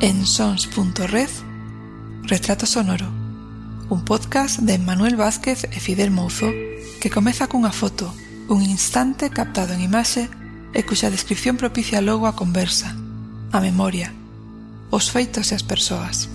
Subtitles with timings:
[0.00, 1.28] en sons.red
[2.22, 3.06] Retrato Sonoro
[3.88, 6.52] un podcast de Manuel Vázquez e Fidel Mouzo
[7.00, 8.12] que comeza cunha foto,
[8.46, 10.28] un instante captado en imaxe
[10.76, 12.94] e cuxa descripción propicia logo a conversa,
[13.50, 14.12] a memoria,
[14.92, 16.28] os feitos e as persoas.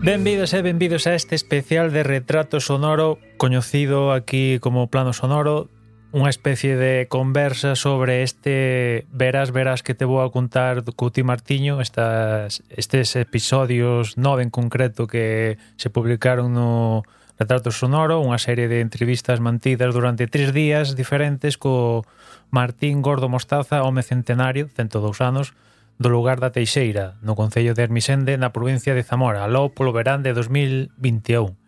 [0.00, 5.68] Benvidos e benvidos a este especial de retrato sonoro coñecido aquí como plano sonoro
[6.10, 11.22] unha especie de conversa sobre este verás, verás que te vou a contar do Cuti
[11.22, 17.06] Martiño estas, estes episodios nove en concreto que se publicaron no
[17.38, 22.02] Retrato Sonoro unha serie de entrevistas mantidas durante tres días diferentes co
[22.50, 25.54] Martín Gordo Mostaza, home centenario 102 anos,
[26.02, 29.46] do lugar da Teixeira no Concello de Hermisende na provincia de Zamora.
[29.46, 31.59] Aló polo verán de 2021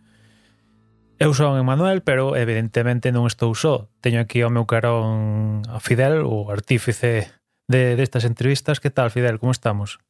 [1.23, 3.87] Eu son Emanuel, pero evidentemente non estou só.
[4.03, 7.31] Teño aquí ao meu carón a Fidel, o artífice
[7.71, 8.83] de, destas entrevistas.
[8.83, 9.39] Que tal, Fidel?
[9.39, 10.03] Como estamos?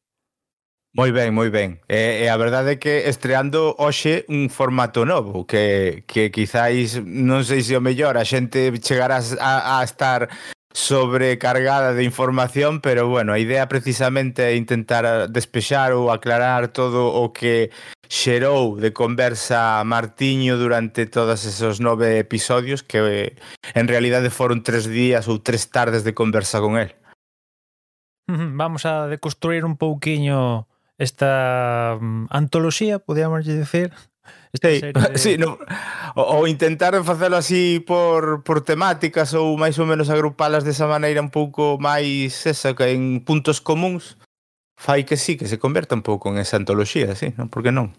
[0.90, 1.78] Moi ben, moi ben.
[1.86, 7.46] E, e a verdade é que estreando hoxe un formato novo que, que quizáis, non
[7.46, 10.26] sei se o mellor, a xente chegará a, a estar
[10.74, 17.30] sobrecargada de información, pero bueno, a idea precisamente é intentar despexar ou aclarar todo o
[17.30, 17.70] que
[18.10, 23.38] xerou de conversa Martiño durante todos esos nove episodios que
[23.72, 26.90] en realidade foron tres días ou tres tardes de conversa con él.
[28.26, 30.66] Vamos a deconstruir un pouquiño
[30.98, 33.94] esta mm, antoloxía, podíamos dicir,
[34.54, 35.18] esta sí, serie...
[35.18, 35.58] Sí, no,
[36.14, 41.34] ou intentar facelo así por, por temáticas ou máis ou menos agrupalas desa maneira un
[41.34, 44.16] pouco máis esa que en puntos comuns
[44.78, 47.50] fai que sí, que se converta un pouco en esa antoloxía, sí, non?
[47.50, 47.92] Por que non?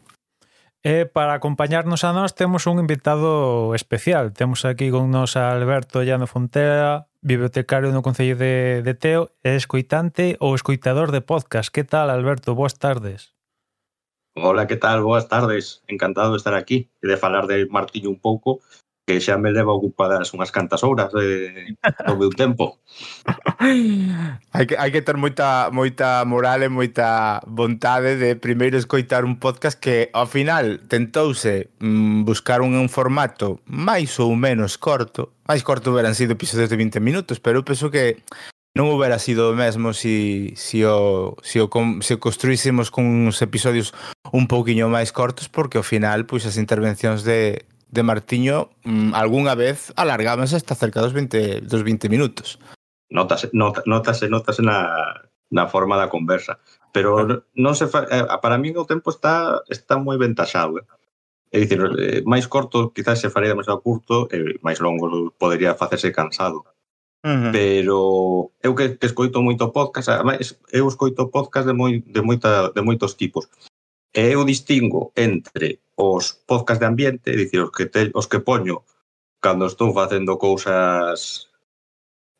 [0.85, 4.37] E para acompañarnos a nós temos un invitado especial.
[4.37, 9.57] Temos aquí con nos a Alberto Llano Fontera, bibliotecario no Concello de, de Teo e
[9.57, 11.73] escoitante ou escoitador de podcast.
[11.73, 12.53] Que tal, Alberto?
[12.53, 13.34] Boas tardes.
[14.37, 15.01] Hola, que tal?
[15.01, 15.81] Boas tardes.
[15.87, 18.59] Encantado de estar aquí e de falar de Martiño un pouco,
[19.07, 21.71] que xa me leva ocupadas unhas cantas horas de,
[22.03, 22.75] do meu tempo.
[24.51, 29.39] hai, que, hai que ter moita, moita moral e moita vontade de primeiro escoitar un
[29.39, 35.31] podcast que ao final tentouse mm, buscar un, un formato máis ou menos corto.
[35.47, 38.19] Máis corto verán sido episodios de 20 minutos, pero eu penso que
[38.75, 41.71] non houbera sido o mesmo se si, si o, si o,
[42.03, 43.95] se o construísemos con uns episodios
[44.35, 49.55] un pouquiño máis cortos porque ao final pois as intervencións de, de Martiño mmm, algunha
[49.55, 52.59] vez alargábanse hasta cerca dos 20, dos 20 minutos.
[53.07, 54.91] Notase, not, notase, notase na,
[55.47, 56.59] na forma da conversa.
[56.91, 57.39] Pero ah.
[57.55, 60.83] non se fa, eh, para min o tempo está está moi ventaxado.
[60.83, 60.85] Eh?
[61.55, 66.11] É dicir, eh, máis corto quizás se faría demasiado curto e máis longo podería facerse
[66.11, 66.74] cansado
[67.25, 67.51] -huh.
[67.51, 67.97] pero
[68.61, 72.81] eu que, que escoito moito podcast, además, eu escoito podcast de, moi, de, moita, de
[72.85, 73.49] moitos tipos.
[74.13, 78.39] E eu distingo entre os podcast de ambiente, é dicir, os que, te, os que
[78.39, 78.85] poño
[79.41, 81.49] cando estou facendo cousas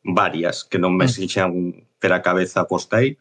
[0.06, 1.08] varias que non me mm.
[1.10, 1.50] exixan
[1.98, 3.18] ter a cabeza posta aí.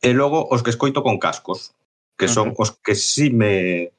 [0.00, 1.74] E logo os que escoito con cascos,
[2.14, 2.62] que son okay.
[2.62, 3.90] os que si sí me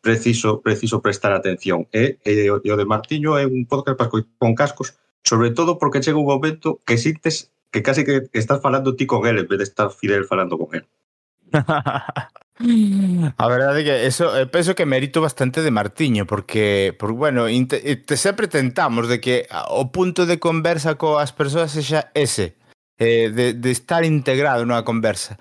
[0.00, 1.86] preciso preciso prestar atención.
[1.90, 5.78] E, e, e o de Martiño é un podcast para escoitar con cascos sobre todo
[5.78, 9.48] porque chega un momento que sintes que casi que estás falando ti con él en
[9.48, 10.86] vez de estar Fidel falando con él.
[13.36, 17.48] A verdade é que eso, eu penso que merito bastante de Martiño porque, porque bueno,
[17.48, 22.54] inte, eh, te sempre tentamos de que o punto de conversa coas persoas sexa ese
[23.02, 25.34] eh, de, de estar integrado nunha conversa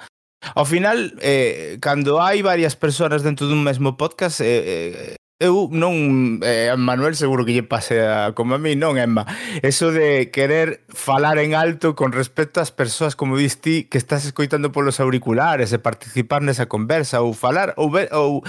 [0.55, 6.39] Ao final, eh, cando hai varias persoas dentro dun mesmo podcast, eh, eh, eu non,
[6.39, 9.27] eh, Manuel seguro que lle pase a, como a mí, non, Emma
[9.59, 14.23] eso de querer falar en alto con respecto ás persoas, como dis ti que estás
[14.23, 18.39] escoitando polos auriculares e participar nesa conversa, ou falar ou, ver, ou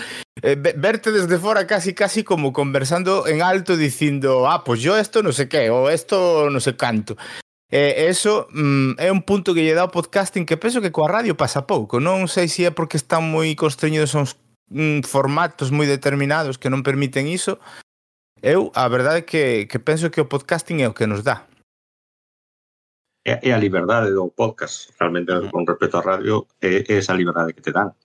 [0.46, 4.94] eh, verte desde fora casi casi como conversando en alto dicindo, ah, pois pues yo
[4.94, 7.18] esto non sei que ou esto non sei canto
[7.74, 11.10] E eso mm, é un punto que lle dá o podcasting que penso que coa
[11.10, 11.98] radio pasa pouco.
[11.98, 14.38] Non sei se é porque están moi constreñidos aos,
[14.70, 17.58] mm, formatos moi determinados que non permiten iso,
[18.44, 21.48] eu a verdade é que, que penso que o podcasting é o que nos dá.
[23.24, 25.48] É, é a liberdade do podcast, realmente, mm.
[25.48, 27.96] con respecto á radio, é, é esa liberdade que te dan.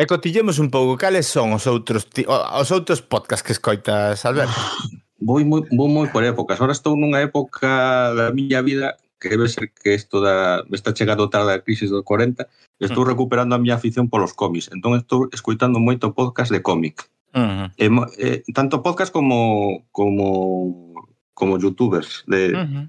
[0.00, 4.56] E cotillemos un pouco, cales son os outros os outros podcasts que escoitas, Alberto?
[5.20, 6.56] Vou moi, vou moi por épocas.
[6.56, 7.68] Ahora estou nunha época
[8.16, 12.02] da miña vida que debe ser que isto da, está chegando tarde a crisis do
[12.02, 12.48] 40,
[12.80, 13.10] estou uh -huh.
[13.12, 14.72] recuperando a miña afición polos cómics.
[14.72, 17.04] Entón estou escoitando moito podcast de cómic.
[17.36, 17.68] Uh -huh.
[17.76, 17.86] e,
[18.18, 21.06] eh, tanto podcast como como
[21.36, 22.84] como youtubers de uh -huh.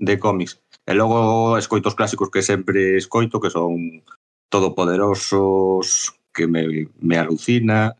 [0.00, 0.58] de cómics.
[0.88, 4.02] E logo escoito os clásicos que sempre escoito, que son
[4.48, 7.96] Todopoderosos, que me, me alucina,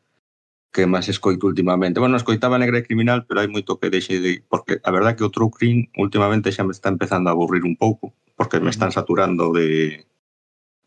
[0.75, 2.03] que máis escoito últimamente.
[2.03, 4.43] Bueno, escoitaba Negra e Criminal, pero hai moito que deixe de...
[4.43, 7.79] Porque a verdad que o True Crime últimamente xa me está empezando a aburrir un
[7.79, 10.03] pouco, porque me están saturando de...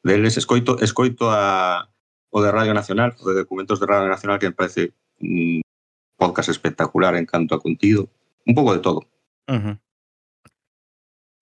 [0.03, 1.87] Deles escoito, escoito a,
[2.35, 4.91] o de Radio Nacional, o de documentos de Radio Nacional, que me parece
[5.23, 5.63] un
[6.19, 8.11] podcast espectacular en canto a contido.
[8.43, 9.07] Un pouco de todo.
[9.47, 9.75] Uh -huh.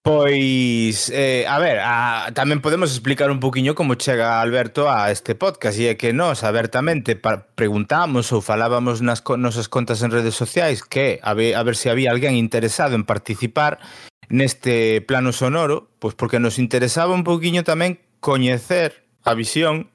[0.06, 5.34] Pois, eh, a ver, a, tamén podemos explicar un poquinho como chega Alberto a este
[5.34, 7.18] podcast e é que nós abertamente
[7.58, 11.74] preguntamos ou falábamos nas co nosas contas en redes sociais que a ver, a ver
[11.74, 13.82] se había alguén interesado en participar
[14.30, 19.90] neste plano sonoro, pois porque nos interesaba un poquinho tamén coñecer a visión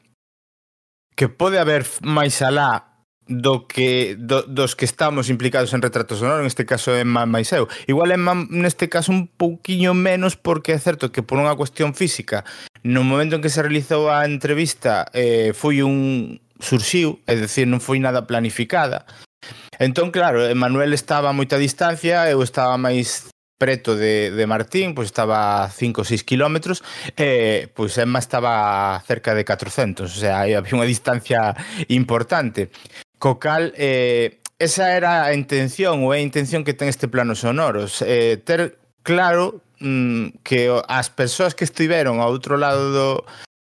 [1.14, 2.89] que pode haber máis alá
[3.30, 7.70] do que do, dos que estamos implicados en retrato sonoro, neste caso é máis eu.
[7.86, 8.18] Igual é
[8.50, 12.42] neste caso un pouquiño menos porque é certo que por unha cuestión física,
[12.82, 17.78] no momento en que se realizou a entrevista, eh, foi un surxiu, é dicir, non
[17.78, 19.06] foi nada planificada.
[19.78, 23.30] Entón, claro, Manuel estaba a moita distancia, eu estaba máis
[23.60, 26.82] preto de, de Martín, pois estaba a 5 ou 6 kilómetros,
[27.14, 31.54] e pois Emma estaba cerca de 400, o sea, había unha distancia
[31.92, 32.72] importante.
[33.20, 37.36] Co cal, eh, esa era a intención ou é a intención que ten este plano
[37.36, 38.00] sonoros.
[38.00, 43.10] Eh, ter claro mm, que as persoas que estiveron ao outro lado do,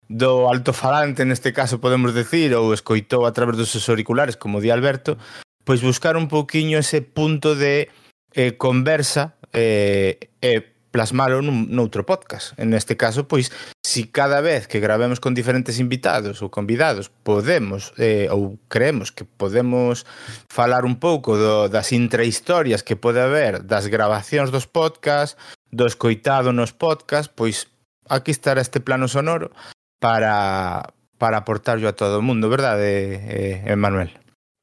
[0.05, 4.69] do altofalante, neste caso podemos decir, ou escoitou a través dos seus auriculares, como di
[4.69, 5.17] Alberto,
[5.65, 7.89] pois buscar un pouquiño ese punto de
[8.37, 12.57] eh, conversa eh, eh, plasmalo nun, noutro podcast.
[12.57, 13.53] En este caso, pois,
[13.85, 19.25] si cada vez que gravemos con diferentes invitados ou convidados podemos, eh, ou creemos que
[19.25, 20.05] podemos
[20.49, 25.37] falar un pouco do, das intrahistorias que pode haber das grabacións dos podcast,
[25.69, 27.69] do escoitado nos podcast, pois
[28.09, 29.53] aquí estará este plano sonoro
[30.01, 34.17] para, para aportarlo a todo o mundo, verdade, eh, Emanuel?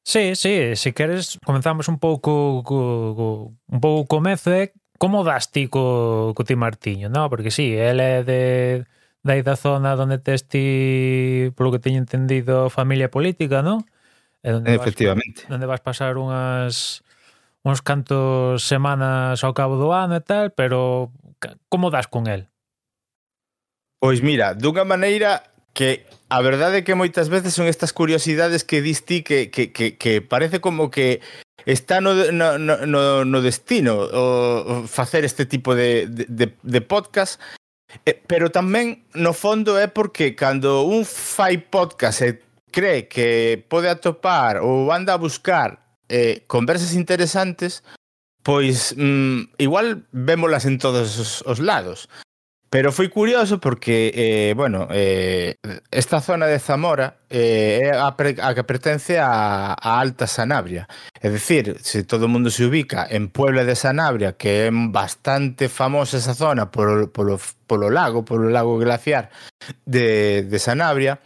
[0.07, 4.71] Sí, sí, se queres comenzamos un pouco co, co, un pouco comezo, eh?
[4.97, 7.29] Como das ti co, co ti Martiño, no?
[7.29, 8.41] Porque sí, ele é de
[9.21, 13.85] dai da zona onde tes ti, polo que teño entendido, familia política, non?
[14.41, 15.45] E donde Efectivamente.
[15.45, 17.05] Vas, donde vas pasar unhas
[17.61, 21.11] uns cantos semanas ao cabo do ano e tal, pero
[21.67, 22.47] como das con el?
[23.99, 25.43] Pois mira, dunha maneira
[25.75, 29.71] que A verdade é que moitas veces son estas curiosidades que dis ti que, que,
[29.71, 31.23] que, que parece como que
[31.63, 37.39] está no, no, no, no destino o facer este tipo de, de, de podcast
[38.03, 42.43] eh, pero tamén no fondo é porque cando un fai podcast e
[42.75, 45.79] cree que pode atopar ou anda a buscar
[46.11, 47.87] eh, conversas interesantes
[48.43, 52.07] pois mm, igual vémolas en todos os, os lados.
[52.69, 55.55] Pero foi curioso porque, eh, bueno, eh,
[55.89, 60.87] esta zona de Zamora eh, é a, pre, a que pertence a, a Alta Sanabria.
[61.21, 65.69] É dicir, se todo o mundo se ubica en Puebla de Sanabria, que é bastante
[65.69, 69.29] famosa esa zona polo, polo, polo lago, polo lago glaciar
[69.85, 71.19] de, de Sanabria,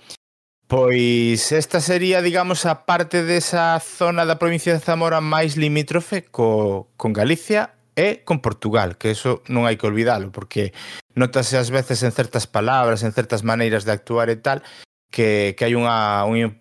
[0.71, 6.88] Pois esta sería, digamos, a parte desa zona da provincia de Zamora máis limítrofe co,
[6.95, 10.71] con Galicia e con Portugal, que eso non hai que olvidalo, porque
[11.15, 14.63] notase ás veces en certas palabras, en certas maneiras de actuar e tal,
[15.12, 16.56] que, que hai unha, unha,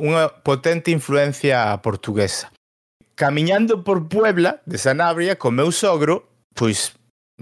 [0.00, 2.54] unha potente influencia portuguesa.
[3.14, 6.94] Camiñando por Puebla, de Sanabria, co meu sogro, pois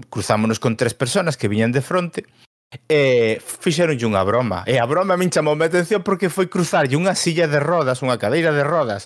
[0.09, 2.25] cruzámonos con tres personas que viñan de fronte,
[2.89, 4.65] e fixeronlle unha broma.
[4.65, 8.17] E a broma min chamou a atención porque foi cruzarlle unha silla de rodas, unha
[8.17, 9.05] cadeira de rodas,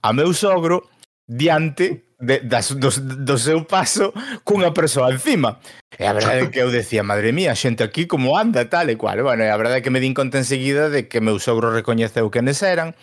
[0.00, 0.88] a meu sogro
[1.28, 2.88] diante de, das, do,
[3.26, 4.14] do seu paso
[4.44, 5.58] cunha persoa encima.
[5.98, 8.96] E a verdade é que eu decía, madre mía, xente aquí como anda, tal e
[8.96, 9.20] cual.
[9.26, 12.30] Bueno, e a verdade é que me din conta enseguida de que meu sogro recoñeceu
[12.30, 12.94] quenes eran,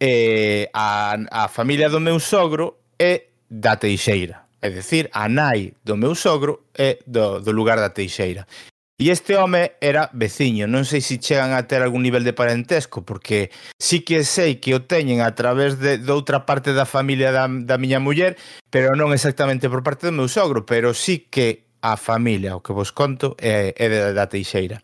[0.00, 4.48] eh, a, a familia do meu sogro é da Teixeira.
[4.64, 8.48] É dicir, a nai do meu sogro é do, do lugar da Teixeira.
[8.96, 13.04] E este home era veciño, non sei se chegan a ter algún nivel de parentesco,
[13.04, 17.28] porque sí que sei que o teñen a través de, de outra parte da familia
[17.28, 18.40] da, da miña muller,
[18.72, 22.72] pero non exactamente por parte do meu sogro, pero sí que a familia, o que
[22.72, 24.80] vos conto, é, é da, da Teixeira.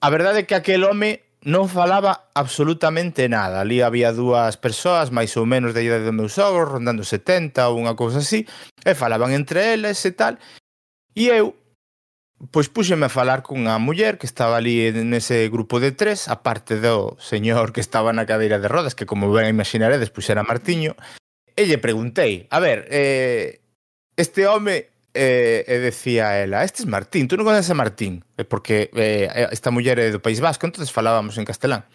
[0.00, 3.60] A verdade é que aquel home non falaba absolutamente nada.
[3.60, 7.76] Ali había dúas persoas, máis ou menos da idade do meu sogro, rondando 70 ou
[7.76, 8.48] unha cousa así,
[8.80, 10.40] e falaban entre eles e tal.
[11.12, 11.52] E eu,
[12.38, 17.18] Pois puxeme a falar cunha muller que estaba ali nese grupo de tres, aparte do
[17.18, 20.94] señor que estaba na cadeira de rodas, que como ben imaginaredes, pois era Martiño,
[21.58, 23.58] e lle preguntei, a ver, eh,
[24.14, 28.46] este home e, e decía ela, este es Martín, tú non conoces a Martín, e
[28.46, 31.90] porque eh, esta muller é do País Vasco, entonces falábamos en castelán.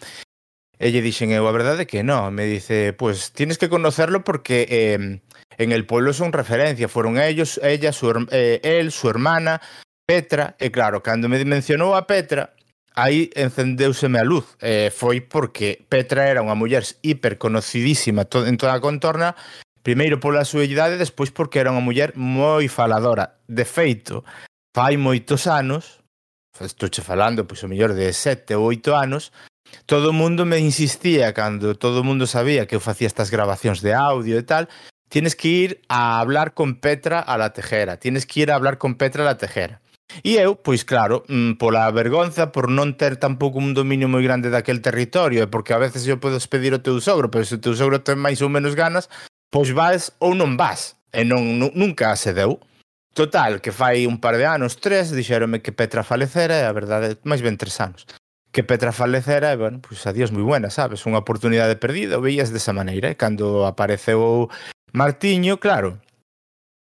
[0.76, 4.68] E lle dixen eu, a verdade que no, me dice, pues tienes que conocerlo porque
[4.68, 5.24] eh,
[5.56, 9.64] en el pueblo son referencia, fueron ellos, ella, su, eh, él, su hermana,
[10.06, 12.52] Petra, e claro, cando me mencionou a Petra,
[12.94, 14.44] aí encendeuseme a luz.
[14.60, 19.32] Eh, foi porque Petra era unha muller hiperconocidísima en toda a contorna,
[19.80, 23.40] primeiro pola súa idade, despois porque era unha muller moi faladora.
[23.48, 24.28] De feito,
[24.76, 26.04] fai moitos anos,
[26.60, 29.32] estouche falando, pois o mellor de sete ou oito anos,
[29.88, 33.80] todo o mundo me insistía cando todo o mundo sabía que eu facía estas grabacións
[33.80, 34.68] de audio e tal,
[35.08, 38.76] tienes que ir a hablar con Petra a la tejera, tienes que ir a hablar
[38.76, 39.80] con Petra a la tejera.
[40.22, 44.52] E eu, pois claro, mm, pola vergonza, por non ter tampouco un dominio moi grande
[44.52, 47.62] daquel territorio, e porque a veces eu podes pedir o teu sogro, pero se o
[47.62, 49.10] teu sogro ten máis ou menos ganas,
[49.50, 50.94] pois vas ou non vas.
[51.10, 52.60] E non, nunca se deu.
[53.14, 57.16] Total, que fai un par de anos, tres, dixérome que Petra falecera, e a verdade,
[57.22, 58.06] máis ben tres anos.
[58.50, 61.06] Que Petra falecera, e bueno, pois adiós moi buena, sabes?
[61.06, 64.50] Unha oportunidade perdida, o veías desa maneira, e cando apareceu
[64.94, 65.98] Martiño, claro,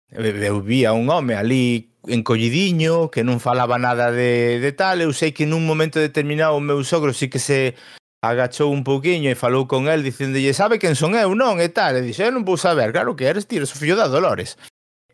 [0.10, 5.02] eu vía un home ali encollidiño, que non falaba nada de, de tal.
[5.02, 7.76] Eu sei que nun momento determinado o meu sogro sí que se
[8.24, 12.00] agachou un pouquiño e falou con el dicendolle sabe quen son eu, non, e tal.
[12.00, 14.56] E dixo, eu non vou saber, claro que eres, tío, o fillo da Dolores.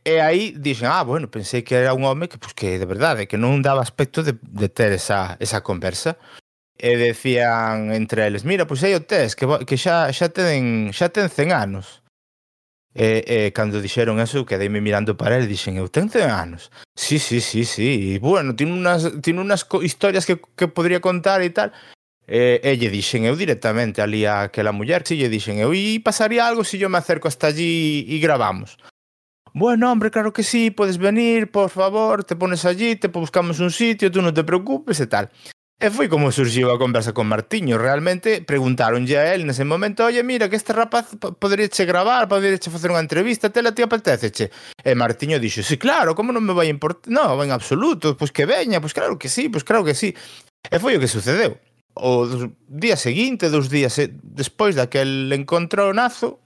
[0.06, 3.28] E aí dixen, ah, bueno, pensei que era un home que, pues, que de verdade,
[3.28, 6.18] que non daba aspecto de, de ter esa, esa conversa.
[6.80, 11.12] E decían entre eles, mira, pois aí o tes, que, que xa, xa, ten, xa
[11.12, 11.99] ten 100 anos.
[12.96, 16.74] E, e cando dixeron eso, quedeime mirando para ele e dixen, eu ten 100 anos.
[16.98, 18.18] Sí, sí, sí, sí.
[18.18, 21.70] E, bueno, tiene unas, tiene unas historias que, que podría contar e tal.
[22.26, 26.02] E, e lle dixen eu directamente ali a aquela muller, si lle dixen eu, e
[26.02, 28.78] pasaría algo si yo me acerco hasta allí e gravamos.
[29.54, 33.72] Bueno, hombre, claro que sí, podes venir, por favor, te pones allí, te buscamos un
[33.72, 35.30] sitio, tú non te preocupes e tal.
[35.80, 37.80] E foi como surgiu a conversa con Martiño.
[37.80, 42.92] Realmente preguntaronlle a él nese momento, oye, mira, que este rapaz poderíche gravar, poderíche facer
[42.92, 44.52] unha entrevista, tela ti apeteceche.
[44.84, 47.08] E Martiño dixo, sí, claro, como non me vai importar?
[47.08, 50.12] No, en absoluto, pois que veña, pois claro que sí, pois claro que sí.
[50.68, 51.56] E foi o que sucedeu.
[51.96, 52.28] O
[52.68, 56.44] día seguinte, dos días eh, despois daquel encontro nazo,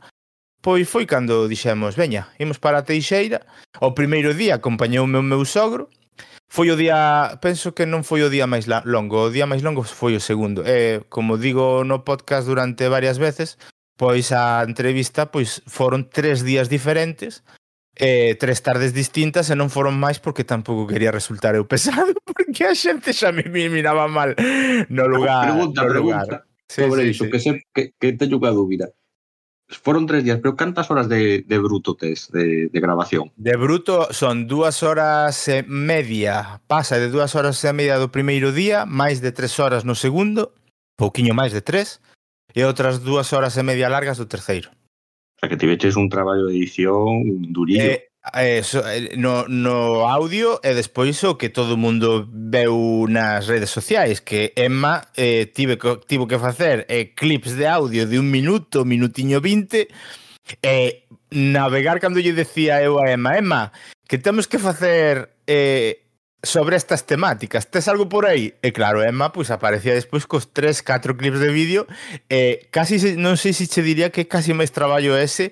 [0.62, 3.42] pois foi cando dixemos, veña, imos para a Teixeira.
[3.82, 5.90] O primeiro día acompañoume o meu sogro,
[6.54, 9.82] Foi o día, penso que non foi o día máis longo, o día máis longo
[9.82, 10.62] foi o segundo.
[10.62, 13.58] E, como digo no podcast durante varias veces,
[13.98, 17.42] pois a entrevista pois foron tres días diferentes,
[17.98, 22.70] eh, tres tardes distintas e non foron máis porque tampouco quería resultar eu pesado porque
[22.70, 24.38] a xente xa me, miraba mal
[24.94, 25.50] no ah, lugar.
[25.50, 26.30] Pregunta, no lugar.
[26.30, 26.38] pregunta.
[26.70, 27.30] Sí, sobre sí, iso, sí.
[27.34, 28.94] que, se, que, que teño unha dúbida.
[29.78, 33.32] Foron tres días, pero cantas horas de, de bruto tes de, de grabación?
[33.36, 36.62] De bruto son dúas horas e media.
[36.68, 40.54] Pasa de dúas horas e media do primeiro día, máis de tres horas no segundo,
[40.96, 42.00] pouquiño máis de tres,
[42.54, 44.70] e outras dúas horas e media largas do terceiro.
[44.70, 47.98] O sea, que tiveches un traballo de edición durillo.
[47.98, 53.68] Eh, Eso, eh, no, no audio e despois o que todo mundo veu nas redes
[53.68, 55.76] sociais que Emma eh, tive,
[56.08, 59.88] tivo que facer eh, clips de audio de un minuto, minutiño 20 e
[60.64, 61.04] eh,
[61.36, 63.76] navegar cando lle decía eu a Emma Emma,
[64.08, 66.08] que temos que facer eh,
[66.40, 67.68] sobre estas temáticas.
[67.68, 68.56] Tes algo por aí?
[68.64, 71.82] E claro, Emma pois aparecía despois cos 3, 4 clips de vídeo
[72.32, 75.52] e eh, casi non sei se che diría que casi máis traballo ese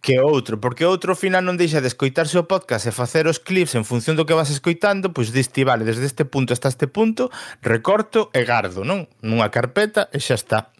[0.00, 3.76] que outro, porque outro final non deixa de escoitarse o podcast e facer os clips
[3.76, 7.28] en función do que vas escoitando, pois diste, vale, desde este punto hasta este punto,
[7.60, 9.06] recorto e gardo, non?
[9.20, 10.72] Nunha carpeta e xa está.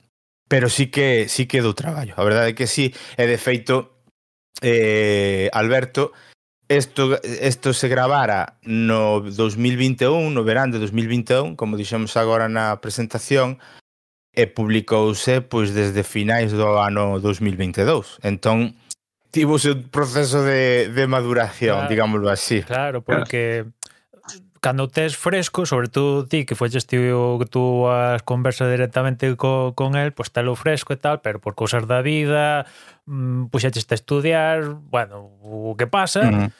[0.49, 2.17] Pero sí que sí que dou traballo.
[2.17, 4.03] A verdade é que sí, e de feito
[4.65, 6.17] eh, Alberto
[6.71, 13.59] Esto, esto se gravara no 2021, no verán de 2021, como dixemos agora na presentación,
[14.31, 18.23] e publicouse pois desde finais do ano 2022.
[18.23, 18.79] Entón,
[19.30, 22.62] Tivo un proceso de, de maduración, claro, digámoslo así.
[22.62, 23.66] Claro, porque
[24.10, 24.40] claro.
[24.60, 29.75] cando tes fresco, sobre todo ti, que fueches tío que tú as conversas directamente co,
[29.75, 32.66] con él, pues telo fresco e tal, pero por cousas da vida,
[33.06, 36.20] mm, puxaches a estudiar, bueno, o que pasa...
[36.20, 36.52] Uh -huh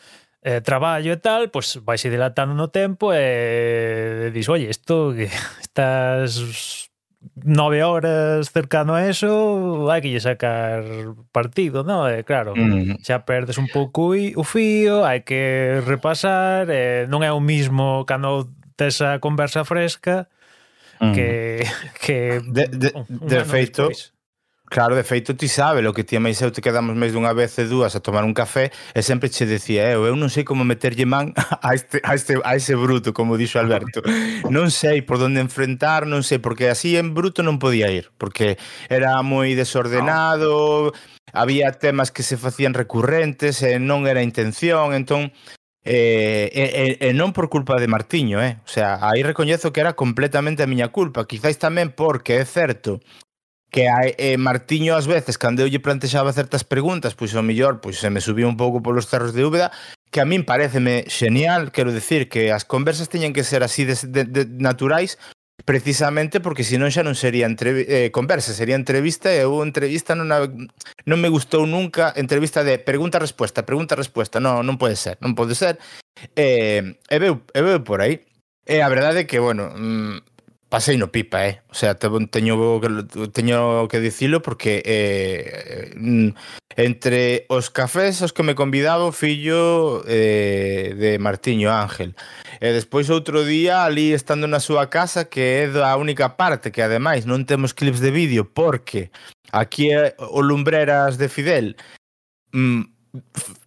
[0.43, 5.13] eh, traballo e tal, pois pues, vais dilatando no tempo e dis, oye, isto
[5.61, 6.90] estás
[7.45, 10.85] nove horas cercano a eso, hai que lle sacar
[11.33, 12.09] partido, non?
[12.09, 13.05] E claro, mm.
[13.05, 18.49] xa perdes un pouco o fío, hai que repasar, e non é o mismo cando
[18.77, 20.33] tes a conversa fresca
[21.13, 22.01] que mm.
[22.01, 24.17] que de, de, de feito, despois.
[24.71, 27.35] Claro, de feito ti sabe lo que ti e máis eu te quedamos máis dunha
[27.35, 30.47] vez e dúas a tomar un café e sempre che decía eu, eu non sei
[30.47, 31.35] como meterlle man
[31.67, 33.99] a este, a este a ese bruto, como dixo Alberto.
[34.47, 38.63] Non sei por onde enfrentar, non sei porque así en bruto non podía ir, porque
[38.87, 40.95] era moi desordenado,
[41.35, 45.35] había temas que se facían recurrentes e non era intención, entón
[45.83, 48.63] eh, E, e, e non por culpa de Martiño, eh?
[48.63, 53.03] O sea, aí recoñezo que era completamente a miña culpa, quizáis tamén porque é certo
[53.71, 57.79] que hai, eh, Martiño ás veces cando eu lle plantexaba certas preguntas, pois o mellor
[57.79, 59.71] pois se me subía un pouco polos cerros de úbeda
[60.11, 63.95] que a min pareceme xenial, quero decir que as conversas teñen que ser así de,
[63.95, 65.17] de, de naturais
[65.65, 70.35] precisamente porque senón xa non sería entre, eh, conversa, sería entrevista e eu entrevista non,
[70.35, 70.45] a,
[71.07, 75.79] non me gustou nunca entrevista de pregunta-respuesta, pregunta-respuesta, non, non pode ser, non pode ser.
[76.35, 78.25] Eh, e, veu, e veu por aí.
[78.67, 80.30] E a verdade é que, bueno, mm,
[80.71, 81.61] pasei no pipa, eh.
[81.69, 82.81] O sea, teño
[83.35, 86.31] teño que dicilo porque eh, mm,
[86.77, 92.15] entre os cafés os que me convidaba o fillo eh, de Martiño Ángel.
[92.63, 96.87] E despois outro día ali estando na súa casa que é a única parte que
[96.87, 99.11] ademais non temos clips de vídeo porque
[99.51, 101.75] aquí é o Lumbreras de Fidel.
[102.55, 102.87] Mm,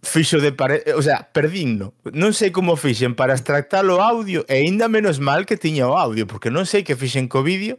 [0.01, 0.83] fixo de pare...
[0.95, 1.93] o sea, perdinno.
[2.11, 5.97] Non sei como fixen para extractar o audio e aínda menos mal que tiña o
[5.97, 7.75] audio, porque non sei que fixen co vídeo.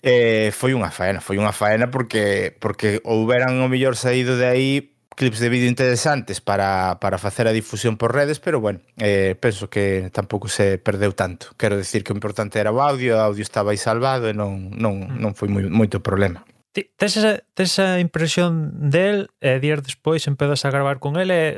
[0.00, 4.72] Eh, foi unha faena, foi unha faena porque porque houberan o mellor saído de aí
[5.20, 9.68] clips de vídeo interesantes para, para facer a difusión por redes, pero bueno, eh, penso
[9.68, 11.52] que tampouco se perdeu tanto.
[11.60, 14.72] Quero decir que o importante era o audio, o audio estaba aí salvado e non,
[14.72, 16.40] non, non foi moi, moito problema.
[16.72, 21.34] Ti, tes esa, tes esa impresión del e días despois empezas a gravar con ele
[21.34, 21.50] e,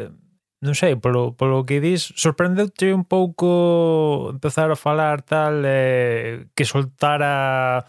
[0.64, 6.64] non sei, polo, polo que dis sorprendeu-te un pouco empezar a falar tal eh, que
[6.64, 7.84] soltara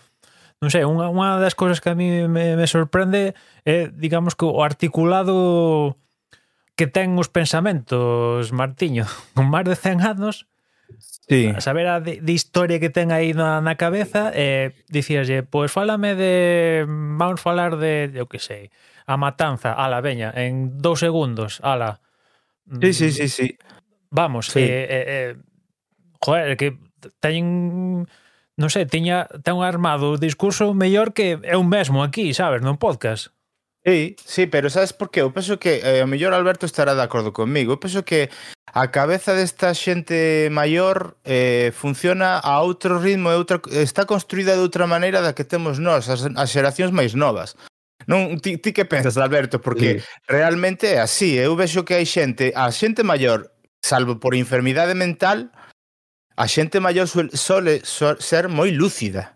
[0.63, 4.47] non sei, unha, unha das cousas que a mí me, me sorprende é, digamos, que
[4.47, 5.99] o articulado
[6.75, 10.47] que ten os pensamentos, Martiño, con máis de 100 anos,
[11.27, 11.47] Sí.
[11.55, 15.47] A saber a de, de historia que ten aí na, na cabeza e eh, dicíaslle,
[15.47, 18.75] pois pues, fálame de vamos falar de, eu que sei,
[19.07, 22.03] a matanza, ala, veña, en dous segundos, ala.
[22.67, 23.47] Sí, sí, sí, sí.
[24.11, 24.59] Vamos, sí.
[24.59, 25.35] Eh, eh, eh,
[26.19, 26.75] joder, que
[27.23, 28.07] teñen
[28.53, 32.77] non sei, tiña ten un armado o discurso mellor que eu mesmo aquí, sabes, non
[32.77, 33.33] podcast.
[33.85, 35.19] Sí, sí, pero sabes por que?
[35.19, 38.31] Eu penso que, eh, o mellor Alberto estará de acordo conmigo, eu penso que
[38.71, 44.63] a cabeza desta xente maior eh, funciona a outro ritmo, e outra, está construída de
[44.63, 47.59] outra maneira da que temos nós, as, as xeracións máis novas.
[48.07, 49.59] Non, ti, ti que pensas, Alberto?
[49.59, 50.07] Porque sí.
[50.31, 53.51] realmente é así, eu vexo que hai xente, a xente maior,
[53.83, 55.51] salvo por enfermidade mental,
[56.39, 59.32] a xente maior suele, sole, sole ser moi lúcida.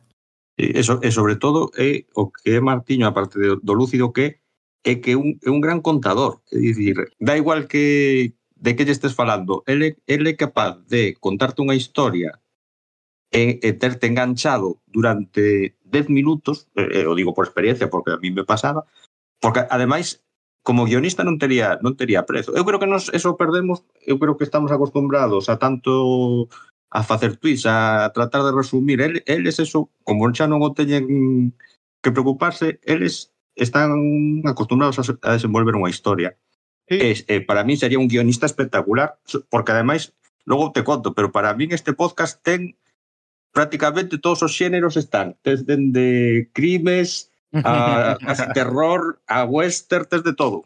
[0.58, 4.42] Eso, e sobre todo é o que é Martiño, aparte de, do lúcido que
[4.82, 6.42] é que un, é un gran contador.
[6.50, 11.14] É dicir, da igual que de que lle estés falando, ele, ele é capaz de
[11.22, 12.42] contarte unha historia
[13.30, 18.18] e, e terte enganchado durante 10 minutos, e, e, o digo por experiencia porque a
[18.18, 18.90] mí me pasaba,
[19.38, 20.26] porque ademais
[20.66, 22.58] como guionista non tería non tería prezo.
[22.58, 26.50] Eu creo que nos eso perdemos, eu creo que estamos acostumbrados a tanto
[26.90, 29.02] a facer tweets, a tratar de resumir.
[29.02, 31.54] El, eles eso, como xa non o teñen
[32.02, 33.92] que preocuparse, eles están
[34.46, 36.38] acostumbrados a, a desenvolver unha historia.
[36.88, 36.98] Sí.
[37.04, 39.20] Es, eh, para mí sería un guionista espectacular,
[39.52, 40.16] porque ademais,
[40.48, 42.80] logo te conto, pero para mí este podcast ten
[43.52, 50.64] prácticamente todos os xéneros están, desde de crimes, a casi terror, a western, desde todo.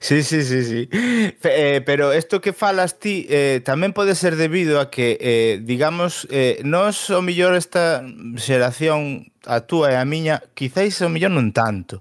[0.00, 0.88] Sí, sí, sí, sí.
[0.92, 6.26] Eh, pero isto que falas ti eh, tamén pode ser debido a que, eh, digamos,
[6.30, 8.04] eh, nos o millor esta
[8.36, 12.00] xeración a túa e a miña, quizáis o millor non tanto.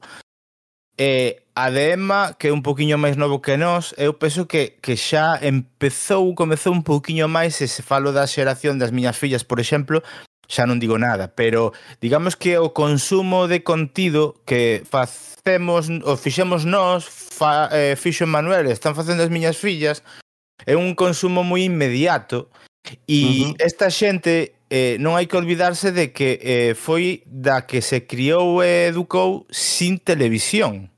[0.98, 4.78] Eh, a de Emma, que é un poquinho máis novo que nós, eu penso que,
[4.82, 9.46] que xa empezou, comezou un poquinho máis, e se falo da xeración das miñas fillas,
[9.46, 10.02] por exemplo,
[10.48, 11.72] xa non digo nada, pero
[12.04, 18.68] digamos que o consumo de contido que facemos ou fixemos nós, fa, eh, fixo Manuel,
[18.68, 20.04] están facendo as miñas fillas,
[20.66, 22.52] é un consumo moi inmediato
[23.08, 23.56] e uh -huh.
[23.60, 28.60] esta xente eh, non hai que olvidarse de que eh, foi da que se criou
[28.66, 30.90] e educou sin televisión.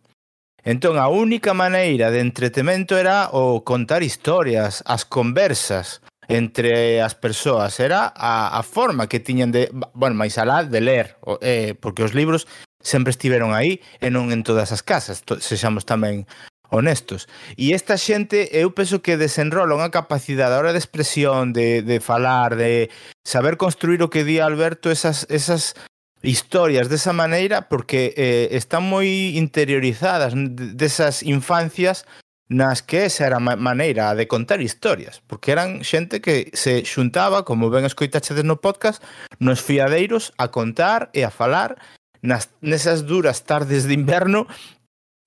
[0.66, 7.80] Entón, a única maneira de entretemento era o contar historias, as conversas entre as persoas
[7.80, 12.14] era a, a forma que tiñan de, bueno, máis alá de ler, eh, porque os
[12.14, 12.48] libros
[12.82, 16.30] sempre estiveron aí e non en todas as casas, to, sexamos tamén
[16.70, 17.30] honestos.
[17.58, 21.98] E esta xente, eu penso que desenrola unha capacidade a hora de expresión, de, de
[22.02, 22.90] falar, de
[23.26, 25.78] saber construir o que di Alberto, esas, esas
[26.26, 30.34] historias desa maneira porque eh, están moi interiorizadas
[30.74, 32.10] desas infancias
[32.48, 37.42] nas que esa era a maneira de contar historias, porque eran xente que se xuntaba,
[37.42, 39.02] como ben escoitaxedes no podcast,
[39.42, 41.82] nos fiadeiros a contar e a falar
[42.22, 44.46] nas, nesas duras tardes de inverno,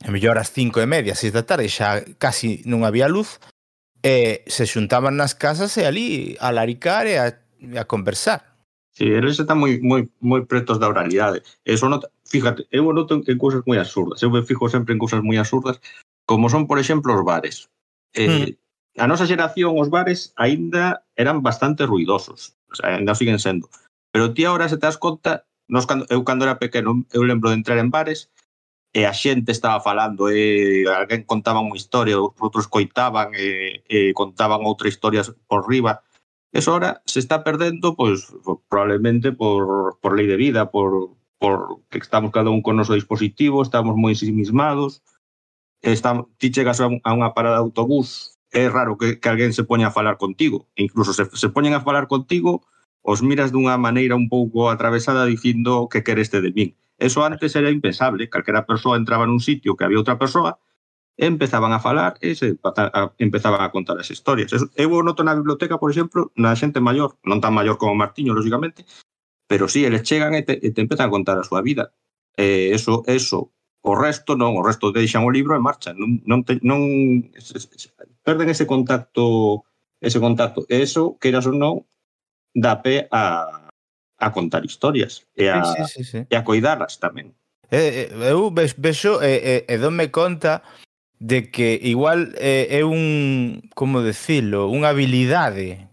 [0.06, 3.42] a mellor as cinco e media, seis da tarde, xa casi non había luz,
[3.98, 7.34] e se xuntaban nas casas e ali a laricar e a,
[7.74, 8.54] a conversar.
[8.94, 11.42] Sí, eles están moi, moi, moi pretos da oralidade.
[11.62, 14.22] Eso nota, fíjate, eu noto en cousas moi absurdas.
[14.22, 15.78] Eu me fijo sempre en cousas moi absurdas
[16.28, 17.70] como son, por exemplo, os bares.
[18.12, 19.00] Eh, mm.
[19.00, 23.72] A nosa xeración, os bares aínda eran bastante ruidosos, o sea, ainda siguen sendo.
[24.12, 27.48] Pero ti agora se te das conta, nos, cando, eu cando era pequeno, eu lembro
[27.48, 28.28] de entrar en bares
[28.92, 34.68] e a xente estaba falando, e alguén contaba unha historia, outros coitaban, e, e contaban
[34.68, 36.04] outra historia por riba.
[36.52, 38.28] Eso ahora se está perdendo, pois,
[38.68, 43.64] probablemente por, por lei de vida, por, por que estamos cada un con noso dispositivo,
[43.64, 45.17] estamos moi ensimismados, sí
[45.82, 49.88] está, ti chegas a, unha parada de autobús, é raro que, que alguén se poña
[49.88, 50.66] a falar contigo.
[50.74, 52.64] E incluso se, se poñen a falar contigo,
[53.02, 56.70] os miras dunha maneira un pouco atravesada dicindo que quereste de min.
[56.98, 60.58] Eso antes era impensable, calquera persoa entraba nun sitio que había outra persoa,
[61.18, 62.58] empezaban a falar e se
[63.18, 64.50] empezaban a contar as historias.
[64.74, 68.82] Eu noto na biblioteca, por exemplo, na xente maior, non tan maior como Martiño, lógicamente,
[69.46, 71.94] pero sí, eles chegan e te, e te empezan a contar a súa vida.
[72.38, 73.54] E eso, eso
[73.88, 76.84] O resto non, o resto deixan o libro e marchan, non non te, non
[78.20, 79.64] perden ese contacto
[79.96, 80.68] ese contacto.
[80.68, 81.88] E eso, queiras ou non,
[82.52, 83.48] dá pé a
[84.18, 86.18] a contar historias e a sí, sí, sí, sí.
[86.28, 87.32] e a coidarlas tamén.
[87.70, 90.60] Eh, eh eu vexo e eh, eh, donme conta
[91.16, 95.88] de que igual eh, é un, como decirlo, unha habilidade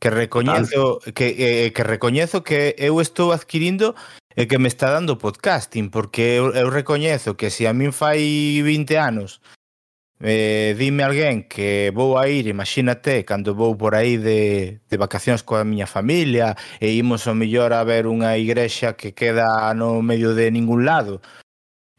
[0.00, 3.96] que recoñezo que eh, que recoñezo que eu estou adquirindo
[4.36, 8.62] é que me está dando podcasting, porque eu, eu recoñezo que se a min fai
[8.62, 9.40] 20 anos
[10.20, 15.46] eh, dime alguén que vou a ir, imagínate, cando vou por aí de, de vacacións
[15.46, 20.34] coa miña familia e imos ao millor a ver unha igrexa que queda no medio
[20.34, 21.22] de ningún lado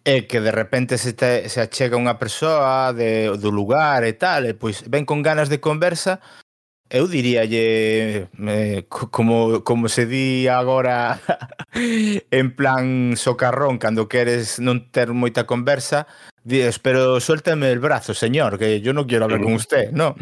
[0.06, 4.45] e que de repente se, te, se achega unha persoa de, do lugar e tal,
[4.45, 6.19] e pois ven con ganas de conversa
[6.89, 11.19] Eu diríalle eh, como, como se di agora
[12.32, 16.06] en plan socarrón cando queres non ter moita conversa
[16.45, 20.15] Dices, pero suélteme el brazo, señor, que yo no quiero hablar con usted, ¿no?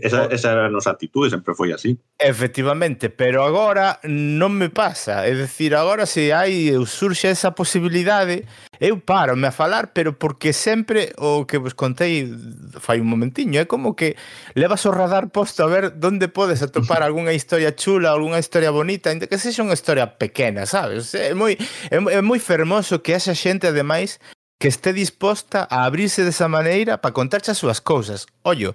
[0.00, 1.98] Esa, esa eran as actitudes, sempre foi así.
[2.22, 5.26] Efectivamente, pero agora non me pasa.
[5.26, 8.46] É dicir, agora se hai surxe esa posibilidade,
[8.78, 12.30] eu parome a falar, pero porque sempre o que vos contei
[12.78, 14.14] fai un momentiño, é como que
[14.54, 19.10] levas o radar posto a ver onde podes atopar algunha historia chula, algunha historia bonita,
[19.10, 21.10] ainda que sexa unha historia pequena, sabes?
[21.10, 21.58] É moi
[21.90, 24.22] é, é moi fermoso que haxa xente ademais
[24.58, 28.26] que esté disposta a abrirse desa maneira para contarche as súas cousas.
[28.42, 28.74] Ollo,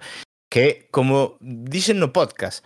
[0.50, 2.62] que como dixen no podcast,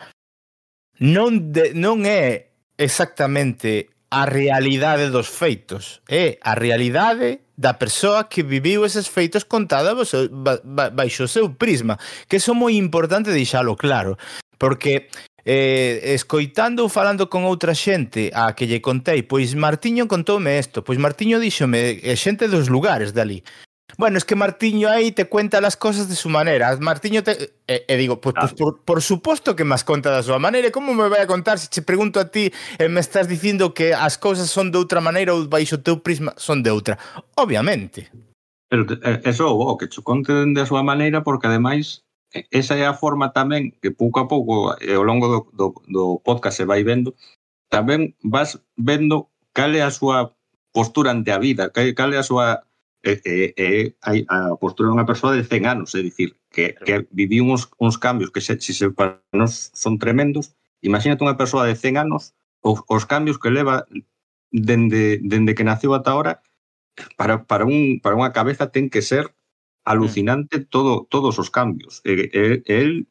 [0.99, 8.43] non, de, non é exactamente a realidade dos feitos, é a realidade da persoa que
[8.43, 14.19] viviu eses feitos contada baixo o seu prisma, que é moi importante deixalo claro,
[14.59, 15.07] porque
[15.45, 20.81] eh, escoitando ou falando con outra xente a que lle contei, pois Martiño contoume isto,
[20.81, 23.45] pois Martiño díxome eh, xente dos lugares dali.
[23.97, 26.75] Bueno, es que Martiño aí te cuenta las cosas de su manera.
[26.81, 27.55] Martiño te...
[27.67, 30.71] E, e digo, pues, pues por, por suposto que me conta da súa maneira.
[30.71, 33.93] Como me vai a contar se che pregunto a ti e me estás dicindo que
[33.93, 36.97] as cousas son de outra maneira ou baixo teu prisma son de outra?
[37.37, 38.11] Obviamente.
[38.67, 42.04] Pero eh, eso o que cho conte de a súa maneira porque ademais
[42.51, 46.03] esa é a forma tamén que pouco a pouco eh, ao longo do, do, do
[46.23, 47.15] podcast se vai vendo
[47.71, 50.35] tamén vas vendo cal é a súa
[50.75, 52.67] postura ante a vida cal, cal é a súa
[53.05, 57.45] eh, eh, eh, a postura dunha persoa de 100 anos, é dicir, que, que viviu
[57.45, 60.57] uns, uns cambios que se, se, se para nos son tremendos.
[60.81, 62.33] Imagínate unha persoa de 100 anos,
[62.65, 63.85] os, os cambios que leva
[64.49, 66.41] dende, dende que naceu ata ahora,
[67.15, 69.29] para, para, un, para unha cabeza ten que ser
[69.85, 69.91] Mm.
[69.91, 72.01] alucinante todo, todos os cambios.
[72.03, 73.07] E, e, el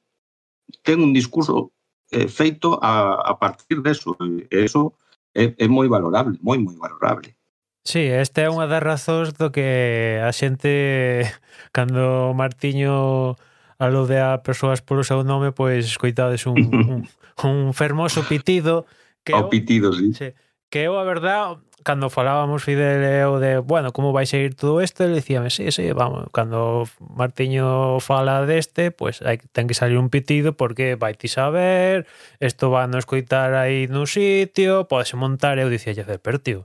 [0.82, 1.72] ten un discurso
[2.10, 4.16] eh, feito a, a partir deso.
[4.20, 4.98] E eso
[5.34, 7.36] é, é moi valorable, moi, moi valorable.
[7.84, 11.28] Sí, esta é unha das razóns do que a xente
[11.70, 13.36] cando Martiño
[13.76, 16.58] alude a persoas polo seu nome, pois escoitades un,
[16.90, 17.00] un,
[17.44, 18.88] un fermoso pitido
[19.20, 20.16] que o pitido, sí.
[20.16, 20.32] sí
[20.70, 25.04] que eu a verdad cando falábamos Fidel eu de, bueno, como vai seguir todo isto,
[25.04, 30.00] ele dicíame, sí, sí, vamos, cando Martiño fala deste, pois pues, hai, ten que salir
[30.00, 32.08] un pitido porque vai ti saber,
[32.40, 35.92] isto va no escoitar aí nun sitio, podes montar, eu dicía,
[36.24, 36.64] pero tío,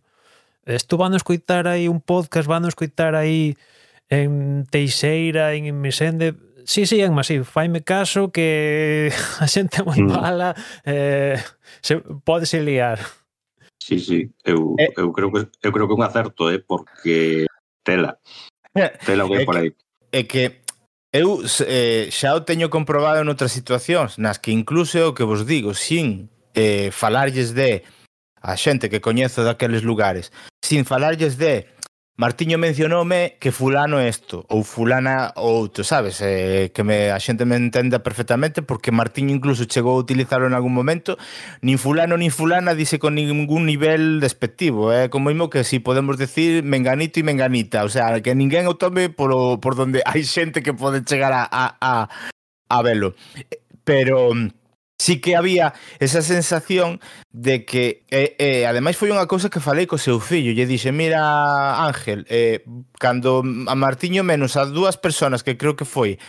[0.65, 3.59] isto van a escoitar aí un podcast, van a escoitar aí
[4.09, 6.35] en Teixeira, en Mesende,
[6.65, 7.45] sí, sí, en masivo.
[7.45, 9.11] Faime caso que
[9.43, 10.09] a xente moi mm.
[10.09, 11.37] mala eh,
[11.81, 12.99] se, pode se liar.
[13.89, 17.47] Sí, sí, eu, eh, eu creo que eu creo que un acerto, eh, porque
[17.83, 18.19] tela.
[19.03, 19.73] Tela o que é por aí.
[20.11, 20.61] É que
[21.11, 25.49] eu eh, xa o teño comprobado en outras situacións nas que incluso o que vos
[25.49, 27.81] digo, sin eh, falarlles de
[28.37, 30.29] a xente que coñezo daqueles lugares,
[30.61, 31.65] sin falarlles de
[32.19, 36.19] Martiño mencionoume que fulano é isto ou fulana outro, sabes?
[36.19, 40.51] Eh, que me, a xente me entenda perfectamente porque Martiño incluso chegou a utilizarlo en
[40.51, 41.15] algún momento
[41.63, 45.09] nin fulano nin fulana dice con ningún nivel despectivo é eh?
[45.09, 49.07] como mismo que si podemos decir menganito e menganita o sea, que ninguén o tome
[49.07, 52.11] polo, por donde hai xente que pode chegar a, a, a,
[52.67, 53.15] a velo
[53.87, 54.35] pero
[54.99, 56.99] sí que había esa sensación
[57.31, 60.91] de que, eh, eh, ademais foi unha cousa que falei co seu fillo, lle dixe,
[60.91, 62.61] mira Ángel, eh,
[62.99, 66.19] cando a Martiño menos a dúas persoas que creo que foi,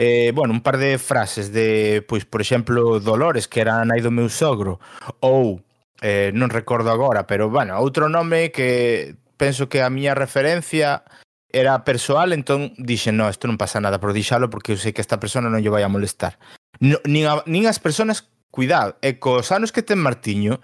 [0.00, 4.00] eh, bueno, un par de frases de, pois, por exemplo, Dolores, que era a nai
[4.00, 4.80] do meu sogro,
[5.20, 5.60] ou,
[6.00, 11.04] eh, non recordo agora, pero, bueno, outro nome que penso que a miña referencia
[11.52, 15.04] era persoal, entón dixen, no, isto non pasa nada, por dixalo porque eu sei que
[15.04, 16.40] esta persona non lle vai a molestar
[16.80, 20.62] no, nin, a, nin as persoas cuidado, e cos anos que ten Martiño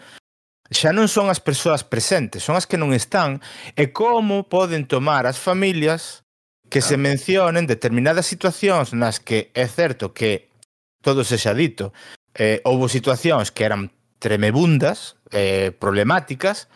[0.70, 3.42] xa non son as persoas presentes, son as que non están
[3.74, 6.22] e como poden tomar as familias
[6.70, 6.88] que claro.
[6.88, 10.54] se mencionen determinadas situacións nas que é certo que
[11.02, 11.90] todo se xa dito,
[12.38, 13.90] eh, houve situacións que eran
[14.22, 16.70] tremebundas, eh, problemáticas,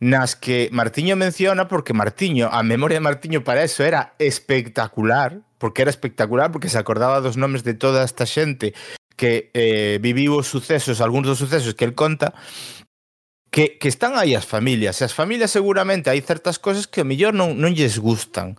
[0.00, 5.82] nas que Martiño menciona porque Martiño, a memoria de Martiño para eso era espectacular, porque
[5.82, 8.72] era espectacular, porque se acordaba dos nomes de toda esta xente
[9.20, 12.32] que eh, viviu os sucesos, algúns dos sucesos que el conta,
[13.52, 17.36] que, que están aí as familias, e as familias seguramente hai certas cosas que mellor
[17.36, 18.56] non, non lles gustan,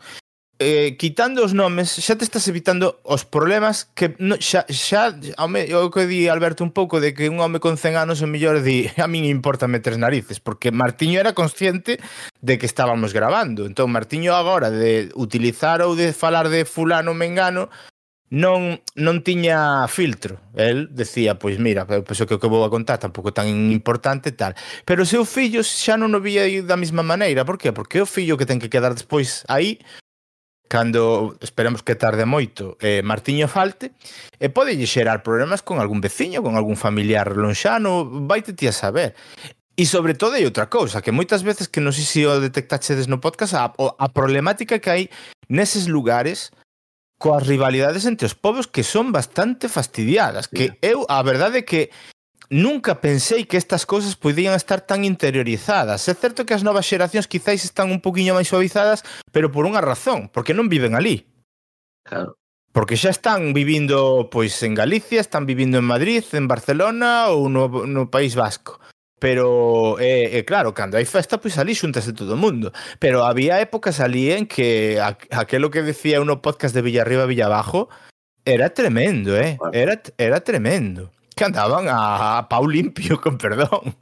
[0.61, 5.09] eh, quitando os nomes, xa te estás evitando os problemas que no, xa, xa
[5.41, 8.29] home, o que di Alberto un pouco de que un home con 100 anos o
[8.29, 11.97] mellor di a min importa meter narices, porque Martiño era consciente
[12.45, 13.65] de que estábamos grabando.
[13.65, 17.73] Entón Martiño agora de utilizar ou de falar de fulano mengano
[18.29, 20.45] non non tiña filtro.
[20.53, 24.53] El decía, pois mira, penso que o que vou a contar tampouco tan importante tal.
[24.85, 27.49] Pero o seu fillo xa non o vía da mesma maneira.
[27.49, 27.73] Por que?
[27.73, 29.81] Porque é o fillo que ten que quedar despois aí
[30.71, 33.91] cando esperemos que tarde moito eh, Martiño falte
[34.39, 39.11] e pode xerar problemas con algún veciño, con algún familiar lonxano, vaite ti a saber.
[39.75, 43.11] E sobre todo hai outra cousa, que moitas veces que non sei se o detectaxedes
[43.11, 45.03] no podcast, a, a problemática que hai
[45.51, 46.55] neses lugares
[47.19, 51.91] coas rivalidades entre os povos que son bastante fastidiadas, que eu a verdade é que
[52.51, 56.05] nunca pensei que estas cousas podían estar tan interiorizadas.
[56.05, 59.81] É certo que as novas xeracións quizáis están un poquinho máis suavizadas, pero por unha
[59.81, 61.25] razón, porque non viven ali.
[62.03, 62.35] Claro.
[62.75, 67.87] Porque xa están vivindo pois en Galicia, están vivindo en Madrid, en Barcelona ou no,
[67.87, 68.83] no País Vasco.
[69.21, 72.75] Pero, é, é claro, cando hai festa, pois ali xuntase todo o mundo.
[72.99, 77.87] Pero había épocas ali en que a, aquelo que decía uno podcast de Villarriba, Villabajo,
[78.43, 79.59] era tremendo, eh?
[79.71, 83.97] Era, era tremendo que andaban a, a pau limpio, con perdón.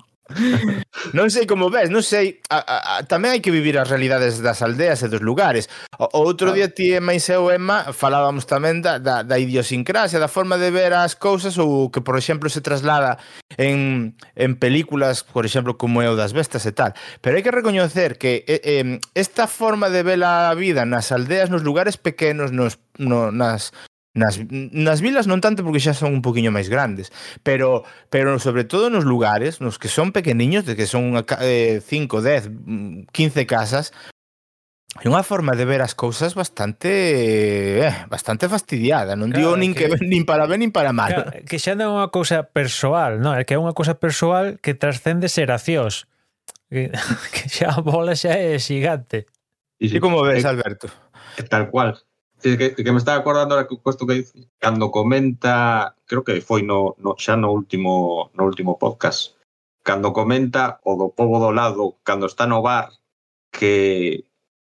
[1.18, 4.44] non sei como ves, non sei a, a, a, tamén hai que vivir as realidades
[4.44, 5.72] das aldeas e dos lugares.
[5.98, 10.22] O, outro día ti e máis eu e Emma falábamos tamén da, da, da idiosincrasia
[10.22, 13.18] da forma de ver as cousas ou que por exemplo se traslada
[13.58, 17.56] en, en películas, por exemplo como é o das bestas e tal, pero hai que
[17.56, 22.54] recoñecer que eh, eh, esta forma de ver a vida nas aldeas, nos lugares pequenos
[22.54, 23.74] nos, no, nas,
[24.18, 27.14] Nas, nas vilas non tanto porque xa son un poquinho máis grandes,
[27.46, 31.80] pero pero sobre todo nos lugares nos que son pequeniños, de que son 5, eh,
[31.86, 32.50] 10,
[33.14, 33.94] 15 casas,
[34.98, 36.90] É unha forma de ver as cousas bastante
[37.86, 41.14] eh, bastante fastidiada, non claro, digo nin que, que nin para ben nin para mal.
[41.14, 44.58] Claro, que xa non é unha cousa persoal, non, é que é unha cousa persoal
[44.58, 46.10] que transcende xeracións.
[46.74, 46.90] Que,
[47.38, 49.30] que xa a bola xa é xigante.
[49.78, 50.90] E sí, como ves, Alberto?
[51.48, 52.09] Tal cual
[52.42, 56.64] que, que me estaba acordando ahora que cuesto que dice, cando comenta, creo que foi
[56.64, 59.36] no, no xa no último no último podcast,
[59.84, 62.92] cando comenta o do povo do lado, cando está no bar,
[63.52, 64.26] que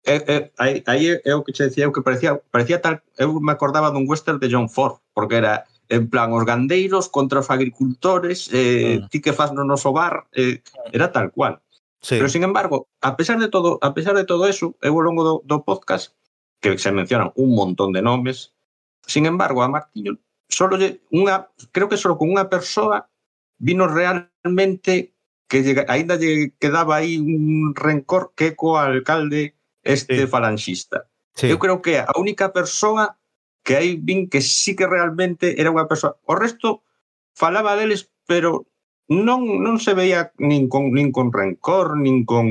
[0.03, 3.35] eh, eh, aí, aí é o que che decía eu que parecía, parecía tal, eu
[3.39, 7.51] me acordaba dun western de John Ford, porque era en plan os gandeiros contra os
[7.51, 9.07] agricultores, eh, ah.
[9.11, 11.59] ti que faz no noso bar, eh, era tal cual.
[11.99, 12.15] Sí.
[12.15, 15.23] Pero sin embargo, a pesar de todo, a pesar de todo eso, eu ao longo
[15.23, 16.13] do, do podcast
[16.59, 18.53] que se mencionan un montón de nomes.
[19.05, 20.17] Sin embargo, a Martiño
[20.47, 20.79] solo
[21.11, 23.11] unha, creo que solo con unha persoa
[23.59, 25.13] vino realmente
[25.47, 30.27] que llega, ainda lle quedaba aí un rencor que co alcalde este sí.
[30.27, 31.07] falanxista.
[31.35, 31.47] Sí.
[31.47, 33.15] Eu creo que a única persoa
[33.63, 36.19] que aí vin que sí que realmente era unha persoa.
[36.27, 36.83] O resto
[37.35, 38.67] falaba deles, pero
[39.07, 42.47] non non se veía nin con nin con rencor, nin con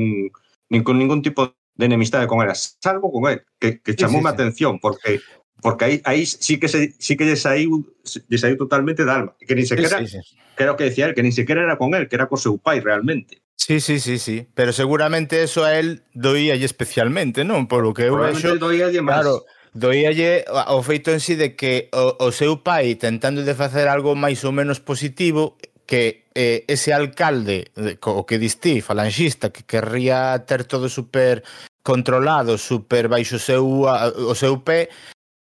[0.69, 4.25] nin con ningún tipo de enemistade con ela, salvo con el, que, que chamou sí,
[4.25, 4.33] sí, sí.
[4.33, 5.21] atención, porque
[5.61, 7.85] porque aí, aí sí que se, sí que lle saiu,
[8.29, 10.37] lle saiu totalmente da alma, que nin sequera, sí, sí, sí.
[10.57, 12.37] que era o que decía él, que nin sequera era con él, que era co
[12.37, 13.41] seu pai realmente.
[13.57, 17.65] Sí, sí, sí, sí, pero seguramente eso a él doía especialmente, non?
[17.65, 22.17] Por lo que eu vexo, claro, doíalle eh, o feito en sí de que o,
[22.21, 27.71] o seu pai tentando de facer algo máis ou menos positivo que eh, ese alcalde
[28.03, 31.41] o que distí falangista que querría ter todo super
[31.81, 34.91] controlado, super baixo seu, o seu pé,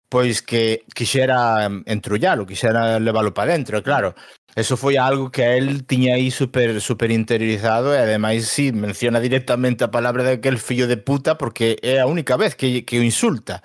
[0.07, 4.15] pois que quixera entrullalo, quixera leválo para dentro, e claro.
[4.55, 9.21] Eso foi algo que el tiña aí super, super interiorizado e ademais si sí, menciona
[9.21, 13.05] directamente a palabra daquel fillo de puta porque é a única vez que, que o
[13.05, 13.61] insulta.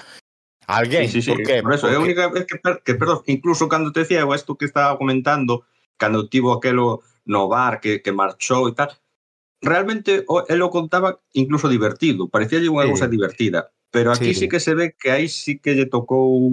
[0.67, 1.31] Alguén, sí, sí, sí.
[1.33, 1.63] por que?
[1.63, 1.95] Por eso, porque...
[1.95, 5.65] é a única vez que, que perdón, incluso cando te decía isto que estaba comentando,
[5.97, 8.93] cando tivo aquelo no bar que, que marchou e tal,
[9.65, 12.91] realmente o, el o contaba incluso divertido, parecía unha sí.
[12.93, 14.45] cousa divertida, pero aquí sí.
[14.45, 16.53] sí que se ve que aí sí que lle tocou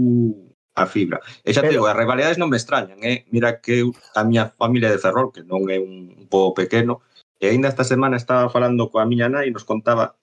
[0.75, 1.19] a fibra.
[1.43, 3.27] E xa te digo, as rivalidades non me extrañan, eh?
[3.29, 3.83] mira que
[4.15, 7.03] a miña familia de Ferrol, que non é un pobo pequeno,
[7.41, 10.15] e aínda esta semana estaba falando coa miña nai e nos contaba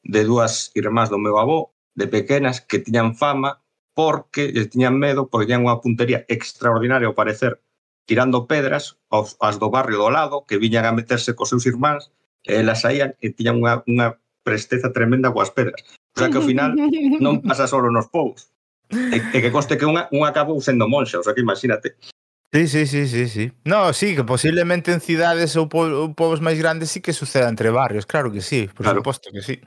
[0.00, 3.60] de dúas irmás do meu avó, de pequenas que tiñan fama
[3.92, 7.60] porque tiñan medo porque tiñan unha puntería extraordinaria ao parecer
[8.10, 12.10] tirando pedras aos, as do barrio do lado que viñan a meterse cos seus irmáns
[12.42, 15.78] e elas saían e tiñan unha, unha presteza tremenda coas pedras.
[16.10, 16.74] O sea que ao final
[17.22, 18.50] non pasa solo nos povos.
[18.90, 21.94] E, e que conste que unha, unha acabou sendo monxa, o sea que imagínate.
[22.50, 23.44] Sí, sí, sí, sí, sí.
[23.62, 27.46] No, sí, que posiblemente en cidades ou, po ou povos máis grandes sí que suceda
[27.46, 29.06] entre barrios, claro que sí, por claro.
[29.06, 29.62] suposto que sí.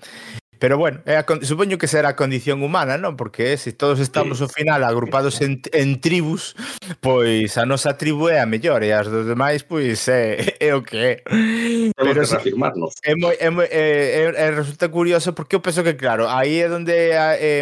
[0.63, 3.19] Pero bueno, é a, supoño que será a condición humana, non?
[3.19, 4.47] Porque eh, se todos estamos sí.
[4.47, 6.55] ao final agrupados en, en tribus,
[7.03, 10.71] pois a nosa tribu é a mellor e as dos demais pois é, eh, é
[10.71, 11.13] o que é.
[11.27, 12.95] Temos Pero que reafirmarnos.
[13.03, 16.63] É, moi, é, moi, é, é, é, resulta curioso porque eu penso que claro, aí
[16.63, 17.59] é onde é, é,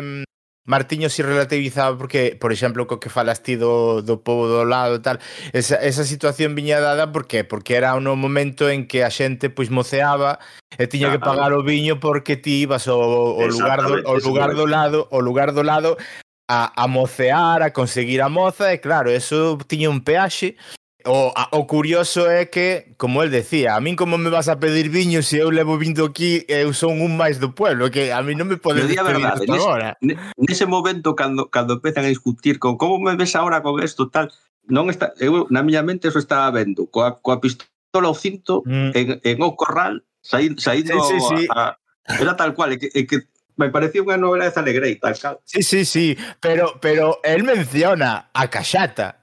[0.63, 4.97] Martiño si relativizaba porque, por exemplo, co que falas ti do, do povo do lado
[4.97, 5.17] e tal,
[5.58, 9.74] esa, esa situación viña dada porque porque era un momento en que a xente pois
[9.74, 10.38] moceaba
[10.78, 14.54] e tiña que pagar o viño porque ti ibas ao, ao lugar do, ao lugar
[14.54, 15.97] do lado, ao lugar do lado
[16.45, 20.62] a, a mocear, a conseguir a moza e claro, eso tiña un peaxe
[21.05, 24.59] O, a, o curioso é que, como el decía, a min como me vas a
[24.59, 28.21] pedir viño se eu levo vindo aquí eu son un máis do pueblo, que a
[28.21, 29.89] mí non me podes pedir verdade, nese, agora.
[30.37, 34.29] Nese momento, cando, cando empezan a discutir con como me ves agora con esto, tal,
[34.69, 38.91] non está, eu na miña mente eso estaba vendo, coa, coa pistola ao cinto, mm.
[38.93, 41.47] en, en o corral, saindo, saindo sí, sí, sí.
[41.49, 43.25] A, a, era tal cual, e que, e que
[43.57, 45.37] me pareció unha novela de Zanegrei, tal cal.
[45.45, 49.20] Sí, sí, sí, pero pero él menciona a Caxata.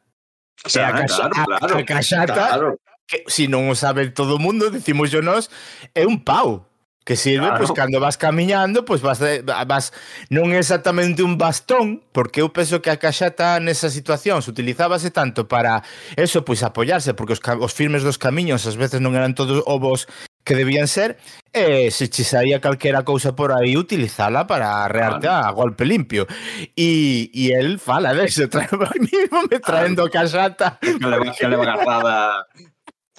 [0.64, 2.80] O sea, claro, a, claro, a, claro, a Caxata, claro.
[3.06, 5.48] que si non o sabe todo o mundo, decimos yo nos,
[5.94, 6.68] é un pau
[7.08, 7.56] que sirve claro.
[7.56, 9.96] pois pues, cando vas camiñando, pois pues, vas vas
[10.28, 13.56] non é exactamente un bastón, porque eu penso que a caxata
[13.88, 15.80] situación se utilizábase tanto para
[16.20, 19.64] eso, pois pues, apoiarse, porque os, os firmes dos camiños ás veces non eran todos
[19.64, 20.04] ovos
[20.48, 21.18] que debían ser,
[21.52, 26.26] e se che saía calquera cousa por aí, utilizala para rearte a golpe limpio.
[26.74, 28.66] E, e el fala de eso, trae,
[28.98, 30.78] mismo me traendo a casata.
[30.80, 32.46] Que leva, que leva agarrada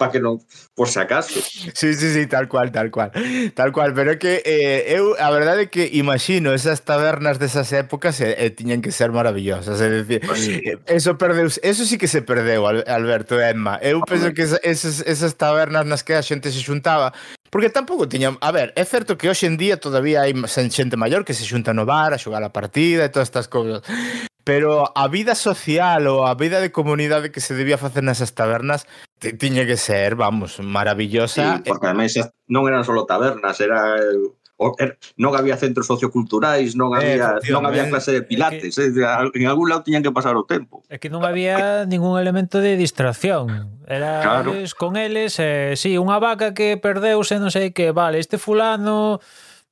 [0.00, 0.40] para que non,
[0.72, 1.36] por se acaso.
[1.76, 3.12] Sí, sí, sí, tal cual, tal cual.
[3.52, 7.68] Tal cual, pero é que eh, eu a verdade é que imagino esas tabernas desas
[7.76, 10.56] épocas e, eh, eh, tiñan que ser maravillosas, é dicir, pues sí.
[10.88, 13.76] eso perdeu, eso sí que se perdeu Alberto e Emma.
[13.84, 17.12] Eu penso que esas, esas tabernas nas que a xente se xuntaba
[17.50, 18.38] Porque tampouco tiñan...
[18.40, 21.74] A ver, é certo que hoxe en día todavía hai xente maior que se xunta
[21.74, 23.82] no bar a xogar a partida e todas estas cousas.
[24.46, 28.86] Pero a vida social ou a vida de comunidade que se debía facer nesas tabernas
[29.18, 31.60] tiña que ser, vamos, maravillosa.
[31.60, 32.14] Sí, porque ademais
[32.48, 33.98] non eran só tabernas, era
[34.76, 39.00] Er, non había centros socioculturais, non había, eh, non había clase de pilates, eh, que,
[39.00, 40.84] eh, en algún lado tiñan que pasar o tempo.
[40.92, 43.80] É que non había ningún elemento de distracción.
[43.88, 44.52] Era claro.
[44.52, 48.36] eles con eles, eh, si, sí, unha vaca que perdeuse, non sei que, vale, este
[48.36, 49.24] fulano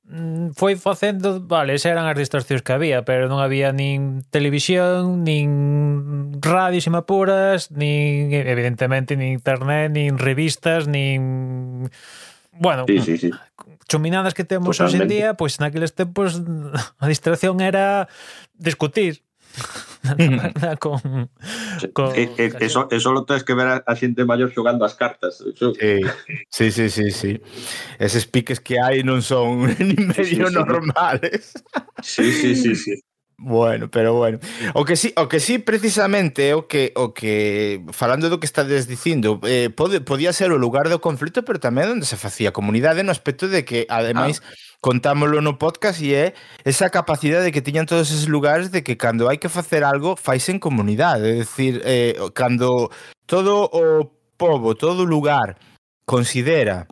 [0.09, 5.21] mm, foi facendo, vale, esas eran as distorsións que había, pero non había nin televisión,
[5.21, 11.93] nin radios e apuras, nin evidentemente nin internet, nin revistas, nin
[12.59, 13.29] bueno, sí, sí, sí.
[13.29, 16.37] Mm, chuminadas que temos hoxe en día, pois naqueles tempos
[17.01, 18.07] a distracción era
[18.55, 19.25] discutir.
[20.03, 20.77] na mm.
[20.77, 21.29] con,
[21.91, 22.15] con...
[22.15, 25.41] E, e, eso, eso lo tens que ver a, a xente maior xogando as cartas
[25.41, 27.41] sí, sí, sí, sí
[27.97, 31.57] eses piques que hai non son ni medio sí, sí, normales.
[32.05, 32.93] Sí, sí, sí, sí.
[33.41, 34.39] Bueno, pero bueno.
[34.73, 38.83] O que sí, o que sí precisamente o que o que falando do que estades
[38.83, 42.99] dicindo, eh, pode, podía ser o lugar do conflito, pero tamén onde se facía comunidade
[42.99, 44.51] no aspecto de que ademais ah.
[44.83, 46.25] contámoslo no podcast e é
[46.67, 50.43] esa capacidade que tiñan todos esos lugares de que cando hai que facer algo, fais
[50.51, 52.91] en comunidade, é dicir, eh, cando
[53.23, 54.03] todo o
[54.35, 55.55] povo, todo o lugar
[56.03, 56.91] considera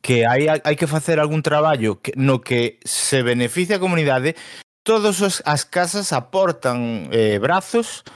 [0.00, 4.40] que hai, hai que facer algún traballo que, no que se beneficia a comunidade,
[4.86, 8.06] todas as casas aportan eh, brazos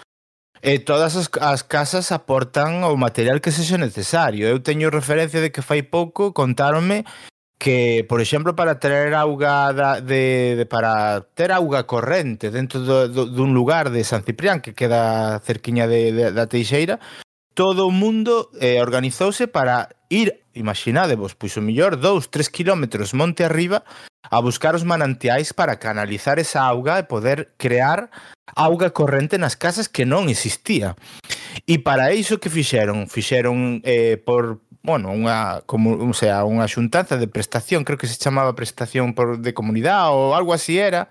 [0.63, 4.47] e todas as, as casas aportan o material que sexa necesario.
[4.47, 7.03] Eu teño referencia de que fai pouco contáronme
[7.59, 13.11] que, por exemplo, para traer auga da, de, de para ter auga corrente dentro do,
[13.11, 17.03] do, dun lugar de San Ciprián que queda cerquiña de, de, da Teixeira,
[17.53, 23.43] todo o mundo eh, organizouse para ir, imaginadevos, pois o mellor 2, 3 kilómetros monte
[23.43, 23.83] arriba
[24.23, 28.11] a buscar os manantiais para canalizar esa auga e poder crear
[28.55, 30.99] auga corrente nas casas que non existía.
[31.65, 33.09] E para iso que fixeron?
[33.09, 38.17] Fixeron eh, por bueno, unha como, o sea, unha xuntanza de prestación, creo que se
[38.17, 41.09] chamaba prestación por de comunidade ou algo así era.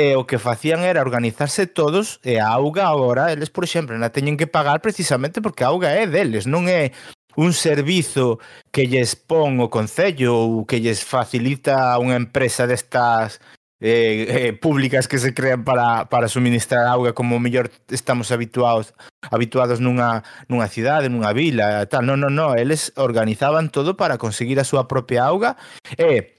[0.00, 4.08] E o que facían era organizarse todos e a auga agora, eles, por exemplo, na
[4.08, 6.96] teñen que pagar precisamente porque a auga é deles, non é
[7.40, 8.38] un servizo
[8.70, 13.40] que lles pon o Concello ou que lles facilita unha empresa destas
[13.80, 18.92] eh, eh, públicas que se crean para, para suministrar auga como mellor estamos habituados
[19.32, 20.20] habituados nunha,
[20.52, 22.04] nunha cidade, nunha vila, tal.
[22.04, 25.56] Non, non, non, eles organizaban todo para conseguir a súa propia auga
[25.96, 26.36] e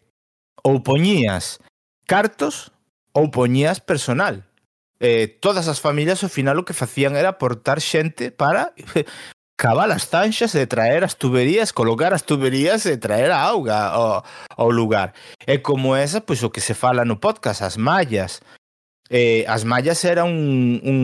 [0.62, 1.58] ou poñías
[2.06, 2.70] cartos
[3.10, 4.45] ou poñías personal.
[5.02, 8.78] Eh, todas as familias ao final o que facían era aportar xente para
[9.62, 14.26] cavar as tanxas e traer as tuberías, colocar as tuberías e traer a auga ao,
[14.57, 15.14] ao lugar.
[15.45, 18.41] E como esa, pois o que se fala no podcast, as mallas.
[19.14, 20.99] Eh, as mallas eran un, un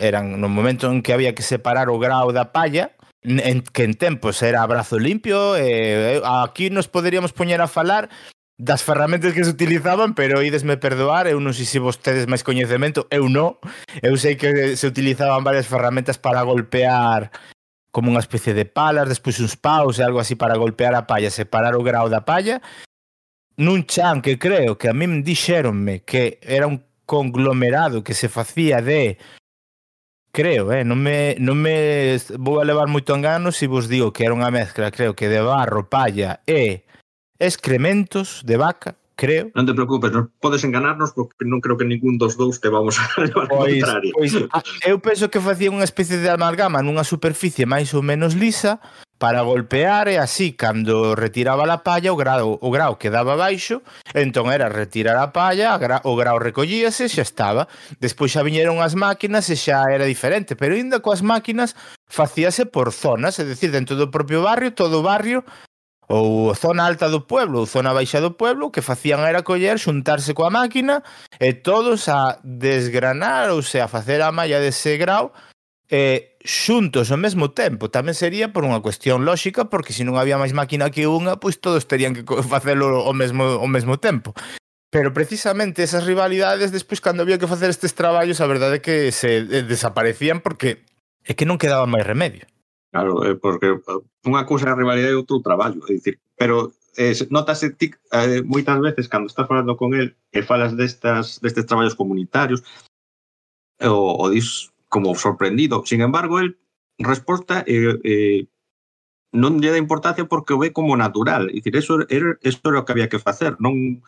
[0.00, 3.92] eran no momento en que había que separar o grao da palla, en, que en
[3.92, 8.08] tempos era abrazo limpio, eh, eh, aquí nos poderíamos poñer a falar
[8.56, 13.04] das ferramentas que se utilizaban, pero idesme perdoar, eu non sei se vostedes máis coñecemento,
[13.12, 13.60] eu non.
[14.00, 17.28] Eu sei que se utilizaban varias ferramentas para golpear
[17.90, 21.30] como unha especie de palas, despois uns paus e algo así para golpear a palla,
[21.30, 22.62] separar o grau da palla,
[23.58, 28.80] nun chan que creo que a min dixeronme que era un conglomerado que se facía
[28.80, 29.18] de
[30.30, 34.22] creo, eh, non me non me vou a levar moito engano se vos digo que
[34.22, 36.86] era unha mezcla, creo que de barro, palla e
[37.42, 39.52] excrementos de vaca creo.
[39.52, 42.96] Non te preocupes, non podes enganarnos porque non creo que ningún dos dous te vamos
[42.96, 44.12] a levar pois, contrario.
[44.16, 48.32] Pois, ah, eu penso que facía unha especie de amalgama nunha superficie máis ou menos
[48.32, 48.80] lisa
[49.20, 53.84] para golpear e así cando retiraba a palla o grao o grao quedaba baixo,
[54.16, 57.68] entón era retirar a palla, a gra, o grao recollíase e xa estaba.
[58.00, 61.76] Despois xa viñeron as máquinas e xa era diferente, pero aínda coas máquinas
[62.08, 65.44] facíase por zonas, é dicir, dentro do propio barrio, todo o barrio
[66.10, 70.34] ou zona alta do pueblo ou zona baixa do pueblo, que facían era coller, xuntarse
[70.34, 71.06] coa máquina
[71.38, 75.30] e todos a desgranar, ou sea, a facer a malla dese grau
[75.86, 77.94] eh, xuntos ao mesmo tempo.
[77.94, 81.62] Tamén sería por unha cuestión lóxica, porque se non había máis máquina que unha, pois
[81.62, 84.34] todos terían que facelo ao mesmo, ao mesmo tempo.
[84.90, 89.14] Pero precisamente esas rivalidades, despois cando había que facer estes traballos, a verdade é que
[89.14, 90.82] se eh, desaparecían porque
[91.22, 92.50] é que non quedaba máis remedio.
[92.90, 96.18] Claro, eh, porque eh, unha cousa é a rivalidade e outro o traballo, é dicir,
[96.34, 101.38] pero eh, notase ti eh, moitas veces cando estás falando con el e falas destas
[101.38, 102.66] destes traballos comunitarios
[103.78, 105.86] o, o dis como sorprendido.
[105.86, 106.58] Sin embargo, el
[106.98, 108.50] resposta eh, eh,
[109.30, 111.46] non lle dá importancia porque o ve como natural.
[111.46, 114.02] É dicir, eso era, eso era o que había que facer, non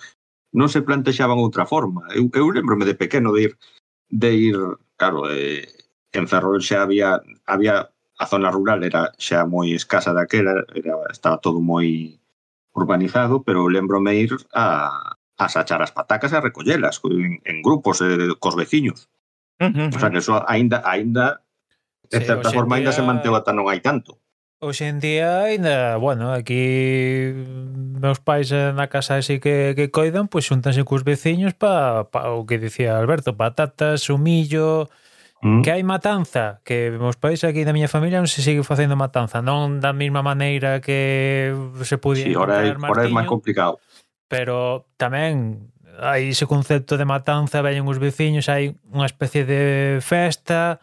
[0.52, 2.10] non se plantexaban outra forma.
[2.12, 3.52] Eu, eu lembrome de pequeno de ir
[4.10, 4.58] de ir,
[4.98, 5.70] claro, eh,
[6.12, 7.91] en Ferrol xa había había
[8.22, 12.22] a zona rural era xa moi escasa daquela, era, estaba todo moi
[12.70, 17.98] urbanizado, pero lembrome ir a, a sachar as patacas e a recollelas en, en grupos
[18.00, 19.10] eh, cos veciños.
[19.58, 19.88] Uh -huh.
[19.90, 21.42] O sea, que eso aínda aínda
[22.06, 22.86] de sí, certa forma día...
[22.86, 24.22] aínda se manteu ata non hai tanto.
[24.62, 27.34] Hoxe en día aínda, bueno, aquí
[27.98, 32.30] meus pais na casa así que, que coidan, pois pues, xuntanse cos veciños pa, pa
[32.30, 34.86] o que dicía Alberto, patatas, humillo,
[35.42, 35.62] Mm.
[35.66, 39.42] Que hai matanza, que os pais aquí da miña familia non se sigue facendo matanza,
[39.42, 41.50] non da mesma maneira que
[41.82, 43.82] se podía sí, ora é, ora é máis complicado.
[44.30, 45.66] Pero tamén
[45.98, 50.78] hai ese concepto de matanza, veñen os veciños, hai unha especie de festa,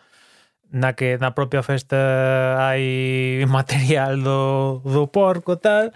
[0.68, 5.96] na que na propia festa hai material do, do porco tal,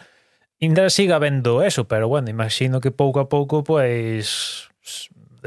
[0.63, 4.71] ainda siga vendo eso, pero bueno, imagino que pouco a pouco pois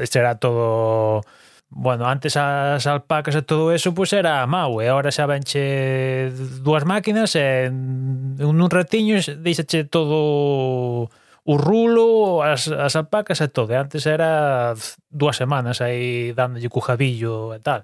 [0.05, 1.25] será todo
[1.69, 6.31] Bueno, antes as alpacas e todo eso pois pues era mau, e agora xa venche
[6.63, 11.11] dúas máquinas e nun ratiño deixache todo
[11.47, 13.75] o rulo, as, as alpacas e todo.
[13.75, 14.75] E antes era
[15.11, 17.83] dúas semanas aí dándolle cujabillo e tal.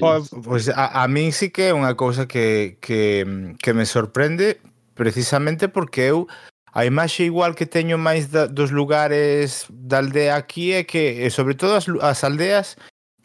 [0.00, 3.24] Pois pues, a, a min sí que é unha cousa que, que,
[3.56, 4.60] que me sorprende
[4.92, 6.28] precisamente porque eu
[6.76, 11.56] a imaxe igual que teño máis da, dos lugares da aldea aquí é que, sobre
[11.56, 12.76] todo as, as aldeas,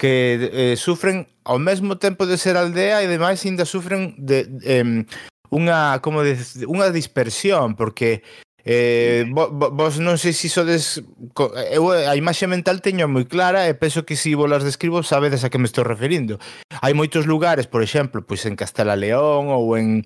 [0.01, 5.05] que eh, sufren ao mesmo tempo de ser aldea e demais ainda sufren de, eh,
[5.53, 6.33] unha como de,
[6.65, 8.25] unha dispersión porque
[8.63, 11.01] Eh, vos, vos non sei se sodes
[11.73, 15.01] eu eh, a imaxe mental teño moi clara e penso que se si volas describo
[15.01, 16.37] sabedes a que me estou referindo.
[16.77, 20.05] Hai moitos lugares, por exemplo, pois en Castela León ou en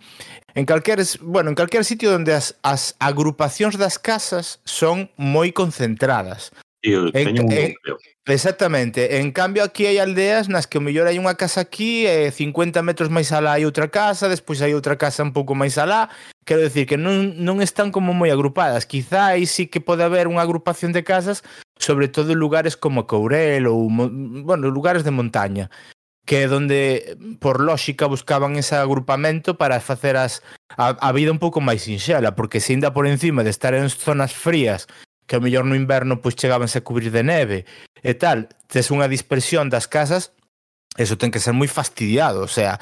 [0.56, 6.56] en calquer, bueno, en calquer sitio onde as, as agrupacións das casas son moi concentradas.
[6.80, 8.00] Eu teño en, un núcleo.
[8.28, 9.19] Exactamente.
[9.19, 12.82] En cambio, aquí hai aldeas nas que o mellor hai unha casa aquí e 50
[12.82, 16.09] metros máis alá hai outra casa, despois hai outra casa un pouco máis alá.
[16.41, 18.89] Quero decir que non, non están como moi agrupadas.
[18.89, 21.45] Quizá aí sí que pode haber unha agrupación de casas,
[21.78, 25.69] sobre todo en lugares como Courel ou, bueno, lugares de montaña
[26.26, 30.41] que é donde por lógica buscaban ese agrupamento para facer as,
[30.73, 33.86] a, a vida un pouco máis sinxela, porque se ainda por encima de estar en
[33.93, 34.89] zonas frías
[35.28, 37.65] que ao mellor no inverno pois chegábanse a cubrir de neve
[38.06, 40.30] e tal, tes unha dispersión das casas
[40.96, 42.80] Eso ten que ser moi fastidiado, o sea,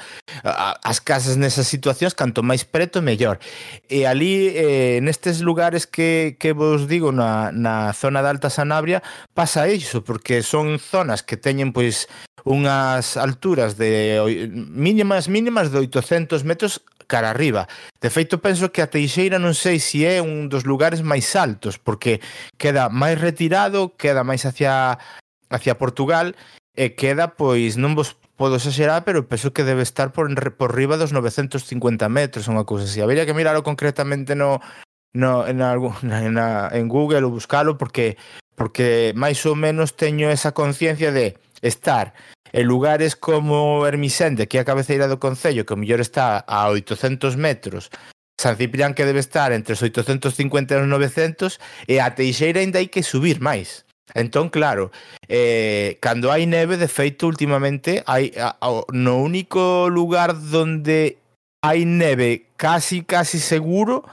[0.86, 3.42] as casas nesas situacións canto máis preto mellor.
[3.90, 9.02] E ali eh, nestes lugares que que vos digo na na zona da Alta Sanabria
[9.34, 12.06] pasa iso porque son zonas que teñen pois
[12.46, 17.68] unhas alturas de mínimas mínimas de 800 metros cara arriba.
[18.00, 21.82] De feito, penso que a Teixeira non sei se é un dos lugares máis altos,
[21.82, 22.22] porque
[22.56, 25.02] queda máis retirado, queda máis hacia
[25.50, 26.34] hacia Portugal
[26.74, 30.26] e queda, pois, non vos podo exagerar, pero penso que debe estar por,
[30.58, 32.98] por riba dos 950 metros, unha cousa así.
[32.98, 34.58] Habería que miralo concretamente no,
[35.14, 38.18] no, en, algún, na, en Google ou buscalo, porque,
[38.58, 42.12] porque máis ou menos teño esa conciencia de estar
[42.54, 46.70] en lugares como Hermisende, que é a cabeceira do Concello, que o mellor está a
[46.70, 47.90] 800 metros,
[48.38, 52.82] San Ciprián que debe estar entre os 850 e os 900, e a Teixeira ainda
[52.82, 53.86] hai que subir máis.
[54.12, 54.92] Entón, claro,
[55.28, 61.16] eh, cando hai neve, de feito, últimamente, hai, a, a, no único lugar donde
[61.64, 64.04] hai neve casi, casi seguro,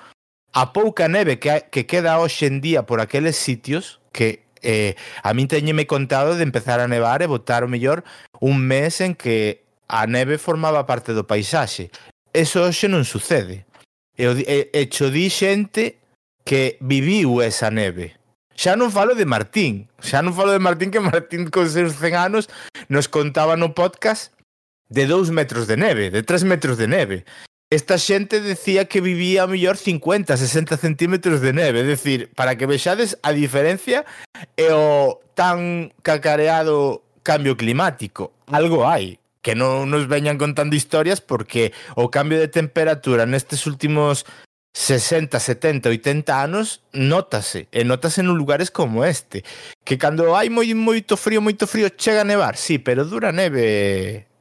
[0.55, 5.35] a pouca neve que, que queda hoxe en día por aqueles sitios, que eh, a
[5.35, 8.07] min teñeme contado de empezar a nevar e botar o mellor
[8.39, 11.91] un mes en que a neve formaba parte do paisaxe.
[12.31, 13.67] Eso hoxe non sucede.
[14.15, 15.99] E, e, e cho di xente
[16.47, 18.20] que viviu esa neve
[18.62, 22.14] Xa non falo de Martín, xa non falo de Martín que Martín con seus 100
[22.14, 22.45] anos
[22.93, 24.38] nos contaba no podcast
[24.86, 27.26] de 2 metros de neve, de 3 metros de neve.
[27.74, 32.53] Esta xente decía que vivía a mellor 50, 60 centímetros de neve, é dicir, para
[32.53, 34.05] que vexades a diferencia
[34.53, 38.30] e o tan cacareado cambio climático.
[38.45, 44.30] Algo hai, que non nos veñan contando historias porque o cambio de temperatura nestes últimos
[44.74, 49.43] 60, 70, 80 anos notase, e notase en lugares como este,
[49.84, 54.32] que cando hai moi moito frío, moito frío, chega a nevar, sí, pero dura neve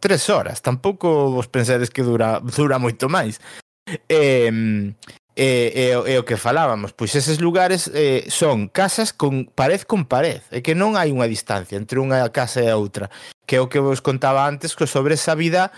[0.00, 3.38] tres horas, tampouco vos pensades que dura, dura moito máis.
[3.86, 4.94] E, e, eh,
[5.36, 9.86] e, eh, e eh, o que falábamos, pois eses lugares eh, son casas con pared
[9.86, 13.12] con pared, e que non hai unha distancia entre unha casa e a outra,
[13.44, 15.70] que é o que vos contaba antes sobre esa vida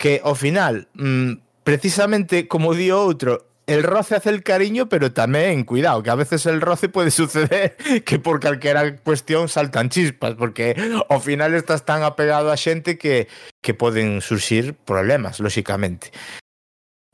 [0.00, 5.62] que ao final, mm, precisamente como di outro, el roce hace el cariño, pero tamén,
[5.62, 10.74] cuidado, que a veces el roce pode suceder que por calquera cuestión saltan chispas, porque
[11.06, 13.30] ao final estás tan apegado a xente que,
[13.62, 16.10] que poden surxir problemas, lóxicamente.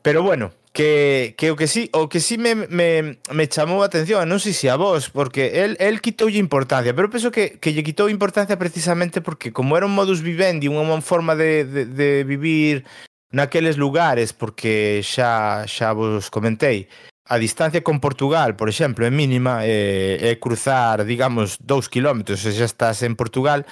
[0.00, 3.92] Pero bueno, que, que o que sí, o que sí me, me, me chamou a
[3.92, 7.76] atención, non sei se a vos, porque el, el quitoulle importancia, pero penso que, que
[7.76, 12.24] lle quitou importancia precisamente porque como era un modus vivendi, unha forma de, de, de
[12.24, 12.88] vivir
[13.32, 16.88] naqueles lugares porque xa xa vos comentei
[17.26, 22.54] a distancia con Portugal, por exemplo, é mínima, é, é cruzar, digamos, dous kilómetros, e
[22.54, 23.66] xa estás en Portugal,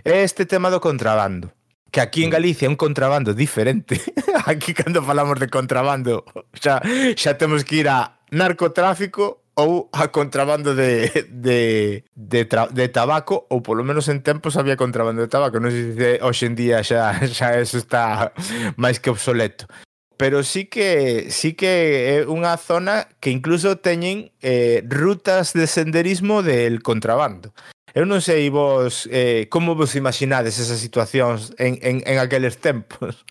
[0.00, 1.52] é este tema do contrabando.
[1.92, 2.36] Que aquí en mm.
[2.40, 4.00] Galicia é un contrabando diferente.
[4.48, 6.24] aquí cando falamos de contrabando,
[6.56, 6.80] xa,
[7.12, 13.46] xa temos que ir a narcotráfico ou a contrabando de, de, de, tra, de tabaco,
[13.48, 15.62] ou polo menos en tempos había contrabando de tabaco.
[15.62, 18.34] Non sei se hoxe en día xa, xa eso está
[18.74, 19.70] máis que obsoleto.
[20.16, 26.42] Pero sí que sí que é unha zona que incluso teñen eh, rutas de senderismo
[26.42, 27.50] del contrabando.
[27.94, 33.22] Eu non sei vos eh, como vos imaginades esas situacións en, en, en aqueles tempos.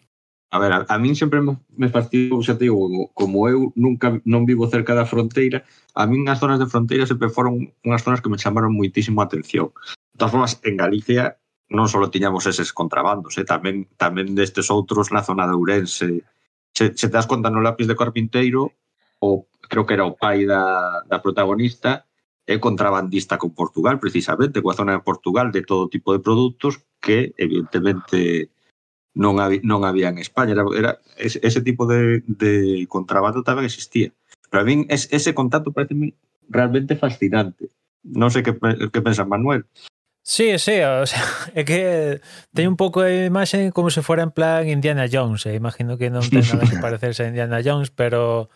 [0.54, 4.46] A ver, a, a min sempre me fastidiou, xa te digo, como, eu nunca non
[4.46, 5.66] vivo cerca da fronteira,
[5.98, 9.26] a min as zonas de fronteira sempre foron unhas zonas que me chamaron moitísimo a
[9.26, 9.74] atención.
[10.14, 11.42] De todas formas, en Galicia
[11.74, 16.22] non só tiñamos eses contrabandos, eh, tamén tamén destes outros na zona de Ourense.
[16.70, 18.78] Se, se te das conta no lápiz de Carpinteiro,
[19.26, 22.06] o creo que era o pai da, da protagonista,
[22.46, 27.34] é contrabandista con Portugal, precisamente, coa zona de Portugal de todo tipo de produtos que,
[27.42, 28.54] evidentemente,
[29.14, 30.58] non, había, non había en España.
[30.58, 34.10] Era, era ese, ese tipo de, de contrabando tamén existía.
[34.50, 35.94] Pero a min es, ese contacto parece
[36.50, 37.70] realmente fascinante.
[38.04, 38.58] Non sei que,
[38.92, 39.66] que pensa Manuel.
[40.24, 42.22] Sí, sí, o sea, é que
[42.56, 45.56] ten un pouco de imaxe como se fora en plan Indiana Jones, eh?
[45.60, 48.48] imagino que non ten nada que parecerse a Indiana Jones, pero...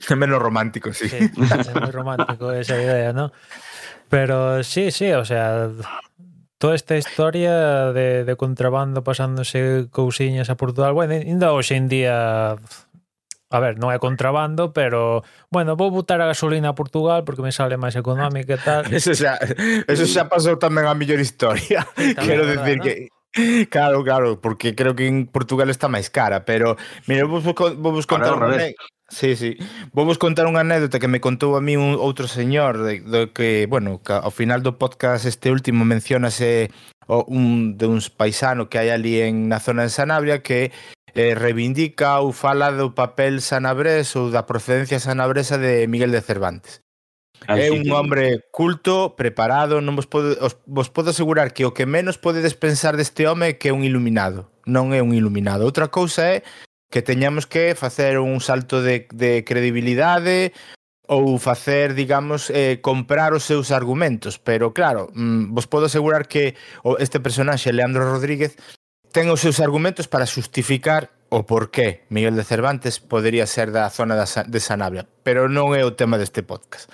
[0.00, 1.10] É menos romántico, sí.
[1.10, 3.34] sí é moi romántico esa idea, ¿no?
[4.08, 5.68] Pero sí, sí, o sea,
[6.60, 12.60] toda esta historia de, de contrabando pasándose cousiñas a Portugal, bueno, ainda hoxe en día
[13.50, 17.50] a ver, non é contrabando, pero bueno, vou botar a gasolina a Portugal porque me
[17.50, 18.84] sale máis económica e tal.
[18.92, 19.40] Eso xa,
[19.88, 21.82] eso xa pasou tamén a mellor historia.
[22.22, 22.84] Quero dicir ¿no?
[22.84, 22.94] que
[23.70, 26.74] Claro, claro, porque creo que en Portugal está máis cara, pero
[27.06, 28.68] mire, vos vos, vos contar Ahora,
[29.10, 29.58] Sí, sí.
[29.92, 33.34] Vou vos contar unha anécdota que me contou a mí un outro señor de, de
[33.34, 36.70] que, bueno, que ao final do podcast este último mencionase
[37.10, 40.70] o, un de uns paisano que hai ali en na zona de Sanabria que
[41.18, 46.86] eh, reivindica ou fala do papel sanabrés ou da procedencia sanabresa de Miguel de Cervantes.
[47.50, 47.90] Así é un que...
[47.90, 52.54] hombre culto, preparado, non vos podo, os, vos podo asegurar que o que menos podedes
[52.54, 54.46] pensar deste home é que é un iluminado.
[54.70, 55.66] Non é un iluminado.
[55.66, 56.46] Outra cousa é
[56.90, 60.52] que teñamos que facer un salto de, de credibilidade
[61.10, 64.38] ou facer, digamos, eh, comprar os seus argumentos.
[64.38, 66.54] Pero claro, mm, vos podo asegurar que
[67.02, 68.54] este personaxe, Leandro Rodríguez,
[69.10, 74.14] ten os seus argumentos para justificar o porqué Miguel de Cervantes podería ser da zona
[74.14, 76.90] da, de Sanabria, pero non é o tema deste podcast.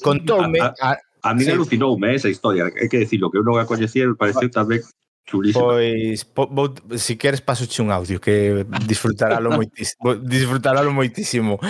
[0.00, 0.60] Contoume...
[0.60, 1.52] A, a, a mí sí.
[1.52, 4.84] alucinoume esa historia, hai que decirlo, que eu non a coñecía me pareceu tamén
[5.28, 5.64] chulísima.
[5.64, 11.60] Pois, po, vou, si queres pasoche un audio que disfrutaralo moitísimo, disfrutaralo moitísimo.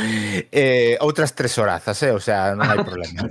[0.53, 3.27] Eh, outras tres horazas, eh, o sea, non hai problema.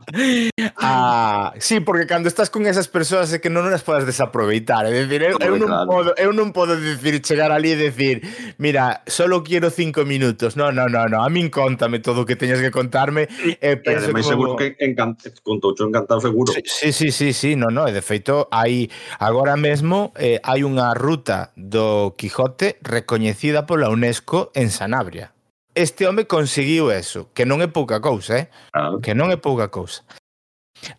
[0.80, 4.92] ah, sí, porque cando estás con esas persoas é que non as podes desaproveitar, é
[5.04, 8.24] dicir, eu, eu non podo, eu non podo dicir chegar ali e dicir,
[8.56, 10.56] mira, solo quero cinco minutos.
[10.56, 13.76] No, no, no, no, a min contame todo o que teñas que contarme e eh,
[13.76, 14.24] penso e como...
[14.24, 15.20] seguro que encant...
[15.44, 16.48] contoucho encantado seguro.
[16.64, 18.88] Sí, sí, sí, sí, no, no, e de feito hai
[19.34, 25.34] agora mesmo eh, hai unha ruta do Quijote recoñecida pola UNESCO en Sanabria.
[25.74, 28.46] Este home conseguiu eso, que non é pouca cousa, eh?
[28.70, 28.94] Ah.
[29.02, 30.06] Que non é pouca cousa.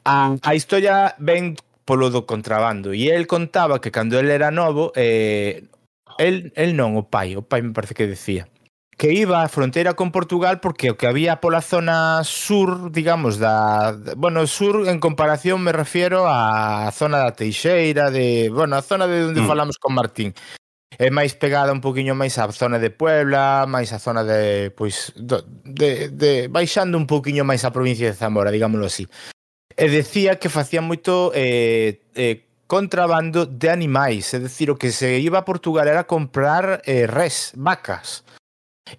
[0.04, 1.56] A, a historia ven
[1.88, 5.72] polo do contrabando e el contaba que cando el era novo eh,
[6.20, 8.52] el, el non, o pai, o pai me parece que decía
[8.98, 13.98] que iba a fronteira con Portugal porque o que había pola zona sur, digamos, da,
[14.16, 19.26] bueno, sur en comparación me refiero á zona da Teixeira, de, bueno, a zona de
[19.26, 19.48] onde mm.
[19.48, 20.34] falamos con Martín.
[20.96, 25.12] É máis pegada un poquinho máis á zona de Puebla, máis á zona de, pois,
[25.20, 29.04] do, de, de baixando un poquinho máis á provincia de Zamora, digámoslo así.
[29.76, 35.20] E decía que facían moito eh, eh, contrabando de animais, é dicir, o que se
[35.20, 38.24] iba a Portugal era comprar eh, res, vacas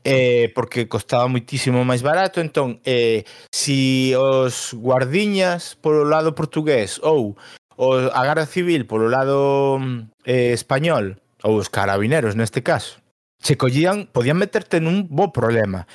[0.04, 3.22] eh, porque costaba muitísimo máis barato entón, eh,
[3.54, 7.38] si os guardiñas polo lado portugués ou
[7.78, 9.78] o, a Garda Civil polo lado
[10.26, 12.98] eh, español ou os carabineros neste caso
[13.38, 15.86] se collían, podían meterte nun bo problema.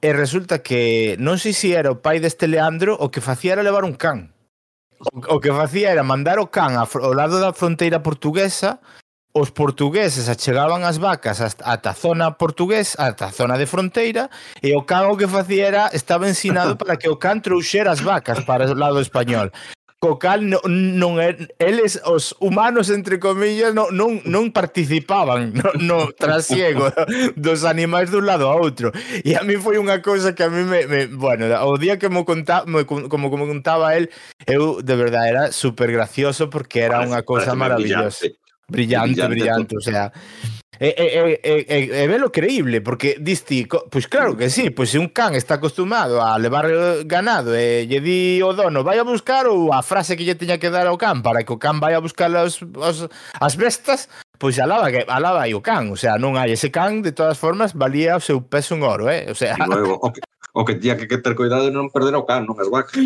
[0.00, 3.66] E resulta que non sei se era o pai deste Leandro o que facía era
[3.66, 4.32] levar un can.
[5.12, 8.80] O, o que facía era mandar o can ao lado da fronteira portuguesa
[9.34, 14.30] os portugueses achegaban as vacas ata a zona portugués, ata a zona de fronteira,
[14.62, 18.00] e o can o que facía era, estaba ensinado para que o can trouxera as
[18.00, 19.50] vacas para o lado español.
[19.98, 20.60] Co cal non,
[21.00, 21.16] non
[21.56, 26.92] eles os humanos entre comillas non non, non participaban no, no trasiego
[27.40, 28.92] dos animais dun lado a outro.
[29.24, 32.12] E a mí foi unha cousa que a mí me, me bueno, o día que
[32.12, 34.12] mo contaba me, como como contaba el,
[34.44, 38.28] eu de verdade era super gracioso porque era unha cousa maravillosa.
[38.68, 40.12] Brillante, brillante, brillante o sea.
[40.80, 44.98] É, é, é, é, é velo creíble, porque diste, pois claro que sí, pois se
[44.98, 46.66] un can está acostumado a levar
[47.06, 50.58] ganado e lle di o dono vai a buscar ou a frase que lle teña
[50.58, 53.06] que dar ao can para que o can vai a buscar os, os,
[53.38, 57.06] as bestas, pois alaba que alaba aí o can, o sea, non hai ese can
[57.06, 59.30] de todas formas valía o seu peso en oro, eh?
[59.30, 60.20] O sea, e luego, o que,
[60.58, 62.98] o que tía que ter cuidado non perder o can, non as vacas.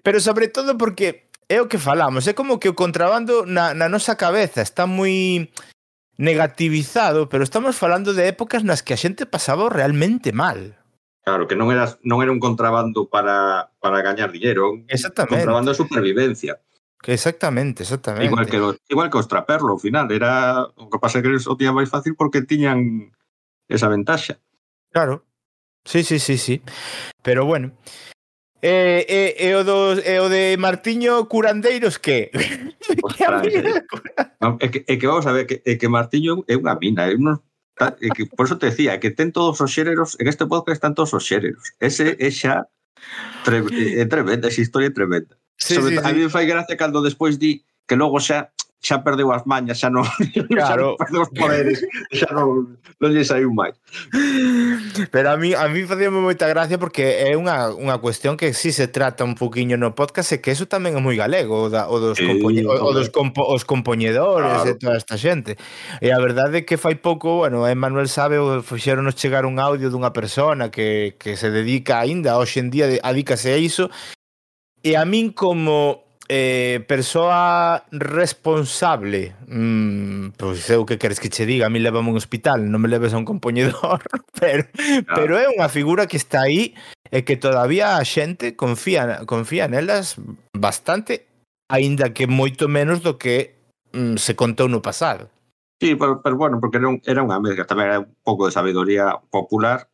[0.00, 3.88] Pero sobre todo porque é o que falamos, é como que o contrabando na, na
[3.88, 5.48] nosa cabeza está moi
[6.20, 10.76] negativizado, pero estamos falando de épocas nas que a xente pasaba realmente mal.
[11.24, 15.40] Claro, que non era, non era un contrabando para, para gañar dinero, exactamente.
[15.40, 16.60] contrabando de supervivencia.
[17.00, 18.26] Que exactamente, exactamente.
[18.26, 21.54] Igual que, los, igual que os traperlo, ao final, era o que pasa que o
[21.54, 23.14] día máis fácil porque tiñan
[23.70, 24.42] esa ventaxa.
[24.90, 25.22] Claro,
[25.86, 26.60] sí, sí, sí, sí.
[27.22, 27.70] Pero bueno,
[28.60, 32.30] E, e, e, o, do, e o de Martiño Curandeiros que?
[33.02, 33.82] Ostras, eh.
[34.60, 37.14] é, que, é que vamos a ver, que, é que Martiño é unha mina, é
[37.14, 37.38] unos
[37.78, 40.98] é que, por eso te decía, que ten todos os xéneros, en este podcast están
[40.98, 41.78] todos os xéneros.
[41.78, 42.66] Ese é xa
[43.46, 45.38] tre, é tremenda, esa historia é tremenda.
[45.54, 46.24] Sí, Sobre, sí, a mí sí.
[46.26, 50.06] me fai gracia cando despois di que logo xa xa perdeu as mañas, xa non,
[50.54, 50.94] claro.
[50.94, 51.78] xa perdeu os poderes,
[52.14, 53.74] xa non, non lle saiu máis.
[55.10, 58.70] Pero a mí a mí facíame moita gracia porque é unha, unha cuestión que si
[58.70, 61.68] sí se trata un poquiño no podcast e que eso tamén é moi galego, o,
[61.68, 64.70] da, o dos, eh, compoñe, o, o dos compo, os compoñedores claro.
[64.70, 65.58] e toda esta xente.
[65.98, 70.14] E a verdade é que fai pouco, bueno, Manuel sabe, fixeronos chegar un audio dunha
[70.14, 73.90] persona que, que se dedica aínda hoxe en día, adícase a iso,
[74.86, 79.34] e a min como eh, persoa responsable.
[79.48, 81.66] Mm, pois eu que queres que che diga?
[81.66, 84.04] A mí leva un hospital, non me leves a un compoñedor
[84.40, 84.68] pero,
[85.08, 86.76] pero é unha figura que está aí
[87.08, 90.20] e que todavía a xente confía, confía nelas
[90.52, 91.24] bastante
[91.72, 93.56] aínda que moito menos do que
[93.96, 95.32] mm, se contou no pasado.
[95.80, 99.16] Sí, pero, pero bueno, porque non, era unha mezcla tamén era un pouco de sabedoría
[99.32, 99.88] popular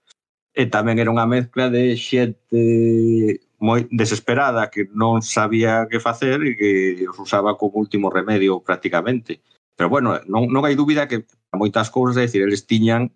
[0.51, 6.53] e tamén era unha mezcla de xente moi desesperada que non sabía que facer e
[6.59, 6.71] que
[7.07, 9.41] os usaba como último remedio prácticamente.
[9.75, 13.15] Pero bueno, non, non hai dúbida que moitas cousas, é dicir, eles tiñan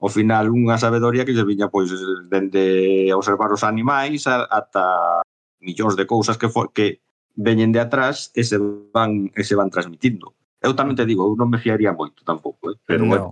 [0.00, 1.92] ao final unha sabedoria que lle viña pois
[2.32, 5.20] dende observar os animais ata
[5.60, 7.04] millóns de cousas que fo, que
[7.36, 10.32] veñen de atrás e se van e se van transmitindo.
[10.60, 12.76] Eu tamén te digo, eu non me fiaría moito tampouco, eh?
[12.84, 13.26] pero no, bueno.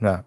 [0.00, 0.24] No.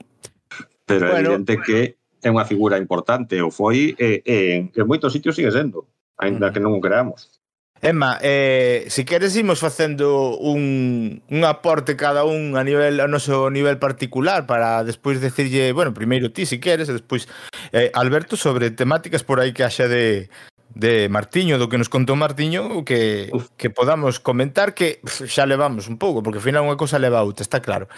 [0.86, 1.65] Pero é bueno, evidente bueno.
[1.65, 4.36] que é unha figura importante, o foi, e, e
[4.70, 5.88] en moitos sitios sigue sendo,
[6.18, 6.53] aínda uh -huh.
[6.53, 7.38] que non o creamos.
[7.82, 13.53] Emma, eh, se queres imos facendo un, un aporte cada un a nivel a noso
[13.53, 17.30] nivel particular para despois decirlle, bueno, primeiro ti se queres e despois
[17.78, 20.30] eh, Alberto sobre temáticas por aí que haxa de
[20.74, 23.49] de Martiño, do que nos contou Martiño, que, Uf.
[23.57, 27.26] que podamos comentar que xa levamos un pouco, porque ao final unha cosa leva a
[27.26, 27.89] outra, está claro.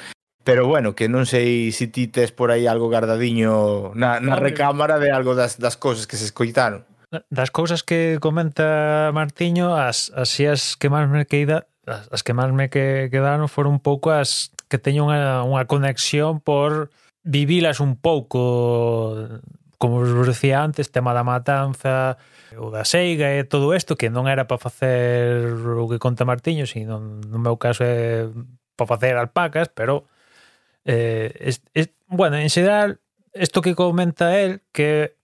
[0.50, 4.98] Pero bueno, que non sei se ti tes por aí algo guardadiño na, na recámara
[4.98, 6.90] de algo das, das cousas que se escoitaron.
[7.30, 12.34] Das cousas que comenta Martiño, as, así as que máis me queida, as, as que
[12.34, 16.90] máis me que, quedaron foron un pouco as que teño unha, unha conexión por
[17.22, 19.22] vivilas un pouco
[19.78, 22.18] como vos decía antes, tema da matanza,
[22.58, 26.66] o da seiga e todo isto, que non era para facer o que conta Martiño,
[26.66, 28.26] sino no meu caso é
[28.74, 30.10] para facer alpacas, pero
[30.86, 33.00] Eh, es, es, bueno, en xeral,
[33.34, 35.16] isto que comenta el, que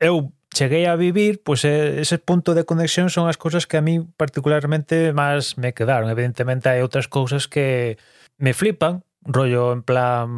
[0.00, 3.84] eu cheguei a vivir, pois pues, ese punto de conexión son as cousas que a
[3.84, 6.12] mí particularmente máis me quedaron.
[6.12, 7.96] Evidentemente hai outras cousas que
[8.36, 10.28] me flipan, rollo en plan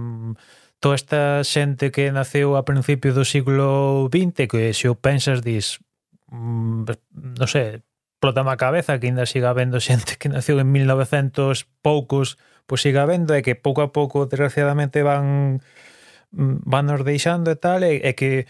[0.78, 5.80] toda esta xente que naceu a principio do siglo XX que se o pensas dis
[6.28, 6.84] mm,
[7.40, 7.80] non sei,
[8.20, 12.36] plotame a cabeza que ainda siga vendo xente que naceu en 1900 poucos
[12.66, 15.60] pois siga vendo e que pouco a pouco desgraciadamente van
[16.32, 18.46] van nos deixando e tal e, e que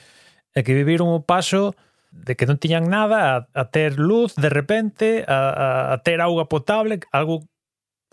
[0.54, 1.74] e que viviron o paso
[2.14, 6.22] de que non tiñan nada a, a ter luz de repente, a, a, a ter
[6.22, 7.42] auga potable, algo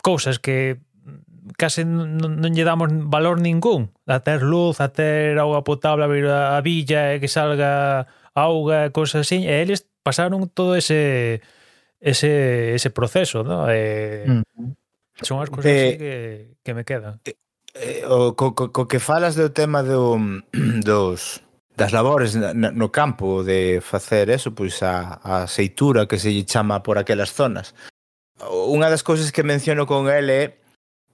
[0.02, 0.82] cousas que
[1.58, 3.94] case non, non lle damos valor ningún.
[4.06, 9.26] A ter luz, a ter auga potable, abrir a villa e que salga auga, cousas
[9.26, 9.46] así.
[9.46, 11.42] E eles pasaron todo ese
[12.02, 13.70] ese ese proceso, ¿no?
[13.70, 14.42] E, mm.
[15.20, 16.12] Son as cousas de, que,
[16.64, 17.20] que me quedan.
[17.74, 20.16] Eh, o, co, co, co que falas do tema do,
[20.80, 21.44] dos
[21.76, 26.44] das labores na, no campo de facer eso, pois a, a seitura que se lle
[26.44, 27.74] chama por aquelas zonas.
[28.42, 30.46] Unha das cousas que menciono con ele é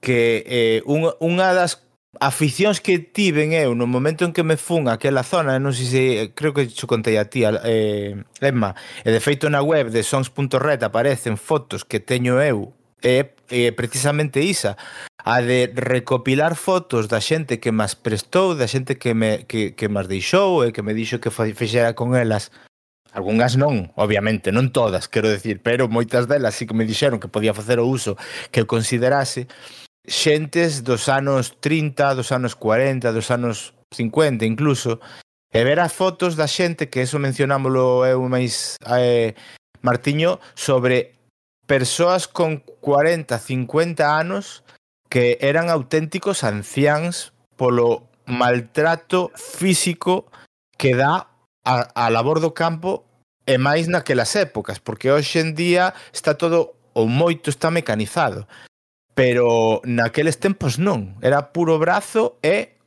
[0.03, 1.83] que eh, unha, unha das
[2.19, 5.87] aficións que tiven eu no momento en que me fun a aquela zona, non sei
[5.87, 6.03] se
[6.35, 8.75] creo que xo contei a ti, eh, Emma,
[9.05, 14.41] e de feito na web de sons.red aparecen fotos que teño eu é, é precisamente
[14.41, 14.77] isa
[15.23, 19.87] a de recopilar fotos da xente que mas prestou, da xente que me que, que
[19.89, 22.51] mas deixou e que me dixo que fixera con elas.
[23.11, 27.31] Algunhas non, obviamente, non todas, quero decir, pero moitas delas sí que me dixeron que
[27.31, 28.15] podía facer o uso
[28.53, 29.49] que eu considerase
[30.05, 35.01] xentes dos anos 30, dos anos 40, dos anos 50 incluso,
[35.49, 39.33] e ver as fotos da xente, que eso mencionámolo eu máis eh,
[39.81, 41.18] Martiño, sobre
[41.69, 44.63] persoas con 40, 50 anos
[45.07, 50.25] que eran auténticos anciáns polo maltrato físico
[50.81, 51.29] que dá
[51.61, 53.05] a, a labor do campo
[53.45, 58.49] e máis naquelas épocas, porque hoxe en día está todo ou moito está mecanizado.
[59.13, 62.78] Pero naqueles tempos non, era puro brazo e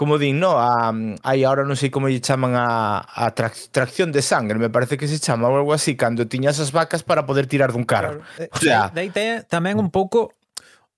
[0.00, 0.96] como din, no, a,
[1.28, 4.96] aí ahora non sei como lle chaman a, a trac, tracción de sangre, me parece
[4.96, 8.24] que se chama ou algo así, cando tiñas as vacas para poder tirar dun carro.
[8.24, 8.48] Claro.
[8.48, 10.32] O eh, sea, dai de, tamén un pouco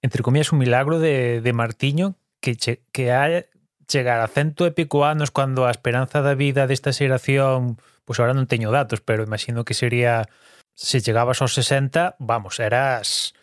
[0.07, 3.51] entre comillas un milagro de, de Martiño que che, que hai
[3.91, 8.17] chegar a cento e pico anos cando a esperanza da vida desta xeración, pois pues
[8.23, 10.31] ahora non teño datos, pero imagino que sería
[10.79, 13.35] se chegabas aos 60, vamos, eras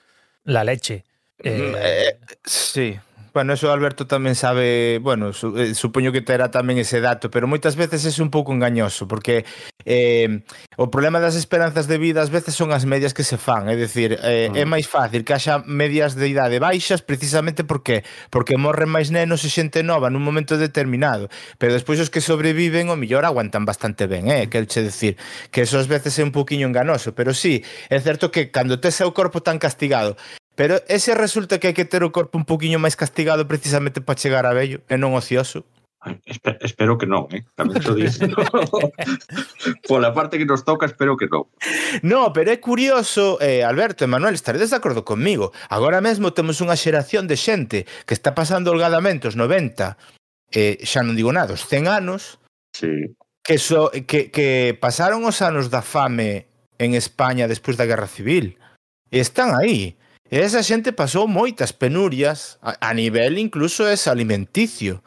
[0.48, 1.04] la leche.
[1.44, 2.96] Mm, eh, eh sí.
[3.34, 7.46] Bueno, eso Alberto tamén sabe, bueno, su, eh, supoño que terá tamén ese dato, pero
[7.46, 9.46] moitas veces é un pouco engañoso, porque
[9.86, 10.42] eh,
[10.82, 13.78] o problema das esperanzas de vida ás veces son as medias que se fan, é
[13.78, 14.58] dicir, eh, ah.
[14.58, 18.02] é máis fácil que haxa medias de idade baixas precisamente porque
[18.34, 21.30] porque morren máis nenos e xente nova nun momento determinado,
[21.62, 25.22] pero despois os que sobreviven o millor aguantan bastante ben, eh, que che decir,
[25.54, 27.62] que eso ás veces é un poquinho enganoso, pero sí,
[27.94, 30.18] é certo que cando tes o corpo tan castigado
[30.60, 34.20] Pero ese resulta que hai que ter o corpo un poquinho máis castigado precisamente para
[34.20, 35.64] chegar a vello e non ocioso.
[36.04, 37.48] Ay, espe espero que non, eh?
[37.56, 38.28] tamén te dixo.
[39.88, 41.48] Pola parte que nos toca, espero que non.
[42.04, 45.56] No, pero é curioso, eh, Alberto e Manuel, estaredes de acordo conmigo.
[45.72, 49.96] Agora mesmo temos unha xeración de xente que está pasando holgadamente os 90,
[50.52, 52.36] eh, xa non digo nada, os 100 anos,
[52.76, 53.16] sí.
[53.48, 58.60] que, so, que, que pasaron os anos da fame en España despois da Guerra Civil.
[59.08, 59.96] E están aí.
[60.30, 65.02] E esa xente pasou moitas penurias a, a nivel incluso es alimenticio.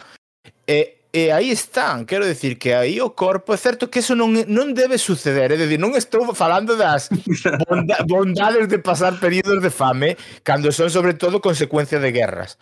[0.67, 4.35] E, e aí están, quero decir que aí o corpo, é certo que eso non,
[4.51, 7.07] non debe suceder, é dicir, non estou falando das
[7.69, 12.59] bonda, bondades de pasar períodos de fame cando son sobre todo consecuencia de guerras.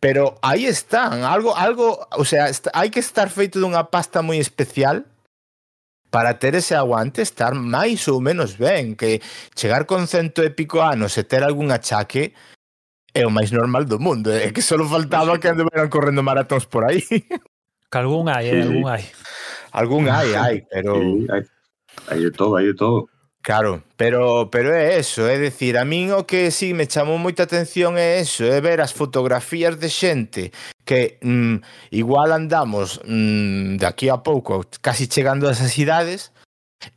[0.00, 5.06] Pero aí están, algo, algo, o sea, hai que estar feito dunha pasta moi especial
[6.10, 9.22] para ter ese aguante estar máis ou menos ben, que
[9.54, 12.34] chegar con cento e pico anos e ter algún achaque
[13.14, 16.86] é o máis normal do mundo, é que só faltaba que anduveran correndo maratóns por
[16.86, 17.02] aí.
[17.90, 19.04] Que algún hai, eh, sí, algún hai.
[19.72, 20.94] Algún hai, hai, pero...
[20.94, 21.42] Sí, hai,
[22.06, 23.10] hai de todo, hai de todo.
[23.42, 27.48] Claro, pero pero é eso, é dicir, a min o que sí me chamou moita
[27.48, 30.52] atención é eso, é ver as fotografías de xente
[30.90, 31.62] que mm,
[31.92, 36.34] igual andamos mm, de aquí a pouco casi chegando a esas idades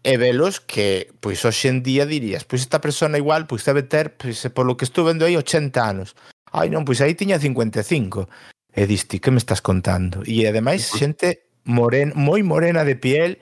[0.02, 4.18] e velos que pois hoxe en día dirías, pois esta persona igual pois debe ter,
[4.18, 6.18] pois polo que estuve vendo aí 80 anos.
[6.50, 8.26] Ai non, pois aí tiña 55.
[8.74, 10.26] E diste, que me estás contando?
[10.26, 13.38] E ademais xente moren, moi morena de piel,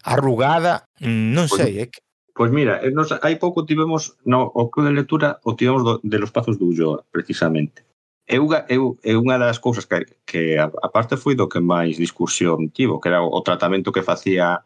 [0.00, 2.00] arrugada, mm, non pois sei, é que
[2.32, 6.00] Pois mira, eh, nos, hai pouco tivemos no o club de lectura o tivemos do,
[6.00, 7.84] de los pazos de Ulloa, precisamente
[8.30, 11.98] é unha, é, é unha das cousas que, que a, parte foi do que máis
[11.98, 14.62] discusión tivo, que era o, o tratamento que facía,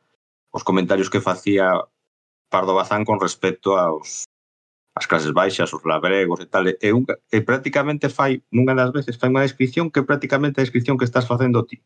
[0.53, 1.73] os comentarios que facía
[2.53, 4.29] Pardo Bazán con respecto aos
[4.95, 9.17] as clases baixas, os labregos e tal, e, un, e prácticamente fai, nunha das veces,
[9.17, 11.81] fai unha descripción que prácticamente a descripción que estás facendo ti,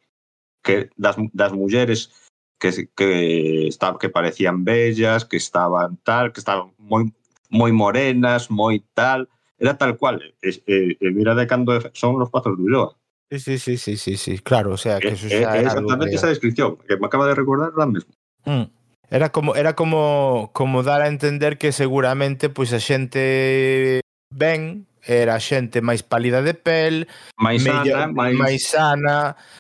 [0.67, 2.11] que das, das mulleres
[2.59, 7.07] que, que, está, que parecían bellas, que estaban tal, que estaban moi,
[7.49, 10.23] moi morenas, moi tal, era tal cual.
[10.43, 12.97] E, e, eh, e eh, mira de cando son os pazos de Ulloa.
[13.31, 15.61] Sí, sí, sí, sí, sí, sí, claro, o sea, que eh, eso xa era...
[15.61, 18.13] exactamente esa descripción, que me acaba de recordar ahora mesmo.
[18.47, 18.73] Mm.
[19.11, 24.01] Era como era como como dar a entender que seguramente pois pues, a xente
[24.33, 27.09] ben era xente máis pálida de pel,
[27.41, 28.37] máis sana, máis...
[28.37, 29.17] máis sana,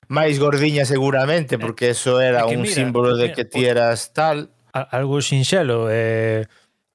[0.08, 4.52] máis gordiña seguramente, porque eso era un mira, símbolo de que ti eras tal.
[4.72, 6.44] Algo sinxelo, eh,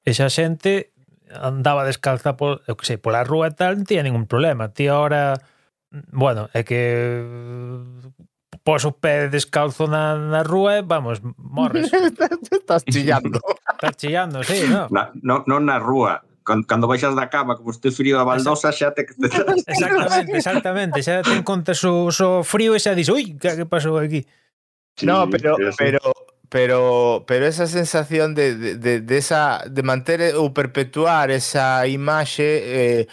[0.06, 0.93] esa xente
[1.36, 4.70] andaba descalza por, eu que sei, pola rúa e tal, non tía ningún problema.
[4.70, 5.38] Ti ahora,
[6.14, 6.80] bueno, é que
[8.64, 11.92] pos o pé descalzo na, na rúa e, vamos, morres.
[12.52, 13.40] Estás chillando.
[13.76, 14.88] Estás chillando, sí, no?
[14.90, 18.72] Na, no, non na rúa, cando, cando baixas da cama, como este frío a baldosa,
[18.72, 19.04] xa te...
[19.68, 20.98] exactamente, exactamente.
[21.04, 24.24] Xa te encontras o, o frío e xa dis, ui, que, que pasou aquí?
[24.96, 26.00] Sí, no, pero, pero
[26.54, 32.46] pero, pero esa sensación de, de, de, de esa, de manter ou perpetuar esa imaxe
[32.46, 33.04] eh,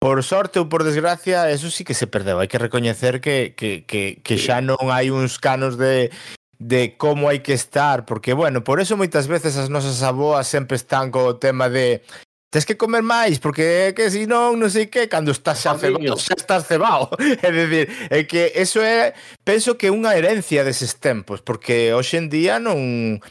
[0.00, 2.40] Por sorte ou por desgracia, eso sí que se perdeu.
[2.40, 6.08] Hai que recoñecer que, que, que, que xa non hai uns canos de,
[6.56, 10.80] de como hai que estar, porque, bueno, por eso moitas veces as nosas aboas sempre
[10.80, 12.00] están co tema de
[12.50, 15.78] Tens que comer máis, porque é que se non, non sei que, cando estás xa
[15.78, 17.14] cebado, xa estás cebado.
[17.46, 19.14] É dicir, é que eso é,
[19.46, 23.22] penso que é unha herencia deses tempos, porque hoxe en día non,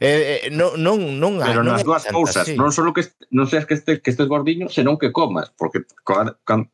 [0.00, 2.58] Eh, eh, non, non, non, Pero non nas dúas cousas, sí.
[2.58, 5.86] non só que non seas que, este, que estes gordiño, senón que comas, porque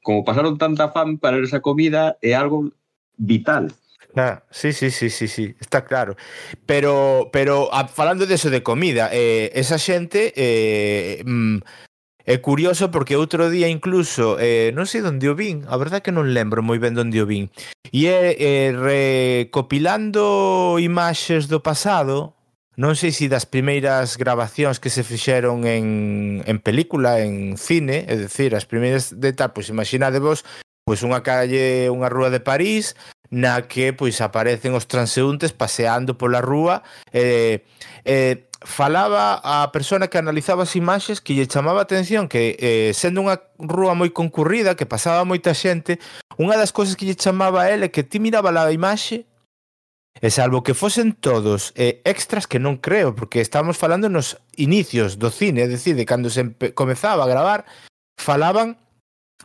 [0.01, 2.72] como pasaron tanta fame para esa comida é algo
[3.20, 3.76] vital.
[4.16, 6.16] Ah, sí, sí, sí, sí, sí, está claro.
[6.66, 11.58] Pero pero a, falando de eso de comida, eh, esa xente eh, mm,
[12.26, 16.14] é curioso porque outro día incluso, eh, non sei onde o vin, a verdade que
[16.14, 17.54] non lembro moi ben onde o vin,
[17.94, 22.34] e é eh, recopilando imaxes do pasado,
[22.74, 28.18] non sei se das primeiras grabacións que se fixeron en, en película, en cine, é
[28.18, 30.42] dicir, as primeiras de tal, pois imaginade vos
[30.90, 32.98] pois unha calle, unha rúa de París,
[33.31, 36.83] na que pois aparecen os transeúntes paseando pola rúa
[37.14, 37.55] e eh,
[38.05, 42.93] eh, falaba a persona que analizaba as imaxes que lle chamaba a atención que eh,
[42.93, 45.97] sendo unha rúa moi concurrida que pasaba moita xente
[46.37, 49.24] unha das cousas que lle chamaba a ele que ti miraba a imaxe
[50.20, 55.16] e salvo que fosen todos eh, extras que non creo porque estamos falando nos inicios
[55.16, 57.64] do cine é dicir, de cando se comezaba a gravar
[58.20, 58.76] falaban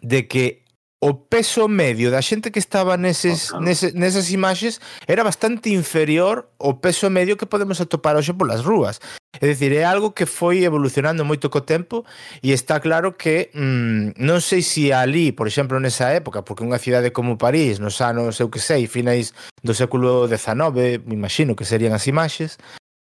[0.01, 0.64] de que
[1.05, 3.65] o peso medio da xente que estaba neses, oh, claro.
[3.65, 8.97] nese, nesas imaxes era bastante inferior ao peso medio que podemos atopar hoxe polas rúas.
[9.37, 12.01] É dicir, é algo que foi evolucionando moito co tempo
[12.41, 16.65] e está claro que mmm, non sei se si ali, por exemplo, nesa época, porque
[16.65, 19.29] unha cidade como París, nos anos, eu que sei, finais
[19.61, 22.57] do século XIX, me imagino que serían as imaxes,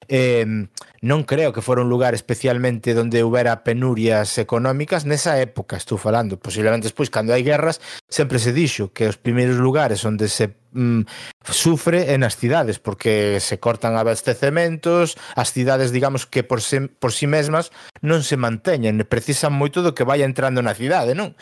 [0.08, 0.68] eh,
[1.04, 6.40] non creo que fora un lugar especialmente onde houbera penurias económicas nesa época estou falando
[6.40, 11.04] posiblemente despois cando hai guerras sempre se dixo que os primeiros lugares onde se mm,
[11.44, 17.12] sufre en as cidades porque se cortan abastecementos as cidades digamos que por, se, por
[17.12, 17.68] si mesmas
[18.00, 21.36] non se manteñen precisan moito do que vai entrando na cidade non?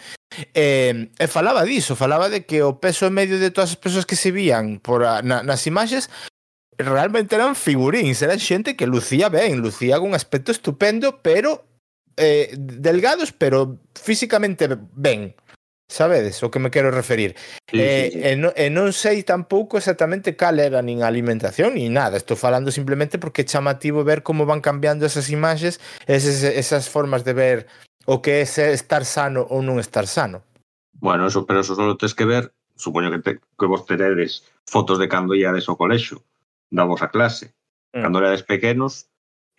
[0.54, 4.16] E, e falaba diso, falaba de que o peso medio de todas as persoas que
[4.16, 6.08] se vían por a, na, nas imaxes
[6.82, 11.64] realmente eran figuríns, eran xente que lucía ben, lucía cun aspecto estupendo, pero
[12.16, 15.34] eh, delgados, pero físicamente ben.
[15.92, 17.36] Sabedes o que me quero referir?
[17.68, 18.24] Sí, eh, sí, sí.
[18.24, 22.16] E, non, e non sei tampouco exactamente cal era nin a alimentación ni nada.
[22.16, 27.28] Estou falando simplemente porque é chamativo ver como van cambiando esas imaxes, esas, esas formas
[27.28, 27.58] de ver
[28.08, 30.40] o que é estar sano ou non estar sano.
[30.96, 34.96] Bueno, eso, pero eso solo tens que ver, supoño que, te, que vos teredes fotos
[34.96, 36.24] de cando iades ao colexo
[36.72, 37.54] da vosa clase.
[37.94, 38.02] Mm.
[38.02, 39.06] Cando erades pequenos,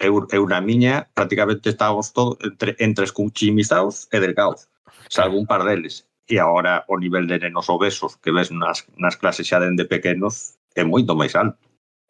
[0.01, 4.67] eu, eu na miña prácticamente estábamos todos entre, entre escuchimizados e delgados,
[5.07, 6.09] salvo un par deles.
[6.27, 10.57] E agora o nivel de nenos obesos que ves nas, nas clases xa dende pequenos
[10.73, 11.61] é moito máis alto.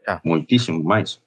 [0.08, 0.22] Ah.
[0.24, 1.20] Moitísimo máis.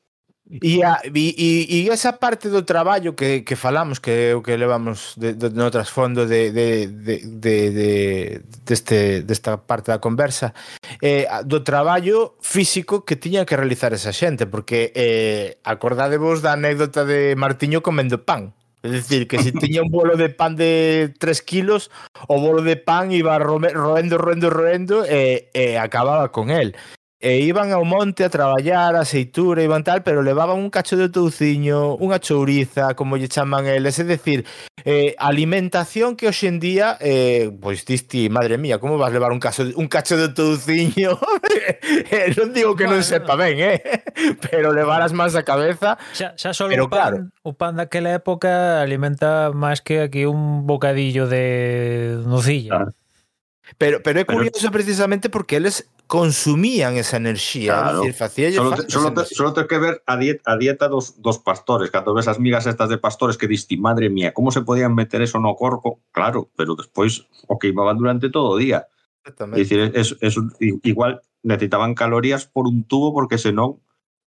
[0.49, 4.55] E, a, e, e esa parte do traballo que, que falamos que é o que
[4.55, 7.90] levamos de, de, no trasfondo de, de, de, de, de,
[8.62, 10.55] deste, desta parte da conversa
[11.03, 17.03] eh, do traballo físico que tiña que realizar esa xente porque eh, acordadevos da anécdota
[17.03, 18.55] de Martiño comendo pan
[18.86, 21.90] É dicir, que se tiña un bolo de pan de 3 kilos,
[22.28, 26.76] o bolo de pan iba roendo, roendo, roendo e, e acababa con el
[27.20, 31.08] e iban ao monte a traballar, a seitura, iban tal, pero levaban un cacho de
[31.08, 34.44] touciño, unha chouriza, como lle chaman eles, é dicir,
[34.84, 39.40] eh, alimentación que hoxe en día, eh, pois disti, madre mía, como vas levar un,
[39.40, 41.16] caso, un cacho de touciño?
[42.12, 43.80] eh, non digo que bueno, non sepa ben, eh?
[44.44, 45.96] pero levaras máis a cabeza.
[46.12, 47.16] Xa, xa solo pero o pan, claro.
[47.40, 52.84] o pan daquela época alimenta máis que aquí un bocadillo de nocilla.
[52.84, 53.05] Claro.
[53.78, 58.04] Pero, pero Pero- curioso precisamente porque eles consumían esa enerxía, Claro.
[58.14, 59.36] facíalle Solo, te, solo, esa te, enerxía.
[59.36, 61.90] solo te que ver a dieta, a dieta dos, dos pastores.
[61.90, 65.20] Cando ves as migas estas de pastores que diste, madre mía, como se podían meter
[65.22, 65.98] eso no corpo?
[66.12, 68.86] Claro, pero despois o que iban durante todo o día.
[69.24, 69.58] Exactamente.
[69.60, 70.36] dicir, es, es,
[70.84, 73.80] igual necesitaban calorías por un tubo porque senón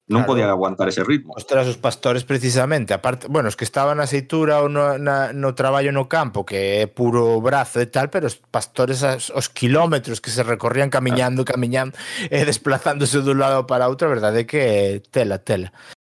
[0.10, 0.34] Non claro.
[0.34, 1.38] podían aguantar ese ritmo.
[1.38, 5.54] Ostras, os pastores precisamente, aparte, bueno, os que estaban na aceitura ou no, na, no
[5.54, 10.18] traballo no campo, que é puro brazo e tal, pero os pastores as, os kilómetros
[10.18, 11.62] que se recorrían camiñando, claro.
[11.62, 11.94] camiñando,
[12.34, 15.70] e eh, desplazándose dun lado para outro, a verdade é que tela, tela.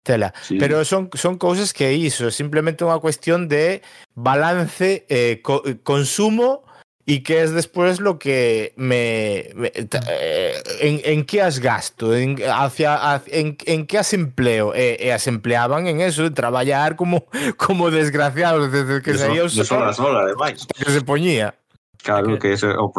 [0.02, 0.32] Tela.
[0.40, 0.56] Sí.
[0.56, 3.84] Pero son, son cousas que iso, simplemente unha cuestión de
[4.16, 6.64] balance, eh, co, consumo
[7.04, 9.50] y qué es después lo que me...
[9.54, 12.14] me eh, en, en, qué has gasto?
[12.14, 14.74] En, hacia, en, en que as empleo?
[14.74, 17.26] Eh, eh, e, e as empleaban en eso, en traballar como,
[17.56, 19.54] como desgraciados desde que saía os...
[19.54, 20.66] sol as horas, ademais.
[20.66, 21.54] Que se poñía.
[22.02, 22.90] Claro, que ese, o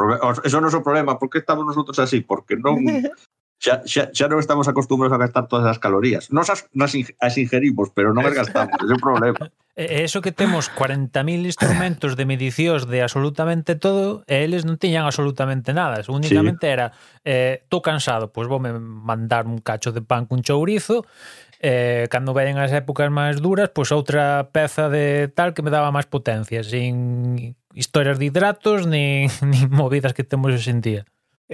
[0.43, 2.23] eso non é o problema, por que estamos nosotros así?
[2.23, 2.79] Porque non
[3.63, 6.27] xa, xa, xa non estamos acostumbrados a gastar todas as calorías.
[6.35, 9.39] Nos as, nas as ingerimos, pero non as gastamos, é o problema.
[9.73, 15.09] E eso que temos 40.000 instrumentos de medicións de absolutamente todo, e eles non tiñan
[15.09, 15.97] absolutamente nada.
[16.05, 16.77] Únicamente sí.
[16.77, 16.93] era,
[17.25, 21.09] eh, tô cansado, pois voume mandar un cacho de pan cun chourizo,
[21.57, 25.89] eh, cando veren as épocas máis duras, pois outra peza de tal que me daba
[25.89, 31.01] máis potencia, sin historias de hidratos, nin, nin movidas que temos hoxe en día.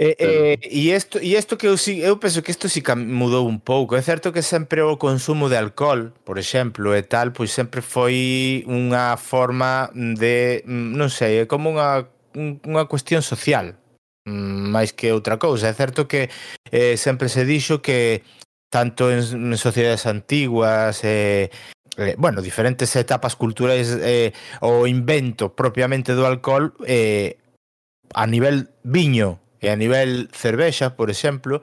[0.01, 3.45] Eh, eh, e isto, e isto que eu, si, eu penso que isto si mudou
[3.49, 3.97] un pouco.
[3.97, 8.63] É certo que sempre o consumo de alcohol, por exemplo, e tal, pois sempre foi
[8.63, 13.75] unha forma de, mm, non sei, é como unha, unha cuestión social,
[14.23, 15.67] mm, máis que outra cousa.
[15.67, 16.31] É certo que
[16.71, 18.23] eh, sempre se dixo que
[18.71, 21.51] tanto en, en sociedades antiguas eh,
[21.99, 24.31] eh, bueno, diferentes etapas culturais eh,
[24.63, 27.35] o invento propiamente do alcohol eh,
[28.15, 31.61] a nivel viño e a nivel cervexa, por exemplo,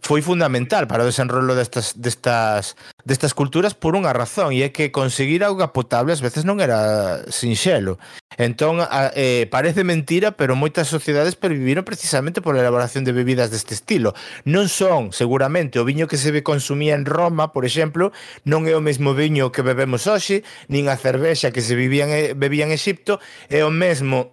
[0.00, 4.94] foi fundamental para o desenrolo destas, destas, destas culturas por unha razón, e é que
[4.94, 7.98] conseguir auga potable ás veces non era sinxelo.
[8.38, 13.74] Entón, a, eh, parece mentira, pero moitas sociedades perviviron precisamente pola elaboración de bebidas deste
[13.74, 14.14] estilo.
[14.46, 18.14] Non son, seguramente, o viño que se consumía en Roma, por exemplo,
[18.46, 22.08] non é o mesmo viño que bebemos hoxe, nin a cervexa que se vivían,
[22.38, 23.18] bebía en Egipto,
[23.50, 24.30] é o mesmo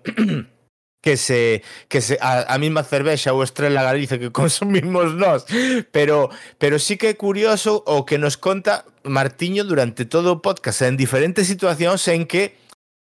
[1.06, 5.46] que se que se a, a mesma cervexa ou Estrela Galicia que consumimos nós,
[5.94, 10.82] pero pero sí que é curioso o que nos conta Martiño durante todo o podcast
[10.82, 12.58] en diferentes situacións en que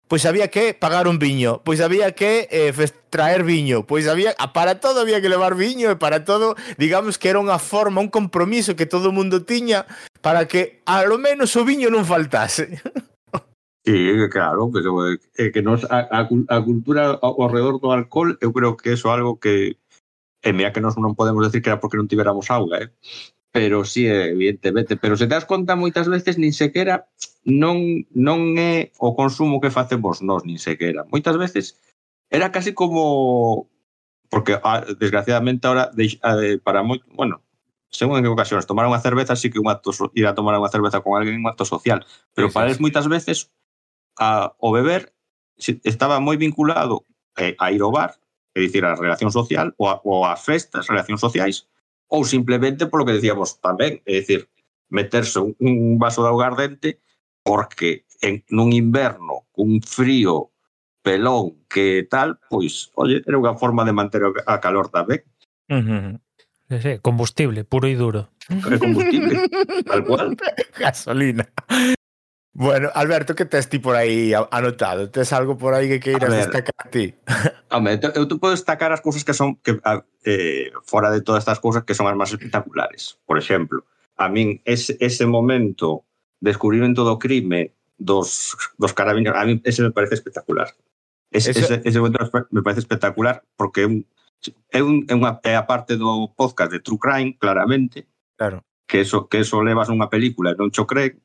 [0.05, 2.71] pois había que pagar un viño, pois había que eh,
[3.09, 7.33] traer viño, pois había para todo había que levar viño e para todo, digamos que
[7.33, 9.89] era unha forma, un compromiso que todo o mundo tiña
[10.21, 12.77] para que a lo menos o viño non faltase.
[13.87, 18.51] E, claro, pero é que nos, a, a, a cultura ao redor do alcohol, eu
[18.51, 19.79] creo que eso é algo que,
[20.43, 22.91] e mira que nós non podemos decir que era porque non tiveramos auga, eh?
[23.57, 27.07] pero sí, evidentemente, pero se te das conta moitas veces nin sequera
[27.47, 31.07] non, non é o consumo que facemos nós, nin sequera.
[31.07, 31.79] Moitas veces
[32.27, 33.71] era casi como
[34.27, 35.95] porque ah, desgraciadamente ahora
[36.27, 37.39] ah, para moi, bueno,
[37.87, 40.67] según en que ocasións, tomar unha cerveza sí que un acto ir a tomar unha
[40.67, 42.03] cerveza con alguén un acto social,
[42.35, 43.49] pero sí, para eles moitas veces
[44.19, 45.13] a, o beber
[45.57, 47.05] estaba moi vinculado
[47.37, 48.17] eh, a ir ao bar,
[48.53, 51.69] é dicir, a relación social, ou a, ou a festas, relacións sociais,
[52.09, 54.49] ou simplemente polo que decíamos tamén, é dicir,
[54.89, 56.89] meterse un, un vaso de augardente
[57.43, 60.51] porque en, nun inverno, cun frío
[61.05, 65.23] pelón que tal, pois, oye, era unha forma de manter a calor tamén.
[65.71, 66.11] Uh -huh.
[66.67, 68.27] Sí, combustible, puro y duro.
[68.79, 69.47] Combustible,
[69.87, 70.35] tal cual.
[70.75, 71.47] Gasolina.
[72.57, 75.11] Bueno, Alberto, que tes ti por aí anotado?
[75.11, 77.13] Tes algo por aí que queiras ver, destacar ti?
[77.69, 79.77] Home, eu te podo destacar as cousas que son que
[80.25, 83.21] eh, fora de todas estas cousas que son as máis espectaculares.
[83.29, 83.85] Por exemplo,
[84.17, 86.09] a min ese, ese momento
[86.41, 90.73] de descubrimento do crime dos, dos carabineros, a min ese me parece espectacular.
[91.29, 91.61] Ese, Eso...
[91.61, 94.01] ese, ese momento me parece espectacular porque é, un,
[94.73, 98.65] é, un, é, unha, é a parte do podcast de True Crime, claramente, claro.
[98.89, 101.21] que eso, que eso levas nunha película e non cho creen,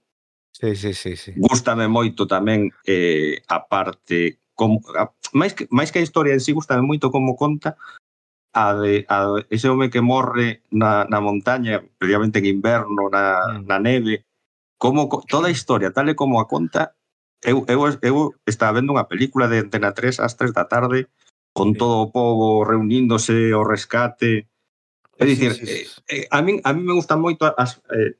[0.52, 1.32] Sí, sí, sí, sí.
[1.36, 6.44] Gústame moito tamén eh, a parte como, a, máis, que, máis que a historia en
[6.44, 7.76] sí, gústame moito como conta
[8.52, 13.64] a de, a ese home que morre na, na montaña, previamente en inverno, na, mm.
[13.64, 14.28] na neve,
[14.76, 16.92] como toda a historia, tal e como a conta,
[17.40, 21.08] eu, eu, eu estaba vendo unha película de Antena 3 ás 3 da tarde,
[21.56, 21.80] con sí.
[21.80, 24.52] todo o povo reuníndose, o rescate,
[25.18, 26.00] É dicir, sí, sí, sí.
[26.08, 28.16] Eh, eh, a min a min me gustan moito as eh,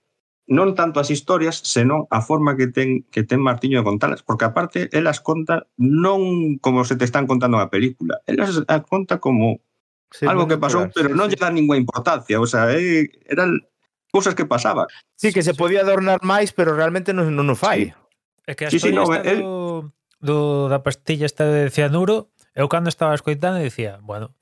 [0.51, 4.45] non tanto as historias, senón a forma que ten que ten Martiño de contalas, porque
[4.45, 9.63] aparte elas conta non como se te están contando na película, elas as conta como
[10.11, 11.39] sí, algo que pasou, pero sí, non sí.
[11.39, 13.63] lle dan ningunha importancia, o sea, eh, eran
[14.11, 14.91] cousas que pasaban.
[15.17, 17.95] Sí, que se podía adornar máis, pero realmente non non o fai.
[17.95, 18.03] Sí.
[18.47, 19.23] É que a sí, sí, no, el...
[19.23, 24.35] Eh, do, do, da pastilla esta de cianuro, eu cando estaba escoitando dicía, bueno,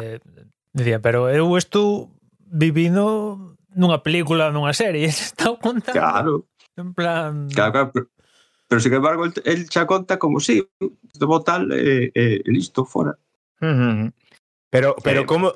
[0.00, 0.18] eh,
[0.72, 2.16] dicía, pero eu estou
[2.48, 5.94] vivindo nunha película, nunha serie, está contando.
[5.94, 6.34] Claro.
[6.76, 7.48] En plan...
[7.54, 8.06] Claro, claro, pero,
[8.66, 12.84] pero sin embargo, el, el xa conta como si, sí, vou tal, eh, eh, listo,
[12.84, 13.14] fora.
[13.62, 14.12] Uh -huh.
[14.70, 15.54] Pero, pero eh, como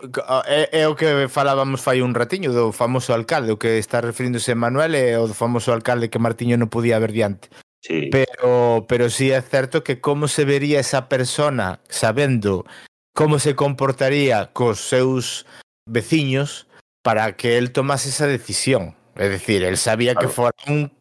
[0.48, 4.56] é, é o que falábamos fai un ratiño do famoso alcalde, o que está referíndose
[4.56, 7.52] Manuel é o do famoso alcalde que Martiño non podía ver diante.
[7.84, 8.08] Sí.
[8.08, 12.64] Pero, pero sí é certo que como se vería esa persona sabendo
[13.12, 15.44] como se comportaría cos seus
[15.84, 16.64] veciños,
[17.02, 18.94] para que él tomase esa decisión.
[19.16, 20.28] Es decir, él sabía claro.
[20.28, 20.92] que fuera un,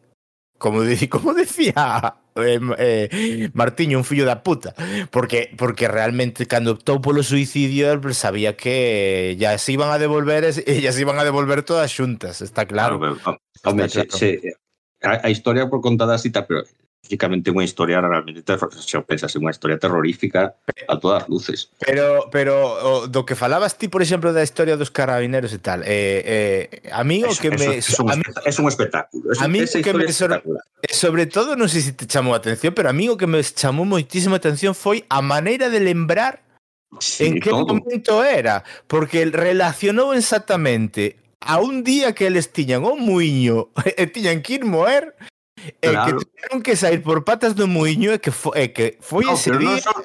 [0.58, 0.80] como,
[1.10, 4.74] como decía eh, eh, Martiño, un fillo da puta,
[5.10, 10.48] porque, porque realmente cando optou polo suicidio él sabía que ya se iban a devolver
[10.80, 12.98] ya se iban a devolver todas xuntas, está claro.
[12.98, 14.10] claro, pero, ah, está hombre, claro.
[14.16, 14.56] Se,
[15.02, 16.64] a, a historia por contada cita, pero
[17.02, 20.54] lógicamente unha historia realmente terrorífica, se pensase unha historia terrorífica
[20.86, 21.68] a todas luces.
[21.82, 25.82] Pero pero o, do que falabas ti, por exemplo, da historia dos carabineros e tal,
[25.82, 27.76] eh, eh, a mí o que eso, me...
[27.76, 29.34] es un, a mí, es un espectáculo.
[29.34, 32.32] Es, a mí o que me sobre, eh, sobre todo, non sei se te chamou
[32.32, 35.82] a atención, pero a mí o que me chamou moitísima atención foi a maneira de
[35.82, 36.46] lembrar
[37.02, 37.66] sí, en que todo.
[37.66, 44.38] momento era, porque relacionou exactamente a un día que eles tiñan o muiño e tiñan
[44.40, 45.18] que ir moer
[45.80, 46.18] Claro.
[46.18, 49.24] E que tiveron que sair por patas do muiño e que, fo, e que foi
[49.24, 49.78] no, ese día...
[49.78, 49.98] Non son...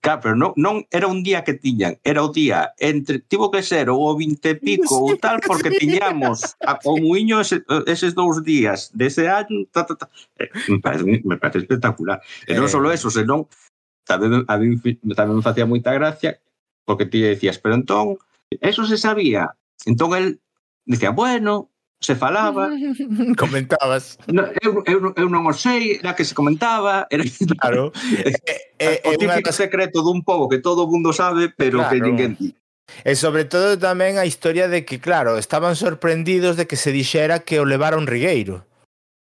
[0.00, 3.60] Claro, pero non, non era un día que tiñan, era o día entre, tivo que
[3.60, 8.40] ser ou o 20 pico ou tal, porque tiñamos a, o muiño ese, eses dous
[8.40, 10.06] días dese ano, ta, ta, ta.
[10.40, 12.16] Eh, me, parece, me parece espectacular.
[12.48, 12.72] E non eh...
[12.72, 12.96] só eh.
[12.96, 13.44] eso, senón,
[14.08, 14.80] tamén, a mí,
[15.12, 16.40] tamén me facía moita gracia,
[16.88, 18.16] porque ti decías, pero entón,
[18.64, 19.52] eso se sabía.
[19.84, 20.40] Entón, el
[20.88, 21.68] decía, bueno,
[22.00, 22.70] se falaba.
[23.36, 24.18] Comentabas.
[24.26, 27.06] No, eu, eu, eu non o sei, era que se comentaba.
[27.10, 27.24] Era...
[27.58, 27.90] Claro.
[28.22, 31.50] é, é, eh, eh, o eh, típico secreto dun pobo que todo o mundo sabe,
[31.50, 31.90] pero claro.
[31.90, 32.54] que ninguén di.
[33.04, 37.44] E sobre todo tamén a historia de que, claro, estaban sorprendidos de que se dixera
[37.44, 38.64] que o levaron Rigueiro.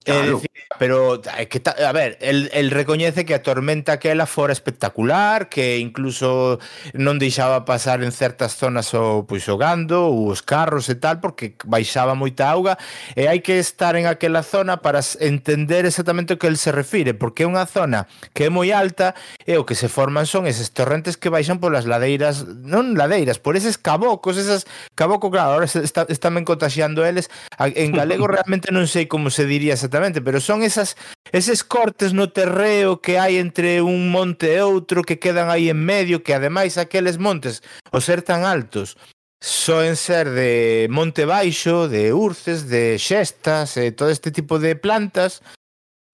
[0.07, 0.35] Claro.
[0.35, 5.79] Decir, pero que a ver, el, el recoñece que a tormenta aquela fora espectacular, que
[5.83, 6.59] incluso
[6.95, 11.59] non deixaba pasar en certas zonas o pois o gando, os carros e tal, porque
[11.67, 12.79] baixaba moita auga,
[13.19, 17.11] e hai que estar en aquela zona para entender exactamente o que el se refire,
[17.11, 19.11] porque é unha zona que é moi alta
[19.43, 23.59] e o que se forman son eses torrentes que baixan polas ladeiras, non ladeiras, por
[23.59, 24.63] eses cabocos, esas
[24.95, 27.27] caboco, claro, ahora está, están contagiando eles,
[27.59, 30.95] en galego realmente non sei como se diría exactamente perfectamente, pero son esas
[31.31, 35.81] eses cortes no terreo que hai entre un monte e outro que quedan aí en
[35.83, 37.61] medio, que ademais aqueles montes,
[37.91, 38.95] ao ser tan altos,
[39.41, 45.43] soen ser de monte baixo, de urces, de xestas, e todo este tipo de plantas,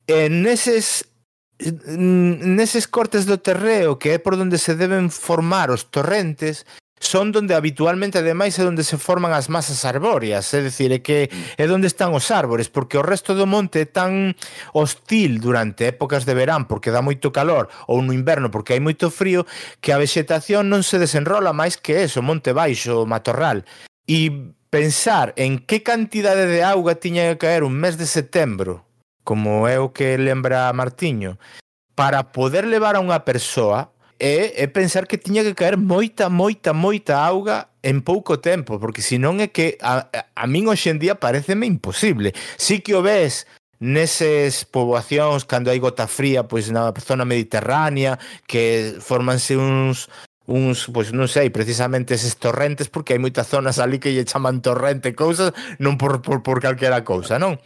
[0.08, 1.06] e neses
[1.64, 6.66] neses cortes do terreo que é por onde se deben formar os torrentes
[7.04, 11.28] son donde habitualmente ademais é onde se forman as masas arbóreas, é dicir, é que
[11.30, 14.34] é onde están os árbores, porque o resto do monte é tan
[14.72, 19.12] hostil durante épocas de verán porque dá moito calor ou no inverno porque hai moito
[19.12, 19.46] frío
[19.84, 23.68] que a vegetación non se desenrola máis que eso, monte baixo, matorral.
[24.08, 28.90] E pensar en que cantidade de auga tiña que caer un mes de setembro,
[29.22, 31.38] como é o que lembra Martiño,
[31.94, 33.93] para poder levar a unha persoa
[34.24, 39.04] é, é pensar que tiña que caer moita, moita, moita auga en pouco tempo, porque
[39.04, 42.32] senón é que a, a min hoxe en día pareceme imposible.
[42.56, 43.44] Si que o ves
[43.84, 48.16] neses poboacións cando hai gota fría, pois na zona mediterránea,
[48.48, 50.08] que formanse uns
[50.48, 54.64] uns, pois non sei, precisamente eses torrentes, porque hai moitas zonas ali que lle chaman
[54.64, 55.52] torrente cousas,
[55.84, 57.60] non por, por, por calquera cousa, non?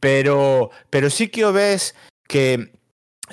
[0.00, 1.92] Pero, pero sí que o ves
[2.24, 2.72] que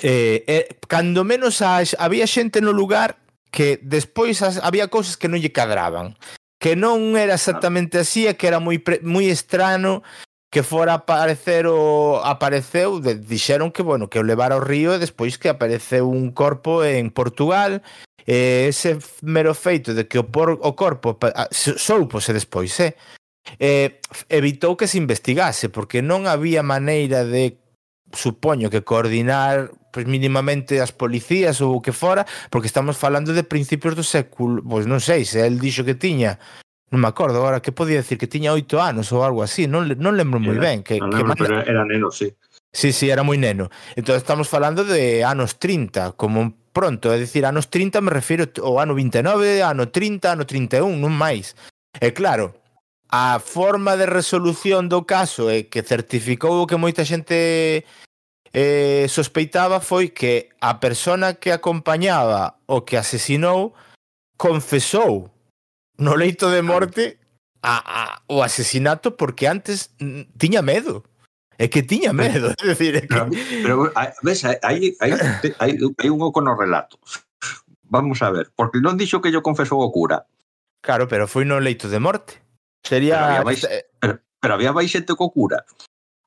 [0.02, 3.16] eh, eh, cando menos a, había xente no lugar
[3.50, 6.16] que despois as, había cousas que non lle cadraban
[6.60, 10.04] que non era exactamente así e que era moi pre, moi estrano
[10.50, 15.00] que fora aparecer o apareceu, de, dixeron que bueno, que o levara ao río e
[15.00, 17.86] despois que apareceu un corpo en Portugal,
[18.26, 21.16] eh, ese mero feito de que o por, o corpo
[21.54, 22.98] soupose despois, eh,
[23.62, 27.56] eh evitou que se investigase porque non había maneira de
[28.10, 33.42] supoño que coordinar pois mínimamente as policías ou o que fora, porque estamos falando de
[33.42, 36.38] principios do século, pois non sei, se el dixo que tiña
[36.90, 39.86] Non me acordo agora que podía decir que tiña oito anos ou algo así, non,
[40.02, 40.82] non lembro moi ben.
[40.82, 42.34] Que, non lembro, que pero era neno, sí.
[42.74, 43.70] Sí, sí, era moi neno.
[43.94, 48.82] Entón estamos falando de anos 30, como pronto, é dicir, anos 30 me refiro ao
[48.82, 51.54] ano 29, ano 30, ano 31, non máis.
[52.02, 52.58] E claro,
[53.06, 57.86] a forma de resolución do caso é que certificou o que moita xente
[58.52, 63.74] eh, sospeitaba foi que a persona que acompañaba o que asesinou
[64.36, 65.30] confesou
[65.98, 67.18] no leito de morte
[67.62, 69.94] a, a, o asesinato porque antes
[70.38, 71.04] tiña medo.
[71.60, 73.08] É que tiña medo, é dicir, é que...
[73.08, 73.28] Pero,
[73.62, 75.12] pero a, ves, hai, hai,
[75.60, 76.96] hai, hai un oco no relato.
[77.84, 80.24] Vamos a ver, porque non dixo que yo confesou o cura.
[80.80, 82.40] Claro, pero foi no leito de morte.
[82.80, 83.20] Sería...
[83.20, 85.68] Pero había, máis, eh, pero, pero había máis xente co cura.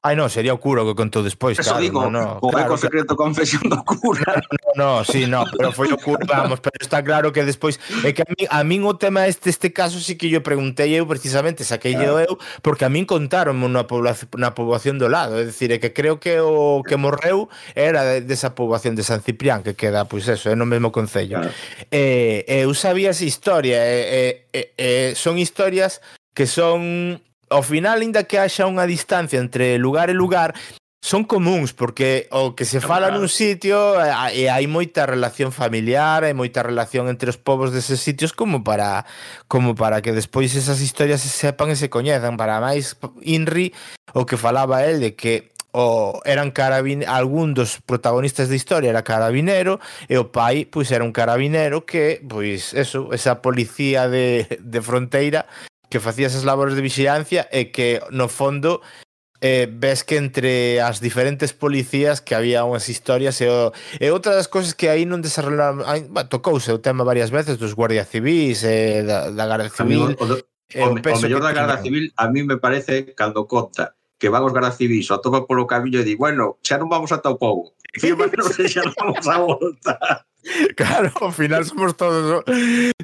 [0.03, 1.79] Ai non, sería o cura que contou despois, Eso claro.
[1.79, 4.35] digo, no, no, o claro, eco secreto confesión do cura.
[4.75, 8.11] No, no, sí, no, pero foi o cura, vamos, pero está claro que despois é
[8.11, 11.07] que a min, a min o tema este este caso sí que yo preguntei eu
[11.07, 12.19] precisamente, saquei claro.
[12.19, 15.95] eu porque a min contaron na población na poboación do lado, é dicir, é que
[15.95, 20.27] creo que o que morreu era desa de poboación de San Ciprián que queda, pois
[20.27, 21.39] pues eso, é no mesmo concello.
[21.39, 21.55] Claro.
[21.95, 26.03] Eh, eu sabía esa historia, eh, eh, eh, son historias
[26.35, 27.23] que son
[27.53, 30.57] ao final, ainda que haxa unha distancia entre lugar e lugar,
[31.03, 36.23] son comuns porque o que se fala nun sitio eh, e hai moita relación familiar,
[36.23, 39.03] hai moita relación entre os povos deses sitios como para
[39.51, 42.39] como para que despois esas historias se sepan e se coñezan.
[42.39, 43.75] Para máis Inri
[44.15, 49.03] o que falaba el de que o eran carabin algún dos protagonistas da historia era
[49.03, 54.79] carabinero e o pai pois era un carabinero que pois eso, esa policía de de
[54.79, 55.51] fronteira
[55.93, 58.81] que facía esas labores de vixilancia e que no fondo
[59.45, 63.69] eh, ves que entre as diferentes policías que había unhas historias e, o,
[64.01, 67.61] e outra das cousas que aí non desarrollaron aí, bah, tocouse o tema varias veces
[67.61, 70.41] dos guardias civis e eh, da, da Guardia Civil o,
[70.73, 74.33] eh, o, o, o mellor da Guardia Civil a mí me parece cando conta que
[74.33, 77.29] van os Guardia Civis o atopa polo camiño e di bueno, xa non vamos ata
[77.29, 80.25] o povo xa non vamos a volta
[80.75, 82.43] Claro, ao final somos todos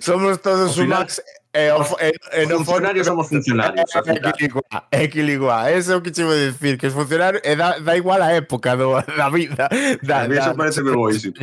[0.02, 1.22] somos todos o final, max
[1.52, 3.90] É, e, é funcionarios somos funcionarios.
[3.96, 5.70] É, é, equiliguar, é equiliguar.
[5.70, 8.32] Ese é o que che vou dicir, que os funcionarios é da, da igual a
[8.32, 9.68] época do, da vida.
[10.04, 11.34] Da, a mí eso parece me boi, sí.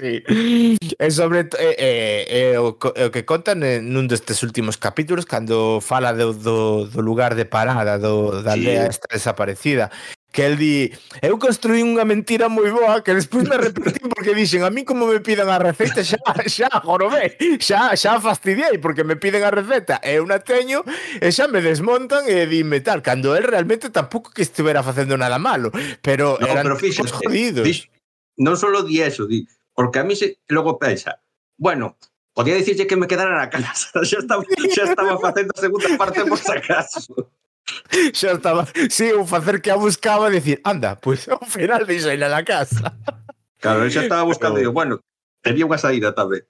[0.00, 0.24] Sí.
[0.98, 5.84] E sobre é, é, é, o, é o que contan nun destes últimos capítulos cando
[5.84, 8.96] fala do, do, do lugar de parada do, da aldea sí.
[8.96, 9.92] esta desaparecida
[10.32, 10.92] que el di,
[11.22, 15.10] eu construí unha mentira moi boa que despois me repetí porque dixen, a mí como
[15.10, 19.98] me pidan a receita xa, xa, jorobé, xa, xa fastidiei porque me piden a receta
[20.06, 20.86] e eu na teño
[21.18, 25.42] e xa me desmontan e dime tal, cando el realmente tampouco que estuvera facendo nada
[25.42, 27.66] malo, pero no, eran pero fíxate, jodidos.
[27.66, 27.90] Fíxate,
[28.38, 29.42] non solo di eso, di,
[29.74, 31.18] porque a mí se, logo pensa,
[31.58, 31.98] bueno,
[32.30, 36.22] podía dicirlle que me quedara na casa, xa estaba, xa estaba facendo a segunda parte
[36.22, 37.34] por si acaso.
[38.12, 41.44] Xa estaba, si, sí, o facer que a buscaba e dicir, anda, pois pues, ao
[41.46, 42.94] final diseña la casa.
[43.60, 45.00] Claro, xa estaba buscando, digo, bueno,
[45.44, 46.42] tenía unha saída tamén.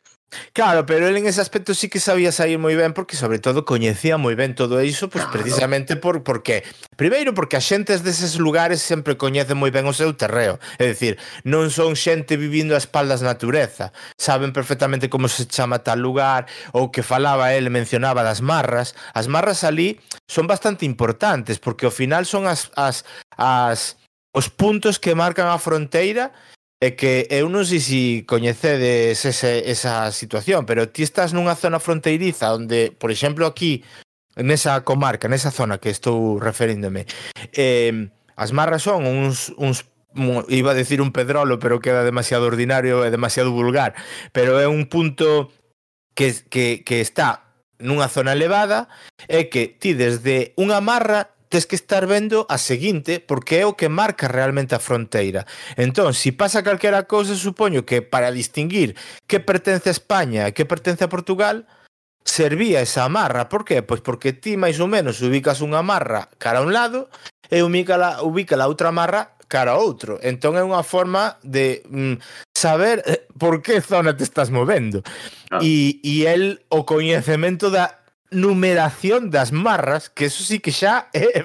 [0.52, 3.66] Claro, pero él en ese aspecto sí que sabía sair moi ben porque sobre todo
[3.66, 5.35] coñecía moi ben todo iso, pois claro.
[5.35, 6.62] precisamente por porque
[6.94, 11.19] primeiro porque a xente deses lugares sempre coñece moi ben o seu terreo, é dicir,
[11.43, 16.94] non son xente vivindo a espaldas natureza, saben perfectamente como se chama tal lugar ou
[16.94, 19.98] que falaba el mencionaba das marras, as marras ali
[20.31, 23.02] son bastante importantes porque ao final son as as
[23.35, 23.98] as
[24.31, 26.31] os puntos que marcan a fronteira
[26.81, 31.77] É que eu non sei se coñecedes ese, esa situación, pero ti estás nunha zona
[31.77, 33.85] fronteiriza onde, por exemplo, aquí,
[34.40, 37.05] nesa comarca, nesa zona que estou referíndome,
[37.52, 39.85] eh, as marras son uns, uns
[40.48, 43.93] iba a decir un pedrolo, pero queda demasiado ordinario e demasiado vulgar,
[44.32, 45.52] pero é un punto
[46.16, 47.44] que, que, que está
[47.81, 48.89] nunha zona elevada
[49.28, 53.74] é que ti desde unha marra tes que estar vendo a seguinte porque é o
[53.74, 55.44] que marca realmente a fronteira.
[55.74, 58.94] Entón, se si pasa calquera cousa, supoño que para distinguir
[59.27, 61.66] que pertence a España e que pertence a Portugal,
[62.24, 63.51] servía esa amarra.
[63.51, 63.82] Por qué?
[63.82, 67.10] Pois porque ti máis ou menos ubicas unha amarra cara a un lado
[67.51, 70.22] e ubicala, ubicala outra amarra cara a outro.
[70.22, 72.22] Entón é unha forma de mm,
[72.55, 75.02] saber eh, por que zona te estás movendo.
[75.51, 75.59] Ah.
[75.59, 77.99] E, e el o coñecemento da
[78.31, 81.44] numeración das marras que eso sí que xa é, é,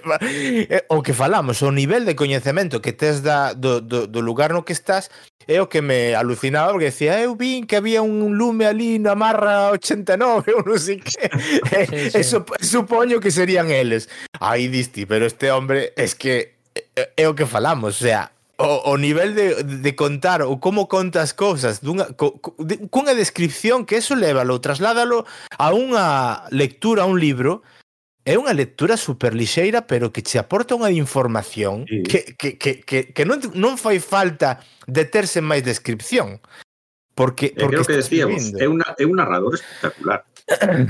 [0.69, 4.53] é o que falamos o nivel de coñecemento que tes da, do, do, do lugar
[4.53, 5.09] no que estás
[5.49, 9.17] é o que me alucinaba porque decía eu vin que había un lume ali na
[9.17, 12.17] marra 89 ou non sei que sí, sí.
[12.21, 14.05] Eso, supoño que serían eles
[14.37, 16.53] aí disti, pero este hombre es que
[16.93, 20.87] é, é o que falamos, o sea o, o nivel de, de contar ou como
[20.87, 25.27] contas cousas dunha, co, co, de, cunha descripción que eso lévalo, trasládalo
[25.59, 27.63] a unha lectura, a un libro
[28.25, 32.03] é unha lectura super lixeira pero que che aporta unha información sí.
[32.07, 36.39] que, que, que, que, que non, non fai falta deterse máis descripción
[37.15, 40.25] porque, porque creo que decíamos, é, una, é un narrador espectacular.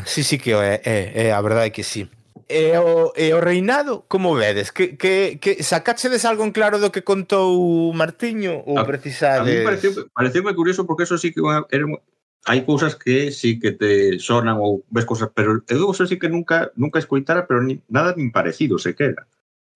[0.05, 2.09] Sí, sí que é, é, é a verdade que sí.
[2.47, 4.69] E o, e o reinado, como vedes?
[4.69, 9.41] Que, que, que sacachedes algo en claro do que contou Martiño ou precisades...
[9.41, 11.85] A mí pareceu, pareceu curioso porque eso sí que era,
[12.45, 16.29] hai cousas que sí que te sonan ou ves cousas, pero eu eso sí que
[16.29, 19.25] nunca nunca escoitara, pero ni, nada nin parecido se queda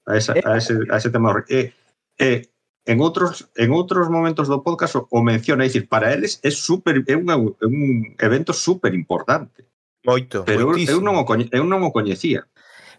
[0.06, 1.34] a, esa, eh, a, ese, a ese tema.
[1.50, 1.74] E,
[2.22, 2.46] e
[2.86, 6.54] en outros en outros momentos do podcast o, o menciona, é dicir, para eles é
[6.54, 9.66] super é, un, é un evento super importante.
[10.04, 10.98] Moito, pero moitísimo.
[10.98, 12.48] eu non o coñe, eu non o coñecía.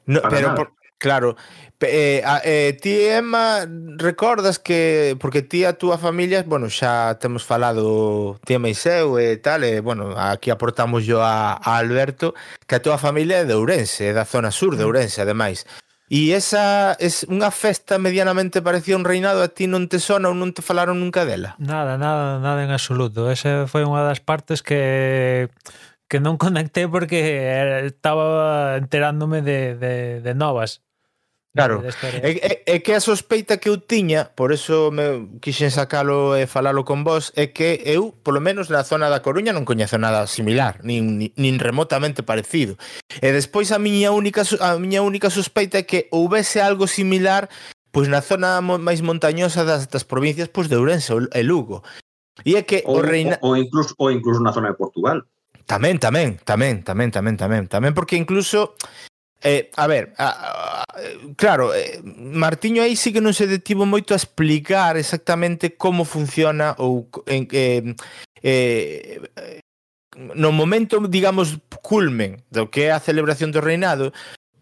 [0.04, 1.34] No, pero por, Claro.
[1.80, 3.66] Eh, eh, ti, Emma,
[3.96, 5.16] recordas que...
[5.18, 9.80] Porque ti a túa familia, bueno, xa temos falado ti, e seu e tal, e,
[9.80, 12.36] bueno, aquí aportamos yo a, a Alberto,
[12.68, 14.88] que a túa familia é de Ourense, é da zona sur de mm.
[14.92, 15.64] Ourense, ademais.
[16.12, 20.36] E esa es unha festa medianamente parecía un reinado, a ti non te sona ou
[20.36, 21.56] non te falaron nunca dela?
[21.56, 23.32] Nada, nada, nada en absoluto.
[23.32, 25.48] Esa foi unha das partes que
[26.10, 30.82] que non conectei porque estaba enterándome de, de, de novas.
[31.50, 36.38] Claro, é, é, é que a sospeita que eu tiña, por eso me quixen sacalo
[36.38, 39.98] e falalo con vos, é que eu, polo menos na zona da Coruña, non coñezo
[39.98, 42.78] nada similar, nin, nin, nin remotamente parecido.
[43.18, 47.50] E despois a miña única a miña única sospeita é que houvese algo similar
[47.90, 51.82] pois na zona máis montañosa das, das provincias pois de Ourense e Lugo.
[52.46, 53.42] E é que o, o, reina...
[53.42, 55.26] ou, incluso, o incluso na zona de Portugal.
[55.70, 58.74] Tamén, tamén, tamén, tamén, tamén, tamén, tamén, porque incluso
[59.42, 60.84] Eh, a ver, a, a,
[61.34, 66.76] claro, eh, Martiño aí sí que non se detivo moito a explicar exactamente como funciona
[66.76, 67.96] ou en eh,
[68.44, 69.16] eh,
[70.36, 74.12] no momento, digamos, culmen do que é a celebración do reinado,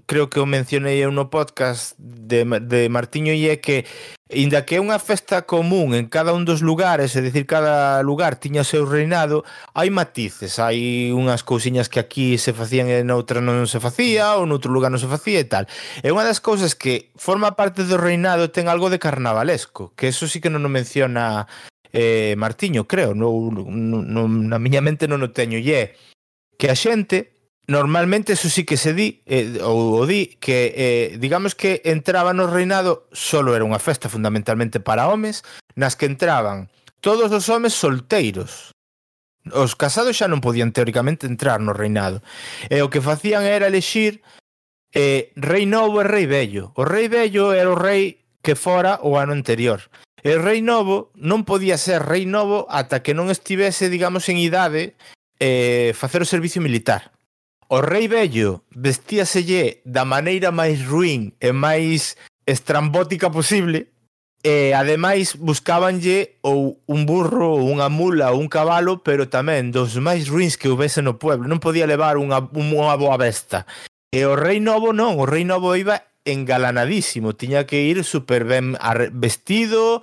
[0.09, 3.85] creo que o mencionei en no podcast de, de Martiño e é que
[4.29, 8.37] Inda que é unha festa común en cada un dos lugares, é dicir, cada lugar
[8.37, 9.41] tiña seu reinado,
[9.73, 14.45] hai matices, hai unhas cousiñas que aquí se facían e noutra non se facía, ou
[14.45, 15.65] noutro lugar non se facía e tal.
[16.05, 20.29] É unha das cousas que forma parte do reinado ten algo de carnavalesco, que eso
[20.29, 21.49] sí que non o menciona
[21.97, 25.85] eh, Martiño, creo, no, no, no, na miña mente non o teño, e é
[26.61, 27.38] que a xente
[27.69, 32.33] Normalmente eso sí que se di, eh, ou o di, que eh, digamos que entraba
[32.33, 35.45] no reinado, solo era unha festa fundamentalmente para homes,
[35.77, 36.73] nas que entraban
[37.05, 38.73] todos os homes solteiros.
[39.53, 42.25] Os casados xa non podían teóricamente entrar no reinado.
[42.73, 44.25] E o que facían era elexir
[44.97, 46.73] eh, rei novo e rei vello.
[46.73, 49.93] O rei vello era o rei que fora o ano anterior.
[50.25, 54.41] E o rei novo non podía ser rei novo ata que non estivese, digamos, en
[54.41, 54.97] idade
[55.37, 57.13] eh, facer o servicio militar
[57.69, 62.17] O rei vello vestíaselle da maneira máis ruín e máis
[62.49, 63.93] estrambótica posible
[64.41, 70.01] e ademais buscábanlle ou un burro, ou unha mula ou un cabalo, pero tamén dos
[70.01, 71.45] máis ruins que houvese no pueblo.
[71.45, 73.69] Non podía levar unha, unha boa besta.
[74.09, 78.81] E o rei novo non, o rei novo iba engalanadísimo, tiña que ir super ben
[79.13, 80.01] vestido,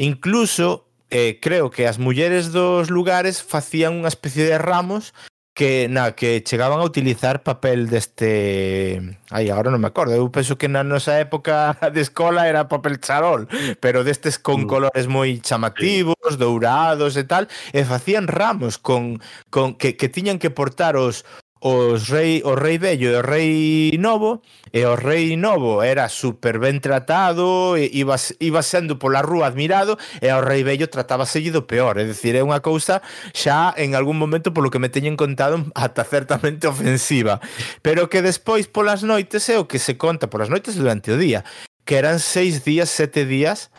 [0.00, 5.12] incluso eh, creo que as mulleres dos lugares facían unha especie de ramos
[5.54, 10.56] que na que chegaban a utilizar papel deste aí agora non me acordo, eu penso
[10.56, 13.44] que na nosa época de escola era papel charol,
[13.76, 14.68] pero destes con mm.
[14.68, 19.20] colores moi chamativos, dourados e tal, e facían ramos con
[19.52, 21.28] con que que tiñan que portar os
[21.62, 24.42] os rei, o rei vello e o rei novo
[24.74, 29.96] e o rei novo era super ben tratado e iba, iba sendo pola rúa admirado
[30.20, 32.02] e o rei vello trataba seguido peor.
[32.02, 32.98] É dicir, é unha cousa
[33.30, 37.38] xa en algún momento polo que me teñen contado ata certamente ofensiva.
[37.78, 41.46] Pero que despois polas noites é o que se conta polas noites durante o día
[41.84, 43.70] que eran seis días, sete días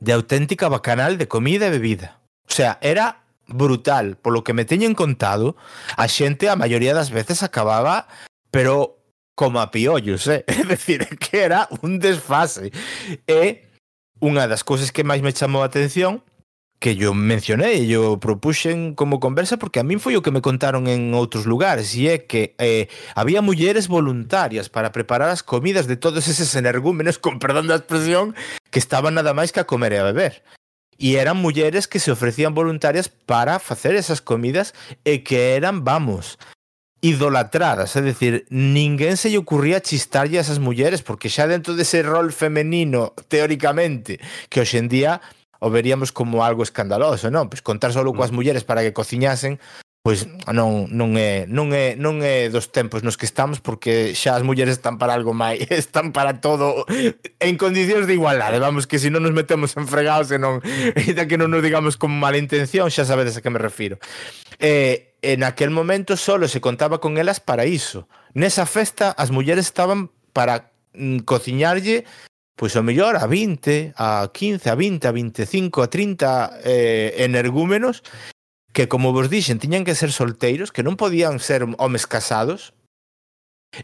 [0.00, 2.20] de auténtica bacanal de comida e bebida.
[2.48, 3.19] O sea, era
[3.52, 4.16] brutal.
[4.16, 5.56] Polo que me teñen contado,
[5.96, 8.08] a xente a maioría das veces acababa,
[8.50, 8.98] pero
[9.34, 10.44] como a piollos, eh?
[10.46, 12.72] É dicir, que era un desfase.
[13.26, 13.68] E
[14.20, 16.24] unha das cousas que máis me chamou a atención
[16.80, 20.88] que yo mencionei, yo propuxen como conversa porque a min foi o que me contaron
[20.88, 26.00] en outros lugares e é que eh, había mulleres voluntarias para preparar as comidas de
[26.00, 28.32] todos eses energúmenos, con perdón da expresión,
[28.72, 30.40] que estaban nada máis que a comer e a beber.
[31.00, 34.76] E eran mulleres que se ofrecían voluntarias para facer esas comidas
[35.08, 36.36] e que eran, vamos,
[37.00, 42.04] idolatradas, é dicir, ninguén se lle ocurría chistarlle a esas mulleres porque xa dentro dese
[42.04, 44.20] rol femenino teóricamente,
[44.52, 45.24] que hoxendía
[45.64, 47.48] o veríamos como algo escandaloso, non?
[47.48, 48.36] Pois contar solo coas mm.
[48.36, 49.56] mulleres para que cociñasen
[50.02, 54.32] pois non non é non é non é dos tempos nos que estamos porque xa
[54.32, 56.88] as mulleres están para algo máis, están para todo
[57.36, 60.64] en condicións de igualdade, vamos que se si non nos metemos en fregados e non
[60.96, 64.00] e que non nos digamos con mala intención, xa sabedes a que me refiro.
[64.56, 68.08] Eh, en aquel momento solo se contaba con elas para iso.
[68.32, 72.08] Nesa festa as mulleres estaban para mm, cociñarlle
[72.56, 78.00] pois o mellor a 20, a 15, a 20, a 25, a 30 eh, energúmenos
[78.72, 82.72] que como vos dixen tiñan que ser solteiros, que non podían ser homes casados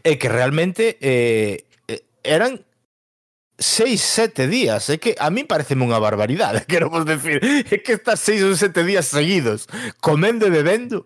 [0.03, 1.67] e que realmente eh,
[2.23, 2.67] eran
[3.57, 4.89] seis, sete días.
[4.89, 7.43] É que a mí pareceme unha barbaridade, quero vos decir.
[7.43, 9.67] É que estas seis ou sete días seguidos
[9.99, 11.03] comendo e bebendo.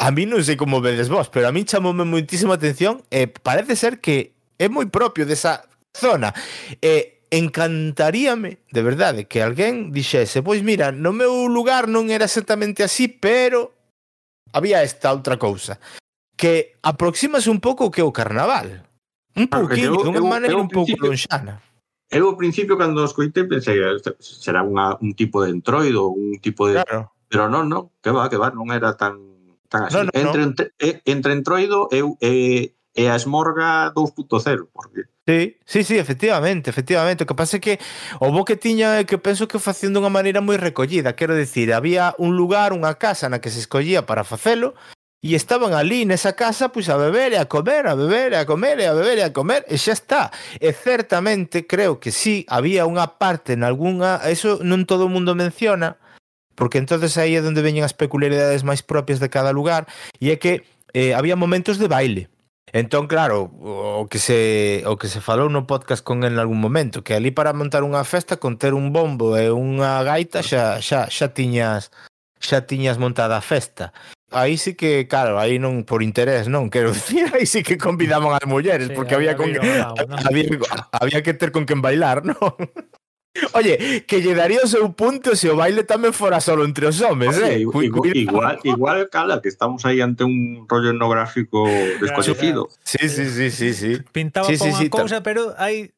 [0.00, 3.78] A mí non sei como vedes vos, pero a mí chamoume moitísima atención e parece
[3.78, 5.62] ser que é moi propio desa
[5.94, 6.34] zona.
[6.82, 12.84] E encantaríame, de verdade, que alguén dixese, pois mira, no meu lugar non era exactamente
[12.84, 13.72] así, pero
[14.52, 15.80] había esta outra cousa
[16.36, 18.84] que aproximase un pouco que o carnaval.
[19.32, 21.64] Un ah, pouquinho, de unha maneira un pouco lonxana.
[22.12, 26.36] Eu ao principio cando os coitei pensei eh, será unha, un tipo de entroido, un
[26.36, 27.16] tipo de claro.
[27.32, 29.16] pero non, non, que va, que va, non era tan
[29.72, 29.96] tan así.
[29.96, 30.52] No, no, entre, no.
[30.52, 30.68] entre
[31.08, 37.22] entre eh, entroido eu e, e a esmorga 2.0, porque Sí, sí, sí, efectivamente, efectivamente.
[37.22, 37.78] O que pasa é que
[38.18, 41.14] o bo que tiña é que penso que facían dunha maneira moi recollida.
[41.14, 44.74] Quero dicir, había un lugar, unha casa na que se escollía para facelo
[45.22, 48.46] e estaban ali nesa casa pois a beber e a comer, a beber e a
[48.50, 50.34] comer e a beber e a comer e xa está.
[50.58, 55.38] E certamente creo que sí, había unha parte en algunha, eso non todo o mundo
[55.38, 56.02] menciona,
[56.58, 59.86] porque entonces aí é onde veñen as peculiaridades máis propias de cada lugar
[60.18, 60.66] e é que
[60.98, 62.31] eh, había momentos de baile
[62.70, 66.62] Entón, claro, o que se o que se falou no podcast con el en algún
[66.62, 70.78] momento, que ali para montar unha festa con ter un bombo e unha gaita xa
[70.78, 71.90] xa xa tiñas
[72.38, 73.92] xa tiñas montada a festa.
[74.32, 78.32] Aí sí que, claro, aí non por interés, non, quero dicir, aí sí que convidaban
[78.32, 79.92] as mulleres, sí, porque había, había, con, que, había,
[80.30, 80.48] había,
[80.96, 82.38] había que ter con quen bailar, non?
[83.54, 87.00] Oye, que lle daría o seu punto se o baile tamén fora solo entre os
[87.00, 87.64] homes, Oye, eh?
[87.64, 91.64] Igual, igual, igual cala, que estamos aí ante un rollo etnográfico
[92.00, 92.68] descoñecido.
[92.84, 93.92] Sí, sí, sí, sí, sí.
[94.12, 95.96] Pintaba sí, sí, sí, unha cousa, pero hai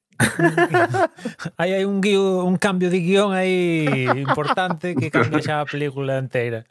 [1.59, 6.23] hai hai un guío, un cambio de guión aí importante que cambia xa a película
[6.23, 6.71] inteira.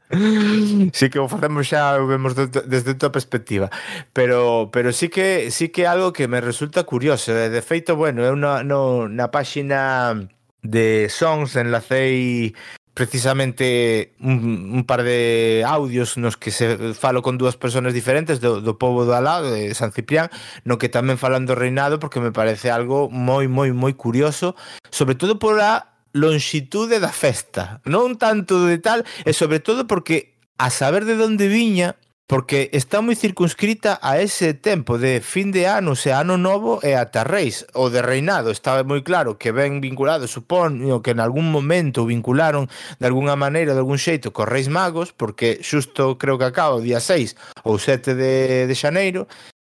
[0.95, 3.67] Sí que o facemos xa o vemos desde tua perspectiva,
[4.15, 8.31] pero pero sí que sí que algo que me resulta curioso, de feito, bueno, é
[8.31, 10.15] unha no, na páxina
[10.63, 12.55] de songs, enlacei
[12.93, 18.61] precisamente un, un par de audios nos que se falo con dúas persoas diferentes do,
[18.61, 20.29] do povo do Alá, de San Ciprián,
[20.63, 24.53] no que tamén falan do reinado porque me parece algo moi, moi, moi curioso,
[24.93, 30.37] sobre todo por a longitude da festa, non tanto de tal, e sobre todo porque
[30.61, 31.97] a saber de onde viña,
[32.27, 36.95] porque está moi circunscrita a ese tempo de fin de ano, se ano novo e
[36.95, 41.51] ata reis, o de reinado, está moi claro que ben vinculado, supoño que en algún
[41.51, 46.47] momento vincularon de alguna maneira, de algún xeito, cos reis magos, porque xusto creo que
[46.47, 47.35] acaba o día 6
[47.67, 49.27] ou 7 de, de xaneiro,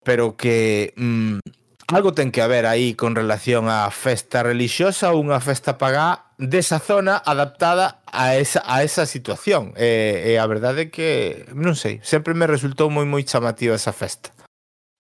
[0.07, 1.43] pero que mmm,
[1.91, 6.79] algo ten que haber aí con relación á festa religiosa ou unha festa pagá desa
[6.79, 9.73] zona adaptada a esa, a esa situación.
[9.77, 13.97] E, e a verdade é que, non sei, sempre me resultou moi moi chamativa esa
[13.97, 14.33] festa.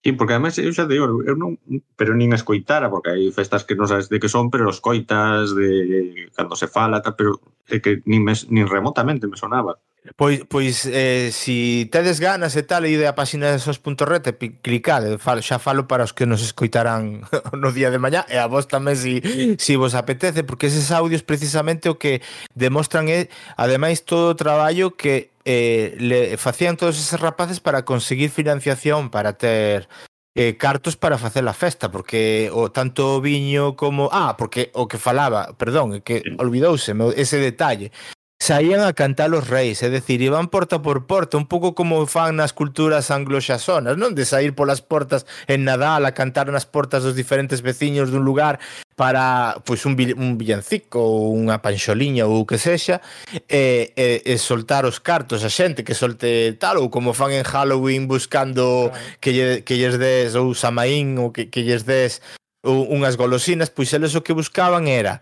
[0.07, 1.59] Sí, porque además eu xa te digo, eu non,
[1.99, 4.79] pero nin a escoitara, porque hai festas que non sabes de que son, pero os
[4.79, 9.83] coitas de cando se fala, tal, pero é que nin, me, nin remotamente me sonaba.
[10.15, 15.19] Pois, pois eh, si tedes ganas e tal, ide a página de sos.rete, clicade, eh,
[15.19, 18.71] falo, xa falo para os que nos escoitarán no día de mañá, e a vos
[18.71, 19.19] tamén si,
[19.59, 22.23] si vos apetece, porque eses audios precisamente o que
[22.55, 23.27] demostran é,
[23.59, 29.35] ademais, todo o traballo que eh, le facían todos eses rapaces para conseguir financiación, para
[29.35, 29.89] ter
[30.37, 34.11] eh, cartos para facer a festa, porque o tanto o viño como...
[34.13, 37.91] Ah, porque o que falaba, perdón, que olvidouse ese detalle,
[38.39, 42.37] saían a cantar os reis, é dicir, iban porta por porta, un pouco como fan
[42.37, 44.13] nas culturas anglosaxonas, non?
[44.13, 48.61] De sair polas portas en Nadal a cantar nas portas dos diferentes veciños dun lugar
[48.93, 53.01] para pois un, un villancico ou unha panxoliña ou o que sexa
[53.49, 57.45] e, e, e soltar os cartos a xente que solte tal ou como fan en
[57.45, 62.21] Halloween buscando que, lle, que lles des ou Samaín ou que, que lles des
[62.67, 65.21] ou unhas golosinas, pois eles o que buscaban era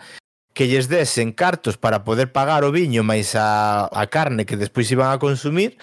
[0.55, 4.89] que lles desen cartos para poder pagar o viño máis a, a carne que despois
[4.95, 5.77] iban a consumir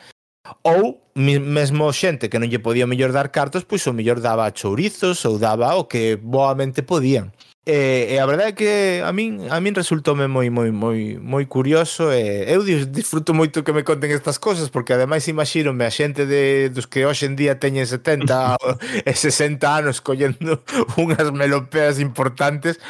[0.63, 5.27] ou mesmo xente que non lle podía mellor dar cartos pois o mellor daba chourizos
[5.27, 7.35] ou daba o que boamente podían.
[7.61, 8.71] E, e a verdade é que
[9.05, 13.69] a min a min resultoume moi moi moi moi curioso e eu disfruto moito que
[13.69, 17.61] me conten estas cousas porque ademais imagínome a xente de dos que hoxe en día
[17.61, 18.57] teñen 70
[19.05, 20.65] e 60 anos collendo
[20.97, 22.81] unhas melopeas importantes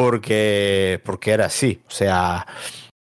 [0.00, 2.46] porque, porque era así, o sea,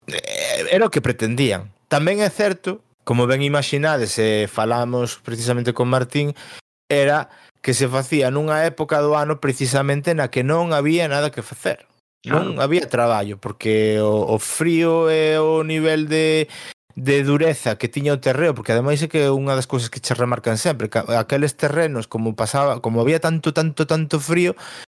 [0.08, 1.76] eh, era o que pretendían.
[1.92, 6.40] Tamén é certo, como ben imaginades, e falamos precisamente con Martín,
[6.88, 7.28] era
[7.60, 11.84] que se facía nunha época do ano precisamente na que non había nada que facer.
[12.24, 16.48] Non había traballo, porque o, o frío e o nivel de
[16.96, 20.00] de dureza que tiña o terreo, porque ademais é que é unha das cousas que
[20.00, 24.56] che remarcan sempre, que aqueles terrenos como pasaba, como había tanto tanto tanto frío,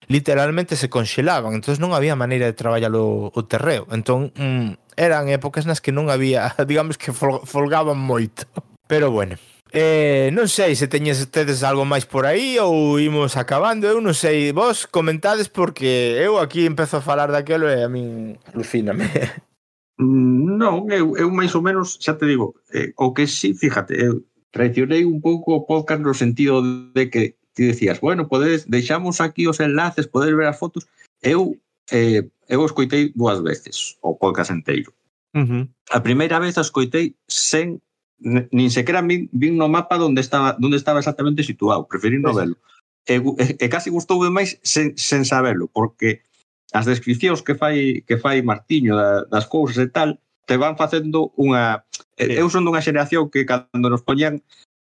[0.07, 3.89] literalmente se conxelaban, entonces non había maneira de traballar o, o terreo.
[3.89, 8.45] Entón, mm, eran épocas nas que non había, digamos que folgaban moito.
[8.87, 9.35] Pero bueno,
[9.75, 14.15] Eh, non sei se teñes tedes algo máis por aí ou imos acabando, eu non
[14.15, 19.11] sei, vos comentades porque eu aquí empezo a falar daquelo e a min alucíname.
[19.97, 24.21] Non, eu, eu máis ou menos, xa te digo, eh, o que sí, fíjate, eu
[24.53, 26.61] traicionei un pouco o podcast no sentido
[26.93, 30.85] de que ti decías, bueno, podedes, deixamos aquí os enlaces, podedes ver as fotos.
[31.21, 31.57] Eu
[31.89, 34.93] eh, eu escoitei dúas veces o podcast enteiro.
[35.33, 35.63] Uh -huh.
[35.91, 37.81] A primeira vez a escoitei sen
[38.21, 42.57] nin sequera vin, vin no mapa onde estaba onde estaba exactamente situado, preferí no velo.
[43.07, 46.26] E, e, e casi gustoume máis sen, sen saberlo, porque
[46.73, 51.31] as descripcións que fai que fai Martiño da, das cousas e tal, te van facendo
[51.39, 51.87] unha
[52.17, 54.43] eu son dunha xeración que cando nos poñían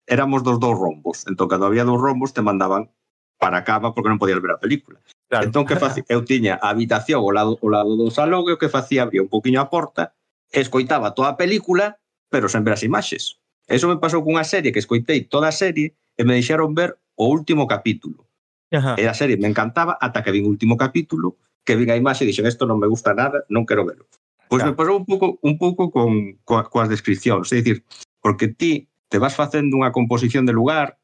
[0.07, 1.23] éramos dos dous rombos.
[1.27, 2.91] Entón, cando había dous rombos, te mandaban
[3.39, 4.99] para a cama porque non podías ver a película.
[5.31, 5.47] Claro.
[5.47, 6.03] Entón, que facía?
[6.11, 9.23] eu tiña a habitación ao lado, ao lado do salón e o que facía abría
[9.23, 10.11] un poquinho a porta,
[10.51, 13.39] escoitaba toda a película, pero sen ver as imaxes.
[13.71, 17.31] Eso me pasou cunha serie que escoitei toda a serie e me deixaron ver o
[17.31, 18.27] último capítulo.
[18.71, 18.99] Ajá.
[18.99, 22.25] E a serie me encantaba ata que vin o último capítulo que vin a imaxe
[22.25, 24.05] e dixen isto non me gusta nada, non quero velo.
[24.51, 24.73] Pois claro.
[24.73, 27.85] me pasou un pouco un pouco con coa, coas descripcións, é dicir,
[28.19, 30.99] porque ti te vas facendo unha composición de lugar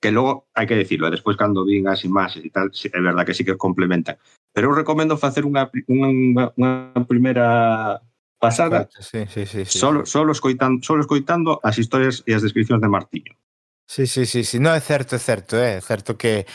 [0.00, 3.36] que logo hai que decirlo, despois cando vin as imaxes e tal, é verdad que
[3.36, 4.16] sí que complementan.
[4.50, 8.00] Pero eu recomendo facer unha, unha, unha primeira
[8.40, 9.78] pasada sí, sí, sí, sí.
[9.78, 13.36] Solo, solo, escoitando, solo escoitando as historias e as descripcións de Martiño.
[13.84, 14.56] Sí, sí, sí, sí.
[14.58, 16.48] No, é certo, é certo, é certo que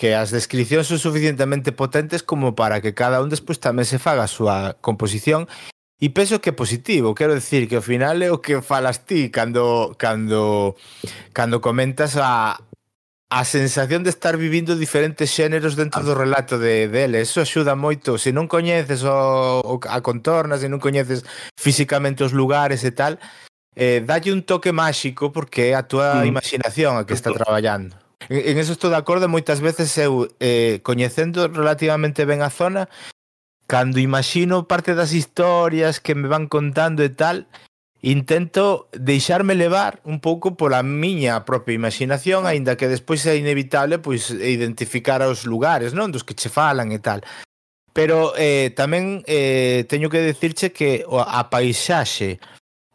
[0.00, 4.24] que as descripcións son suficientemente potentes como para que cada un despois tamén se faga
[4.24, 5.44] a súa composición
[6.00, 9.28] e penso que é positivo, quero decir que ao final é o que falas ti
[9.28, 10.72] cando cando
[11.36, 12.56] cando comentas a
[13.28, 18.16] a sensación de estar vivindo diferentes xéneros dentro do relato de dele, eso axuda moito.
[18.16, 23.20] Se non coñeces o, o a contorna, se non coñeces físicamente os lugares e tal,
[23.76, 26.32] eh, dalle un toque máxico porque é a túa mm.
[26.32, 28.09] imaginación a que está traballando.
[28.28, 32.90] En, en eso estou de acordo, moitas veces eu eh, coñecendo relativamente ben a zona,
[33.70, 37.46] cando imagino parte das historias que me van contando e tal,
[38.02, 44.30] intento deixarme levar un pouco pola miña propia imaginación, aínda que despois é inevitable pois
[44.30, 47.24] identificar os lugares, non, dos que che falan e tal.
[47.92, 52.38] Pero eh, tamén eh, teño que decirche que a paisaxe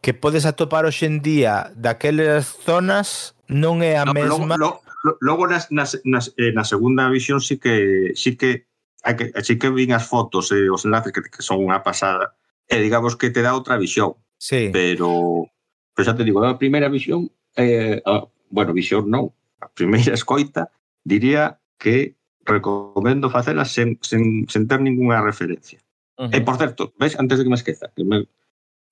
[0.00, 4.56] que podes atopar hoxe en día daquelas zonas non é a no, mesma...
[4.56, 4.85] Logo,
[5.20, 8.66] logo nas, nas, nas, eh, na segunda visión sí que sí que
[9.06, 11.86] hai que sí que vin as fotos e eh, os enlaces que, que son unha
[11.86, 12.34] pasada.
[12.66, 14.18] E eh, digamos que te dá outra visión.
[14.36, 14.74] Sí.
[14.74, 15.46] Pero
[15.94, 20.74] pero xa te digo, a primeira visión eh, a, bueno, visión non, a primeira escoita
[21.06, 25.80] diría que recomendo facela sen, sen, sen ter ninguna referencia.
[26.18, 26.36] Uh eh, -huh.
[26.36, 28.26] E por certo, ves, antes de que me esqueza, que me,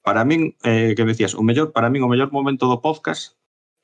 [0.02, 3.34] para min, eh, que decías, o mellor, para min o mellor momento do podcast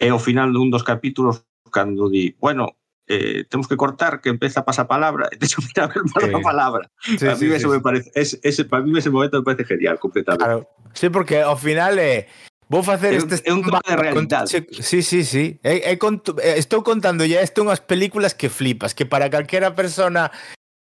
[0.00, 2.76] é o final dun dos capítulos cando di, bueno,
[3.06, 6.34] eh, temos que cortar que empeza a pasar palabra e deixo mirar ver sí.
[6.34, 6.90] a palabra.
[7.02, 7.74] Sí, a mí sí, eso sí.
[7.74, 10.44] me parece, ese, ese, para mí ese momento me parece genial, completamente.
[10.44, 10.68] Claro.
[10.94, 12.26] Sí, porque ao final é eh,
[12.70, 14.46] vou facer é, este é un toque de realidade.
[14.78, 15.58] Sí, sí, sí.
[15.66, 16.38] É, é conto...
[16.38, 20.30] Eh, estou contando ya isto unhas películas que flipas, que para calquera persona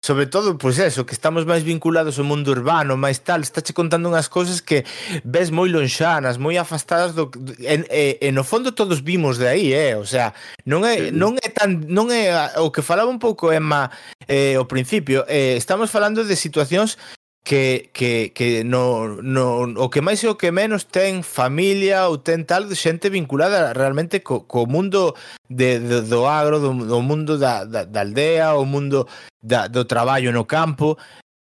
[0.02, 4.08] sobre todo, pois eso, que estamos máis vinculados ao mundo urbano, máis tal, estáche contando
[4.08, 4.88] unhas cousas que
[5.28, 7.28] ves moi lonxanas, moi afastadas do
[7.60, 10.32] en, en, en no fondo todos vimos de aí, eh, o sea,
[10.64, 13.92] non é non é tan non é o que falaba un pouco Emma
[14.24, 16.96] eh, ao principio, eh, estamos falando de situacións
[17.44, 22.20] que, que, que no, no, o que máis e o que menos ten familia ou
[22.20, 25.16] ten tal xente vinculada realmente co, co mundo
[25.48, 29.08] de, de, do agro, do, do mundo da, da, da aldea, o mundo
[29.40, 31.00] da, do traballo no campo,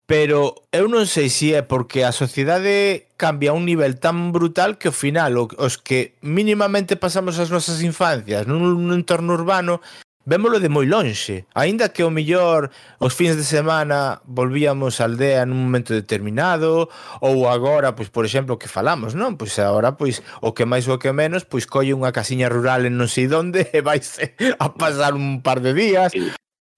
[0.08, 4.80] pero eu non sei se é porque a sociedade cambia a un nivel tan brutal
[4.80, 9.84] que ao final os que mínimamente pasamos as nosas infancias nun, nun entorno urbano
[10.28, 11.48] vémolo de moi lonxe.
[11.56, 12.68] Aínda que o millor
[13.00, 16.92] os fins de semana volvíamos á aldea nun momento determinado
[17.24, 19.40] ou agora, pois por exemplo, que falamos, non?
[19.40, 22.84] Pois agora pois o que máis ou o que menos, pois colle unha casiña rural
[22.84, 24.20] en non sei onde e vais
[24.60, 26.12] a pasar un par de días.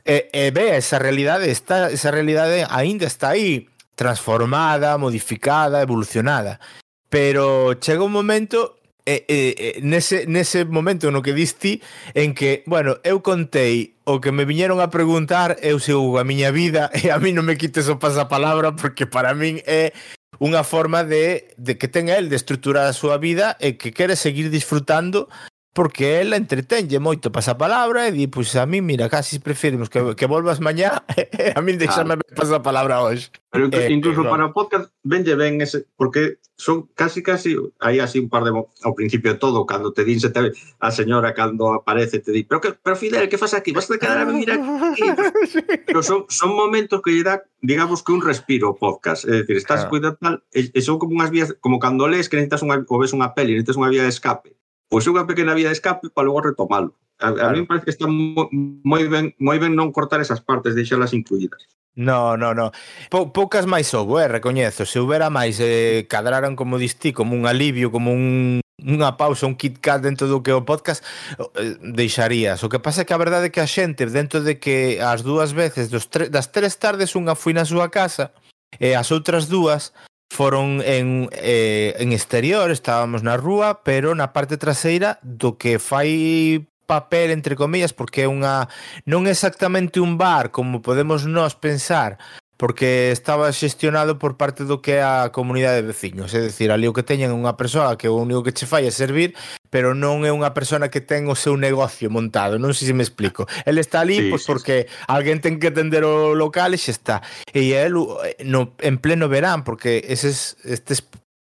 [0.07, 3.67] E, e ve, esa realidade está, esa realidade aínda está aí
[3.99, 6.63] transformada, modificada, evolucionada.
[7.11, 11.81] Pero chega un momento e, e, nese, nese momento no que diste
[12.15, 16.51] en que, bueno, eu contei o que me viñeron a preguntar, eu sigo a miña
[16.51, 19.93] vida e a mí non me quites o pasapalabra porque para min é
[20.41, 24.17] unha forma de, de que ten el de estruturar a súa vida e que quere
[24.17, 25.29] seguir disfrutando
[25.73, 30.19] porque ela entretenlle moito pasa palabra e di, pois a mí, mira, casi preferimos que,
[30.19, 32.35] que volvas mañá e a mí deixame claro.
[32.35, 33.31] pasapalabra hoxe.
[33.51, 34.31] Pero incluso, eh, incluso no.
[34.31, 38.51] para o podcast venlle ben ese, porque son casi casi, aí así un par de
[38.51, 40.51] ao principio de todo, cando te dinse te,
[40.83, 43.71] a señora cando aparece te di, pero, que, pero Fidel, que fas aquí?
[43.71, 45.07] Vas a quedar a mirar aquí?
[45.87, 49.63] pero son, son momentos que lle dá, digamos que un respiro o podcast, é dicir,
[49.63, 49.91] estás claro.
[49.91, 52.99] cuidando tal, e, e son como unhas vías, como cando lees que necesitas unha, ou
[52.99, 54.60] ves unha peli, necesitas unha vía de escape
[54.91, 56.99] pois unha pequena vía de escape para logo retomalo.
[57.23, 57.49] A, claro.
[57.49, 61.15] a mí me parece que está moi ben moi ben non cortar esas partes, deixalas
[61.15, 61.71] incluídas.
[61.95, 62.73] No, no, no.
[63.11, 64.87] Po, poucas máis houve, eh, recoñezo.
[64.87, 69.59] Se houbera máis, eh, cadraran como distí, como un alivio, como un, unha pausa, un
[69.59, 71.05] kit kat dentro do que o podcast
[71.59, 72.63] eh, deixarías.
[72.65, 75.23] O que pasa é que a verdade é que a xente, dentro de que as
[75.23, 78.33] dúas veces, dos tre, das tres tardes, unha foi na súa casa,
[78.79, 79.93] e as outras dúas
[80.31, 86.65] foron en, eh, en exterior, estábamos na rúa, pero na parte traseira do que fai
[86.87, 88.67] papel entre comillas porque é unha
[89.07, 92.19] non é exactamente un bar como podemos nós pensar
[92.61, 96.85] porque estaba xestionado por parte do que é a comunidade de veciños, é dicir, ali
[96.85, 99.33] o que teñen unha persoa que o único que che fai é servir,
[99.73, 103.01] pero non é unha persona que ten o seu negocio montado, non sei se me
[103.01, 103.49] explico.
[103.65, 104.93] El está ali sí, pois, sí, porque sí.
[105.09, 107.17] alguén ten que atender o local e xa está.
[107.57, 111.01] E el eh, no, en pleno verán, porque eses, estes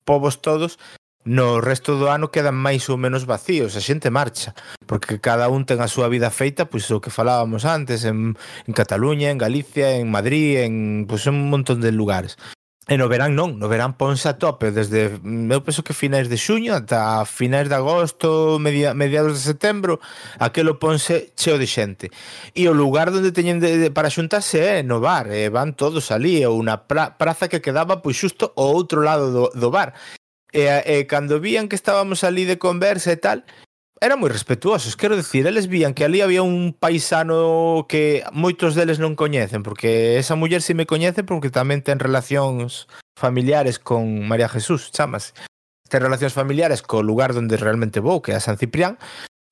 [0.05, 0.77] povos todos
[1.25, 4.57] No resto do ano quedan máis ou menos vacíos, a xente marcha,
[4.89, 8.73] porque cada un ten a súa vida feita, pois o que falábamos antes, en, en
[8.73, 12.41] Cataluña, en Galicia, en Madrid, en pois, un montón de lugares.
[12.89, 16.33] E no verán non, no verán ponse a tope desde, mm, eu penso que finais
[16.33, 20.01] de xuño ata finais de agosto, media, mediados de setembro,
[20.41, 22.09] aquelo ponse cheo de xente.
[22.57, 26.09] E o lugar onde teñen de, de, para xuntarse é no bar, e van todos
[26.11, 29.93] ali, ou na pra, praza que quedaba pois xusto ao outro lado do, do bar.
[30.53, 33.47] E, e cando vían que estábamos ali de conversa e tal,
[34.01, 38.97] eran moi respetuosos, quero dicir, eles vían que ali había un paisano que moitos deles
[38.97, 44.49] non coñecen, porque esa muller si me coñece porque tamén ten relacións familiares con María
[44.49, 45.37] Jesús, chamas.
[45.93, 48.97] Ten relacións familiares co lugar onde realmente vou, que é a San Ciprián,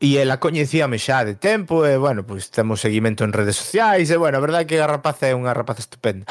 [0.01, 4.17] e ela coñecíame xa de tempo, e bueno, pois temos seguimento en redes sociais, e
[4.17, 6.25] bueno, a verdade é que a rapaza é unha rapaza estupenda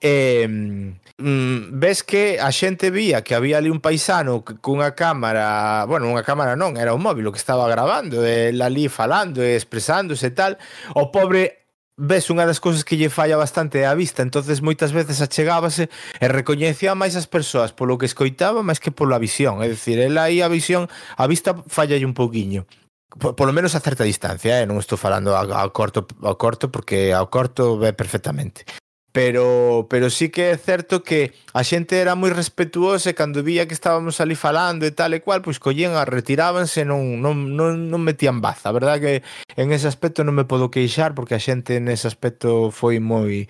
[0.00, 6.10] eh, mm, ves que a xente vía que había ali un paisano cunha cámara, bueno,
[6.10, 10.30] unha cámara non, era un móvil o que estaba grabando, el ali falando e expresándose
[10.30, 10.58] e tal,
[10.94, 11.64] o pobre
[11.96, 15.86] ves unha das cousas que lle falla bastante a vista, entonces moitas veces achegábase
[16.18, 20.26] e recoñecía máis as persoas polo que escoitaba máis que pola visión, é dicir, ela
[20.26, 22.66] aí a visión, a vista falla un pouquiño.
[23.14, 24.66] Por, lo menos a certa distancia, eh?
[24.66, 28.66] non estou falando ao corto, ao corto porque ao corto ve perfectamente
[29.14, 33.70] pero pero sí que é certo que a xente era moi respetuosa e cando vía
[33.70, 38.02] que estábamos ali falando e tal e cual, pois collían, retirábanse non, non, non, non
[38.02, 38.74] metían baza.
[38.74, 39.22] A verdad que
[39.54, 43.46] en ese aspecto non me podo queixar porque a xente nese aspecto foi moi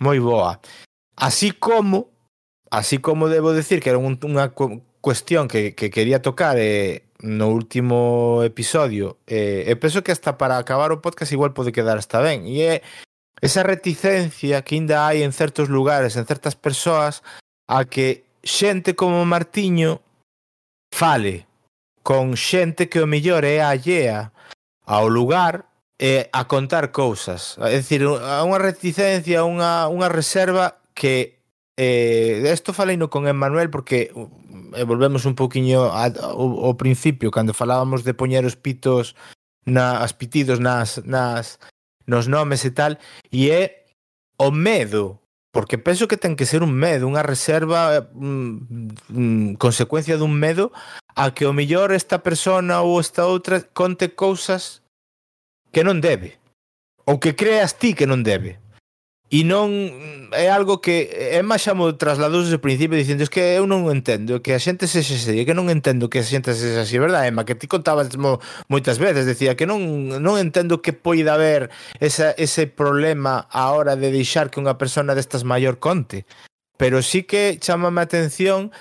[0.00, 0.56] moi boa.
[1.20, 2.08] Así como
[2.72, 4.56] así como debo decir que era un, unha
[5.04, 10.56] cuestión que, que quería tocar eh, no último episodio eh, e penso que hasta para
[10.56, 12.48] acabar o podcast igual pode quedar hasta ben.
[12.48, 12.80] E é
[13.44, 17.20] esa reticencia que ainda hai en certos lugares, en certas persoas,
[17.68, 20.00] a que xente como Martiño
[20.88, 21.44] fale
[22.00, 24.32] con xente que o mellor é allea
[24.88, 25.68] ao lugar
[26.00, 27.60] e a contar cousas.
[27.60, 31.36] É dicir, unha reticencia, unha, unha reserva que
[31.76, 38.08] eh, esto faleino con Emmanuel porque eh, volvemos un poquinho ao, ao principio cando falábamos
[38.08, 39.12] de poñer os pitos
[39.68, 41.60] na, as pitidos nas, nas,
[42.06, 42.96] nos nomes e tal,
[43.30, 43.84] e é
[44.36, 45.20] o medo,
[45.52, 48.54] porque penso que ten que ser un medo, unha reserva mm,
[49.08, 50.74] mm, consecuencia dun medo
[51.14, 54.82] a que o mellor esta persona ou esta outra conte cousas
[55.70, 56.42] que non debe
[57.06, 58.63] ou que creas ti que non debe.
[59.32, 59.72] E non
[60.36, 63.88] é algo que é xa mo trasladou desde o principio dicindo es que eu non
[63.88, 67.24] entendo, que a xente se xe, que non entendo que a xente se así, verdad,
[67.24, 67.48] Emma?
[67.48, 68.38] Que ti contabas mo,
[68.68, 71.72] moitas veces, decía que non, non entendo que poida haber
[72.04, 76.28] esa, ese problema a hora de deixar que unha persona destas maior conte.
[76.76, 78.76] Pero sí que chamame a atención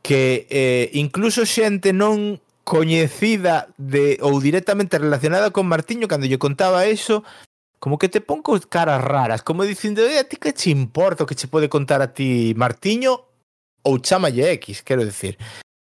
[0.00, 6.88] que eh, incluso xente non coñecida de ou directamente relacionada con Martiño cando lle contaba
[6.88, 7.20] eso
[7.84, 11.24] como que te pon con caras raras, como dicindo, eh, a ti que che importa
[11.24, 13.28] o que che pode contar a ti Martiño
[13.84, 15.36] ou chamalle X, quero decir.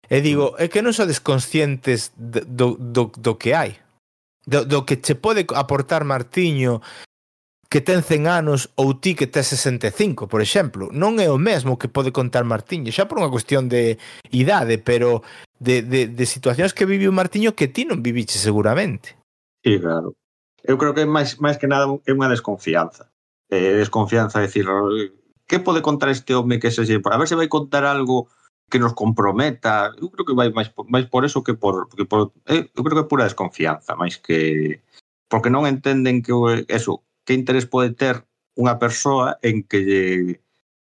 [0.05, 0.61] E digo, mm.
[0.61, 3.81] é que non sodes conscientes do, do, do que hai,
[4.45, 6.85] do, do que che pode aportar Martiño
[7.73, 10.93] que ten 100 anos ou ti que tes 65, por exemplo.
[10.93, 13.97] Non é o mesmo que pode contar Martiño, xa por unha cuestión de
[14.29, 15.25] idade, pero
[15.57, 19.17] de, de, de situacións que viviu Martiño que ti non viviche seguramente.
[19.65, 20.13] Sí, claro
[20.63, 23.11] eu creo que máis, máis que nada é unha desconfianza.
[23.49, 24.67] Eh, desconfianza, decir,
[25.49, 28.29] que pode contar este home que se por A ver se vai contar algo
[28.69, 29.91] que nos comprometa.
[29.97, 32.31] Eu creo que vai máis, máis por eso que por, que por...
[32.45, 34.81] Eh, eu creo que é pura desconfianza, máis que...
[35.29, 36.33] Porque non entenden que
[36.69, 38.25] eso, que interés pode ter
[38.57, 40.05] unha persoa en que lle,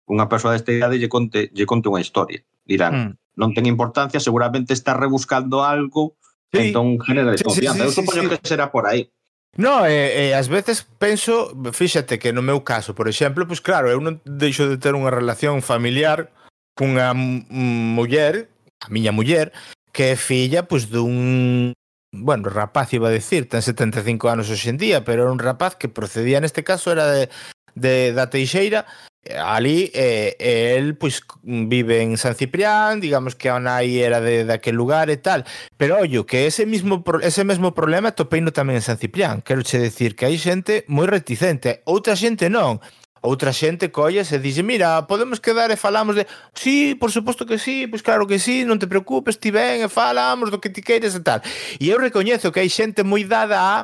[0.08, 2.44] unha persoa desta idade lle conte, lle conte unha historia.
[2.64, 3.12] Dirán, mm.
[3.40, 6.16] non ten importancia, seguramente está rebuscando algo,
[6.52, 6.72] sí.
[6.72, 7.88] entón genera desconfianza.
[7.88, 8.32] Sí, sí, sí, eu supoño sí, sí.
[8.36, 9.12] que será por aí.
[9.56, 13.88] No, e, e ás veces penso, fíxate que no meu caso, por exemplo, pois claro,
[13.88, 16.30] eu non deixo de ter unha relación familiar
[16.78, 18.54] cunha muller,
[18.86, 19.50] a miña muller,
[19.90, 21.74] que é filla pois dun
[22.14, 25.76] bueno, rapaz iba a decir, ten 75 anos hoxe en día, pero era un rapaz
[25.76, 27.30] que procedía neste caso era de,
[27.74, 28.86] de da Teixeira
[29.36, 30.36] Ali eh,
[30.78, 35.18] el pois vive en San Ciprián, digamos que a nai era de daquel lugar e
[35.18, 35.44] tal,
[35.76, 39.44] pero ollo que ese mismo ese mesmo problema topeino tamén en San Ciprián.
[39.44, 42.80] Quero che decir que hai xente moi reticente, outra xente non.
[43.22, 47.58] Outra xente colle e dixe, mira, podemos quedar e falamos de Sí, por suposto que
[47.58, 50.86] sí, pois claro que sí, non te preocupes, ti ven e falamos do que ti
[50.86, 51.42] queres e tal.
[51.82, 53.76] E eu recoñezo que hai xente moi dada a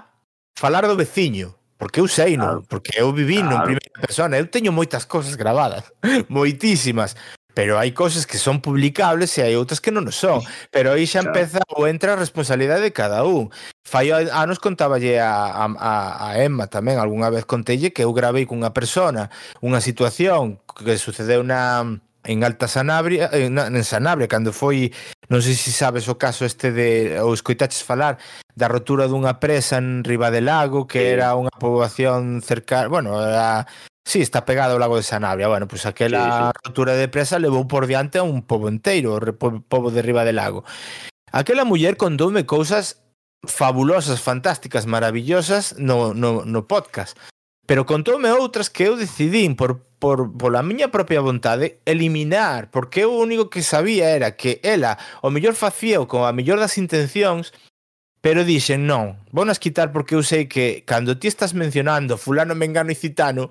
[0.56, 3.60] falar do veciño, porque eu sei, non, porque eu viví claro.
[3.60, 5.92] en primeira persona, eu teño moitas cosas gravadas,
[6.32, 7.20] moitísimas,
[7.52, 10.40] pero hai cosas que son publicables e hai outras que non o son,
[10.72, 11.36] pero aí xa claro.
[11.36, 13.52] empeza ou entra a responsabilidade de cada un.
[13.84, 15.94] Fai anos contaballe a, a,
[16.24, 19.28] a Emma tamén, algunha vez contelle que eu gravei cunha persona
[19.60, 21.84] unha situación que sucedeu na
[22.24, 24.92] en Alta Sanabria, eh, en, en Sanabria cando foi,
[25.28, 28.18] non sei se sabes o caso este de ou escoitaches falar
[28.56, 31.10] da rotura dunha presa en Riba del Lago, que sí.
[31.20, 33.68] era unha poboación cercana, bueno, era
[34.04, 35.48] Sí, está pegado ao lago de Sanabria.
[35.48, 36.60] Bueno, pois pues aquela sí, sí.
[36.68, 40.36] rotura de presa levou por diante a un pobo enteiro, o pobo de Riba del
[40.36, 40.68] Lago.
[41.32, 43.00] Aquela muller contoume cousas
[43.48, 47.18] fabulosas, fantásticas, maravillosas no, no, no podcast.
[47.66, 53.16] Pero contoume outras que eu decidín por por, pola miña propia vontade eliminar, porque eu
[53.16, 57.56] o único que sabía era que ela o mellor facía con a mellor das intencións,
[58.20, 62.92] pero dixen non, vonas quitar porque eu sei que cando ti estás mencionando fulano, mengano
[62.92, 63.48] e citano,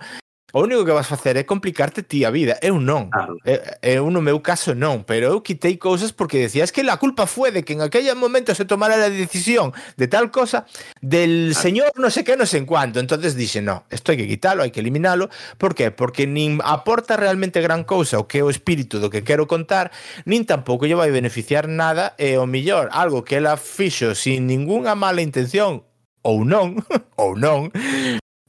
[0.53, 2.61] O único que vas facer é complicarte ti a vida.
[2.61, 3.09] Eu non.
[3.09, 3.41] Claro.
[3.45, 7.25] Eu, eu no meu caso non, pero eu quitei cousas porque decías que la culpa
[7.27, 10.69] fue de que en aquel momento se tomara la decisión de tal cosa
[11.01, 11.63] del claro.
[11.63, 13.01] señor no sé qué, no sé en cuánto.
[13.01, 15.33] Entonces dixe, no, esto hai que quitarlo, hai que eliminalo.
[15.57, 15.89] Por qué?
[15.89, 19.89] Porque nin aporta realmente gran cousa o que é o espírito do que quero contar,
[20.29, 24.93] nin tampouco lle vai beneficiar nada e o millor, algo que ela fixo sin ningunha
[24.93, 25.89] mala intención
[26.23, 26.77] ou non,
[27.17, 27.73] ou non,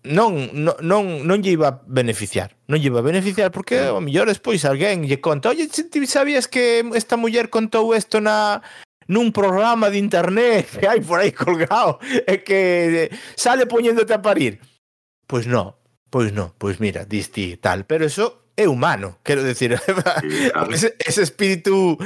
[0.03, 2.51] non, non, non, non lle iba a beneficiar.
[2.67, 6.47] Non lle iba a beneficiar porque ao mellor despois alguén lle conta oye, ti sabías
[6.51, 8.59] que esta muller contou isto na
[9.07, 12.59] nun programa de internet que hai por aí colgado e que
[13.07, 14.59] eh, sale poñéndote a parir.
[15.27, 15.79] Pois non,
[16.11, 17.87] pois non, pois mira, diste tal.
[17.87, 19.73] Pero eso é humano, quero decir,
[20.71, 21.97] ese, ese espírito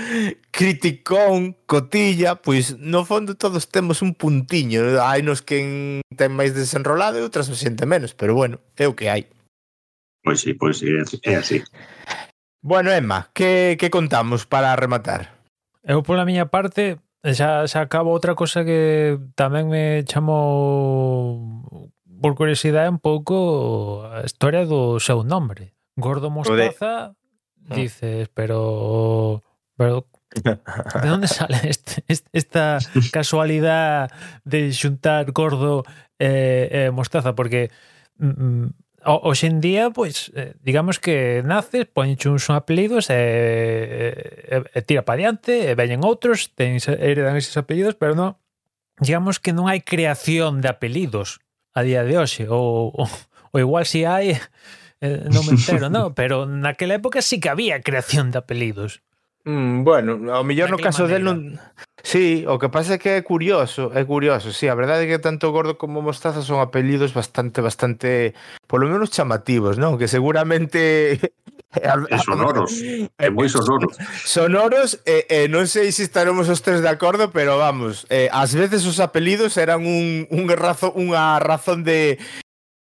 [0.52, 7.20] criticón, cotilla, pois no fondo todos temos un puntiño, hai nos quen ten máis desenrolado
[7.20, 9.28] e outras o xente menos, pero bueno, é o que hai.
[10.24, 10.88] Pois sí, pois sí,
[11.24, 11.64] é así.
[12.64, 15.44] Bueno, Emma, que, que contamos para rematar?
[15.84, 21.92] Eu pola miña parte xa, xa acabo outra cosa que tamén me chamou
[22.24, 27.16] por curiosidade un pouco a historia do seu nombre Gordo Mostaza,
[27.56, 27.76] de...
[27.76, 29.44] dices, pero,
[29.76, 30.08] pero
[30.44, 32.80] ¿de dónde sale este, esta
[33.12, 34.10] casualidad
[34.46, 35.84] de xuntar gordo
[36.20, 37.36] eh, eh, mostaza?
[37.36, 37.70] Porque
[38.18, 38.74] mm, mm
[39.08, 45.08] hoxe en día, pois, eh, digamos que naces, poñeche uns apelidos e, e, e tira
[45.08, 48.36] para diante, e veñen outros, ten, heredan eses apelidos, pero non,
[49.00, 51.40] digamos que non hai creación de apelidos
[51.72, 54.36] a día de hoxe, ou, ou, ou igual si hai
[55.02, 59.02] eh, non me entero, no, pero naquela época sí que había creación de apelidos.
[59.48, 61.56] Mm, bueno, ao mellor no caso del non...
[62.04, 64.52] Sí, o que pasa é que é curioso, é curioso.
[64.52, 68.36] Sí, a verdade é que tanto Gordo como Mostaza son apelidos bastante, bastante,
[68.68, 69.96] polo menos chamativos, non?
[69.96, 71.20] Que seguramente...
[71.78, 72.80] E sonoros,
[73.20, 74.00] é moi sonoros.
[74.24, 78.32] Sonoros, e, eh, eh, non sei se estaremos os tres de acordo, pero vamos, eh,
[78.32, 82.18] ás veces os apelidos eran un, un razo, unha razón de...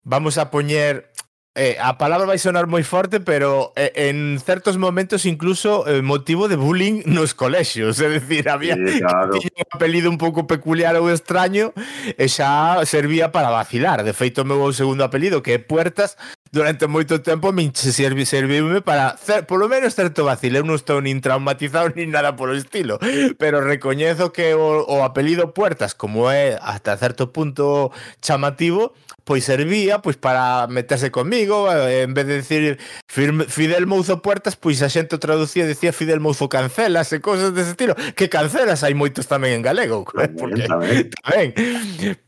[0.03, 1.12] Vamos a poñer
[1.55, 6.49] eh, a palabra vai sonar moi forte, pero eh, en certos momentos incluso eh, motivo
[6.49, 9.37] de bullying nos colexios, é dicir, había sí, claro.
[9.37, 11.69] un apelido un pouco peculiar ou extraño
[12.17, 14.01] e xa servía para vacilar.
[14.01, 16.17] De feito, o meu segundo apelido, que é Puertas,
[16.53, 20.77] durante moito tempo min servi, serviume para, cer, polo menos certo vacile, eu eh, non
[20.77, 23.01] estou nin traumatizado nin nada polo estilo,
[23.41, 27.89] pero recoñezo que o, o apelido Puertas, como é hasta certo punto
[28.21, 28.93] chamativo,
[29.25, 32.77] pois servía pois para meterse comigo, eh, en vez de decir
[33.09, 37.97] Fidel Mouzo Puertas, pois a xente traducía decía Fidel Mouzo Cancelas e cosas dese estilo,
[38.13, 41.09] que cancelas hai moitos tamén en galego, tamén, porque tamén.
[41.17, 41.49] tamén.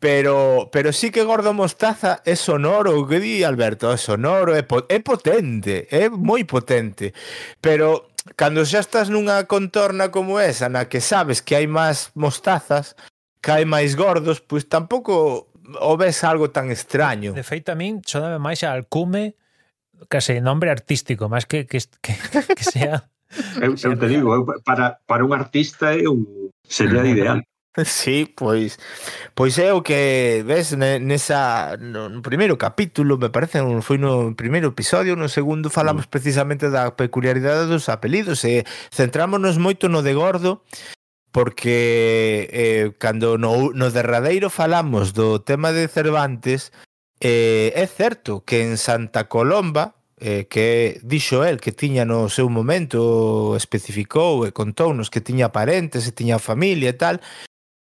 [0.02, 4.64] Pero pero sí que Gordo Mostaza é sonoro, que di Alberto, é sonoro sonoro, é,
[4.64, 7.14] po é potente, é moi potente.
[7.60, 12.96] Pero cando xa estás nunha contorna como esa, na que sabes que hai máis mostazas,
[13.44, 15.52] que hai máis gordos, pois tampouco
[15.82, 17.34] o ves algo tan extraño.
[17.38, 19.38] De feito, a min soname máis a Alcume
[20.10, 22.14] case nombre artístico, máis que, que, que,
[22.56, 23.06] que sea...
[23.62, 27.44] eu, eu te digo, eu, para, para un artista é un sería ideal.
[27.86, 28.80] Sí, pois
[29.34, 34.72] pois é o que ves nesa no primeiro capítulo, me parece, non foi no primeiro
[34.72, 36.12] episodio, no segundo falamos mm.
[36.12, 40.64] precisamente da peculiaridade dos apelidos e centrámonos moito no de Gordo
[41.36, 46.72] porque eh, cando no, no derradeiro falamos do tema de Cervantes
[47.20, 52.48] eh, é certo que en Santa Colomba eh, que dixo el que tiña no seu
[52.48, 57.20] momento especificou e contounos que tiña parentes e tiña familia e tal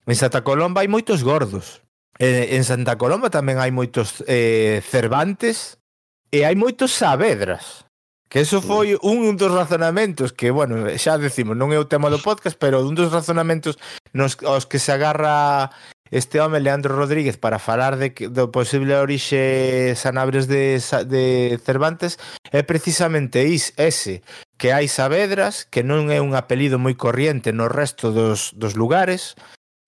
[0.06, 1.82] En Santa Colomba hai moitos gordos.
[2.20, 5.82] En Santa Colomba tamén hai moitos eh, Cervantes
[6.30, 7.90] e hai moitos Saavedras.
[8.30, 12.20] Que eso foi un dos razonamentos que, bueno, xa decimos, non é o tema do
[12.20, 13.80] podcast, pero un dos razonamentos
[14.12, 15.72] nos, aos que se agarra
[16.12, 20.78] este home Leandro Rodríguez para falar de do posible orixe sanabres de,
[21.10, 22.22] de Cervantes
[22.54, 24.22] é precisamente is, ese
[24.58, 29.34] que hai Savedras, que non é un apelido moi corriente no resto dos, dos lugares,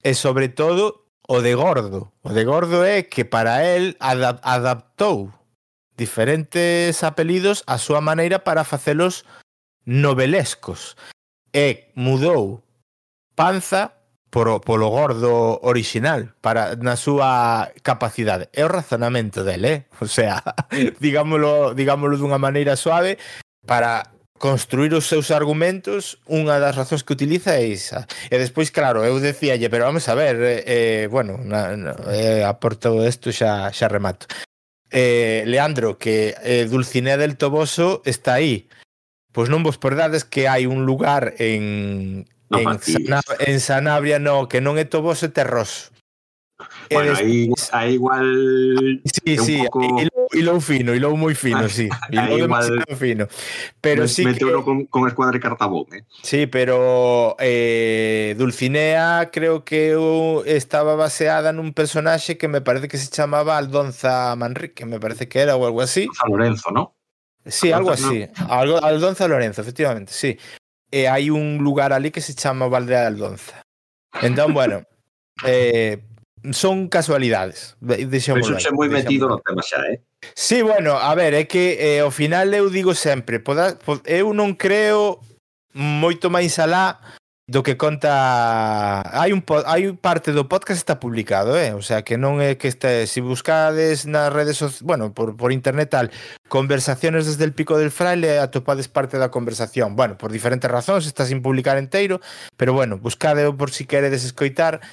[0.03, 2.13] e sobre todo o de Gordo.
[2.23, 5.33] O de Gordo é que para el adap adaptou
[5.97, 9.25] diferentes apelidos a súa maneira para facelos
[9.85, 10.95] novelescos.
[11.53, 12.63] E mudou
[13.35, 13.97] panza
[14.29, 18.49] por, polo gordo original para na súa capacidade.
[18.53, 19.79] É o razonamento dele, eh?
[20.03, 20.43] o sea,
[20.99, 23.17] digámoslo, digámoslo dunha maneira suave
[23.65, 28.05] para construir os seus argumentos, unha das razóns que utiliza é esa.
[28.29, 32.45] E despois, claro, eu decíalle, pero vamos a ver, eh, eh, bueno, na, na, eh,
[32.45, 34.29] aporto isto xa, xa remato.
[34.89, 38.69] Eh, Leandro, que eh, Dulcinea del Toboso está aí.
[39.35, 44.49] Pois non vos perdades que hai un lugar en, no en, Sanab en Sanabria no,
[44.49, 45.93] que non é Toboso e Terroso.
[46.89, 48.25] Bueno, aí, aí igual
[49.05, 50.01] sí, sí, un pouco...
[50.33, 51.87] hilou fino, hilou moi fino, Ah, sí.
[52.11, 53.27] igual- demasiado fino.
[53.81, 54.31] Pero sí que...
[54.31, 56.03] meteuno con, con escuadra de cartabón, eh?
[56.23, 59.95] Sí, pero eh, Dulcinea creo que
[60.45, 65.39] estaba baseada nun personaxe que me parece que se chamaba Aldonza Manrique, me parece que
[65.39, 66.07] era ou algo así.
[66.17, 66.95] San Lorenzo, ¿no?
[67.45, 68.27] Sí, algo así.
[68.49, 70.35] Algo, Aldonza Lorenzo, efectivamente, sí.
[70.91, 73.63] E hai un lugar ali que se chama Valde de Aldonza.
[74.23, 74.83] Entón, bueno,
[75.47, 75.99] eh,
[76.51, 77.75] son casualidades.
[77.81, 80.01] Eso Pero moi metido no tema xa, eh?
[80.35, 84.33] Sí, bueno, a ver, é que eh, ao final eu digo sempre, poda, pod, eu
[84.33, 85.21] non creo
[85.77, 86.99] moito máis alá
[87.47, 91.71] do que conta hai un hai parte do podcast está publicado, eh?
[91.71, 95.39] O sea, que non é que este se si buscades nas redes sociais, bueno, por
[95.39, 96.11] por internet tal,
[96.51, 99.95] conversaciones desde el pico del fraile atopades parte da conversación.
[99.95, 102.19] Bueno, por diferentes razóns está sin publicar enteiro,
[102.59, 104.83] pero bueno, buscadeo por si queredes escoitar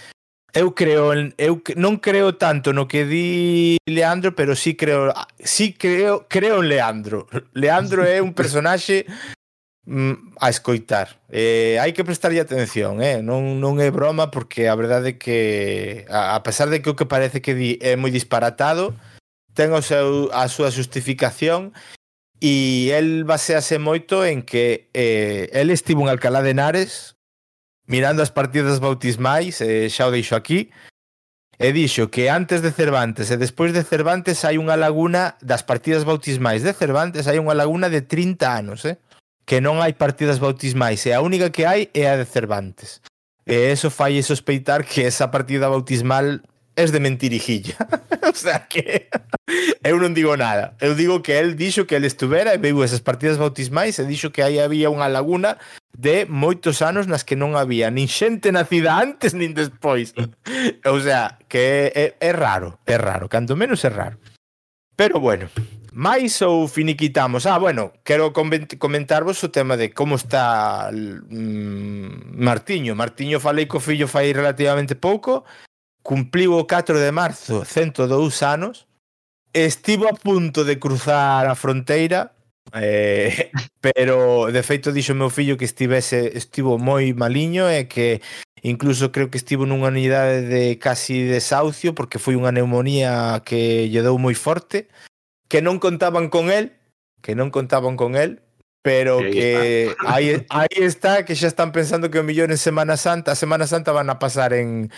[0.55, 5.10] Eu creo, en, eu non creo tanto no que di Leandro, pero sí creo,
[5.43, 7.26] sí creo, creo en Leandro.
[7.59, 9.02] Leandro é un personaxe
[9.82, 11.18] mm, a escoitar.
[11.26, 13.18] Eh, hai que prestarlle atención, eh?
[13.18, 16.94] non, non é broma porque a verdade é que a, a pesar de que o
[16.94, 18.94] que parece que di é moi disparatado,
[19.59, 21.74] ten o seu, a súa justificación
[22.39, 27.14] e el basease moito en que eh, el estivo en Alcalá de Henares
[27.86, 30.70] mirando as partidas bautismais, eh, xa o deixo aquí,
[31.59, 36.02] e dixo que antes de Cervantes e despois de Cervantes hai unha laguna das partidas
[36.02, 38.98] bautismais de Cervantes hai unha laguna de 30 anos, eh?
[39.47, 43.05] que non hai partidas bautismais e a única que hai é a de Cervantes.
[43.47, 46.40] E eso fai sospeitar que esa partida bautismal
[46.77, 47.77] es de mentirijilla.
[48.31, 49.09] o sea que
[49.85, 50.75] eu non digo nada.
[50.81, 54.33] Eu digo que el dixo que el estuvera e veu esas partidas bautismais e dixo
[54.33, 55.61] que aí había unha laguna
[55.95, 60.17] de moitos anos nas que non había nin xente nacida antes nin despois.
[60.85, 64.19] o sea, que é, é raro, é raro, canto menos é raro.
[64.97, 65.51] Pero bueno,
[65.95, 67.47] máis ou finiquitamos?
[67.47, 72.95] Ah, bueno, quero comentarvos o tema de como está mm, Martiño.
[72.95, 75.45] Martiño falei co fillo fai relativamente pouco
[76.05, 78.86] cumpliu o 4 de marzo 102 anos,
[79.56, 82.36] estivo a punto de cruzar a fronteira,
[82.76, 83.51] eh,
[83.81, 88.20] pero de feito dixo meu fillo que estivese estivo moi maliño e que
[88.60, 94.05] incluso creo que estivo nunha unidade de casi desahucio porque foi unha neumonía que lle
[94.05, 94.93] dou moi forte,
[95.48, 96.76] que non contaban con el,
[97.24, 98.44] que non contaban con el,
[98.85, 103.01] pero sí, que aí, aí está que xa están pensando que o millón en Semana
[103.01, 104.93] Santa, a Semana Santa van a pasar en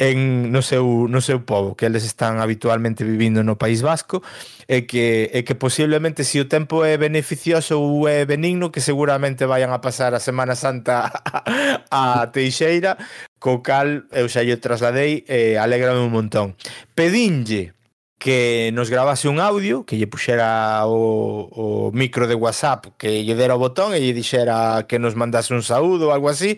[0.00, 4.24] en no seu no seu povo, que eles están habitualmente vivindo no País Vasco,
[4.72, 8.80] e que e que posiblemente se si o tempo é beneficioso ou é benigno, que
[8.80, 11.12] seguramente vayan a pasar a Semana Santa
[11.92, 12.96] a, Teixeira,
[13.36, 16.56] co cal eu xa lle trasladei e eh, alégrame un montón.
[16.96, 17.76] Pedinlle
[18.18, 23.34] que nos grabase un audio, que lle puxera o, o micro de WhatsApp, que lle
[23.36, 26.56] dera o botón e lle dixera que nos mandase un saúdo ou algo así.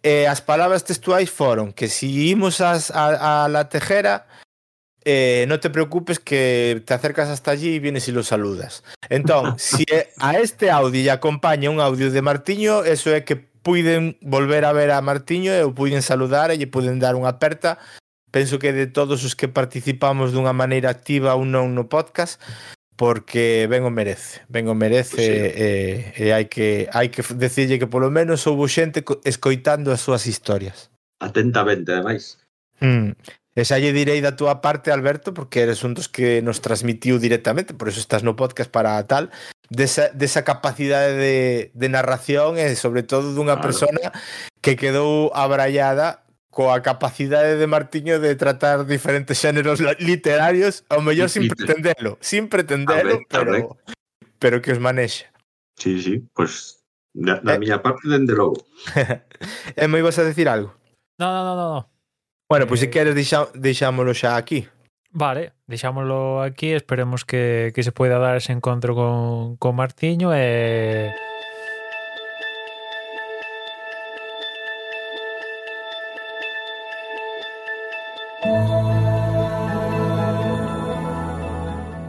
[0.00, 4.24] E as palabras textuais foron que si imos as, a, a la tejera,
[5.04, 8.80] eh, non te preocupes que te acercas hasta allí e vienes e lo saludas.
[9.12, 9.84] Entón, si
[10.20, 14.72] a este audio lle acompaña un audio de Martiño, eso é que puiden volver a
[14.72, 17.76] ver a Martiño e o puiden saludar e lle puiden dar unha aperta
[18.30, 22.40] penso que de todos os que participamos dunha maneira activa ou non no podcast,
[22.98, 25.30] porque ben o merece, ben o merece sí.
[25.30, 25.68] e,
[26.18, 30.90] e hai que hai que decirlle que polo menos houbo xente escoitando as súas historias.
[31.22, 32.42] Atentamente, ademais.
[32.82, 33.14] Mm.
[33.58, 37.18] E xa lle direi da túa parte, Alberto, porque eres un dos que nos transmitiu
[37.18, 39.34] directamente, por eso estás no podcast para tal,
[39.66, 43.66] desa, desa capacidade de, de narración e sobre todo dunha claro.
[43.66, 44.14] persona
[44.62, 46.22] que quedou abrallada
[46.58, 53.22] coa capacidade de Martiño de tratar diferentes xéneros literarios, ao mellor sin pretendelo, sin pretendelo,
[53.30, 53.62] tamén.
[53.62, 53.78] pero,
[54.42, 55.30] pero que os manexa.
[55.78, 56.82] Sí, sí, pois
[57.14, 57.62] da, da Eh.
[57.62, 58.58] miña parte, dende logo.
[59.78, 60.74] E me ibas a decir algo?
[61.22, 61.80] No, no, no, no, no.
[62.50, 62.90] Bueno, pois se Eh.
[62.90, 64.66] queres deixa, deixámolo xa aquí.
[65.14, 71.14] Vale, deixámoslo aquí, esperemos que, que se poida dar ese encontro con, con Martiño e...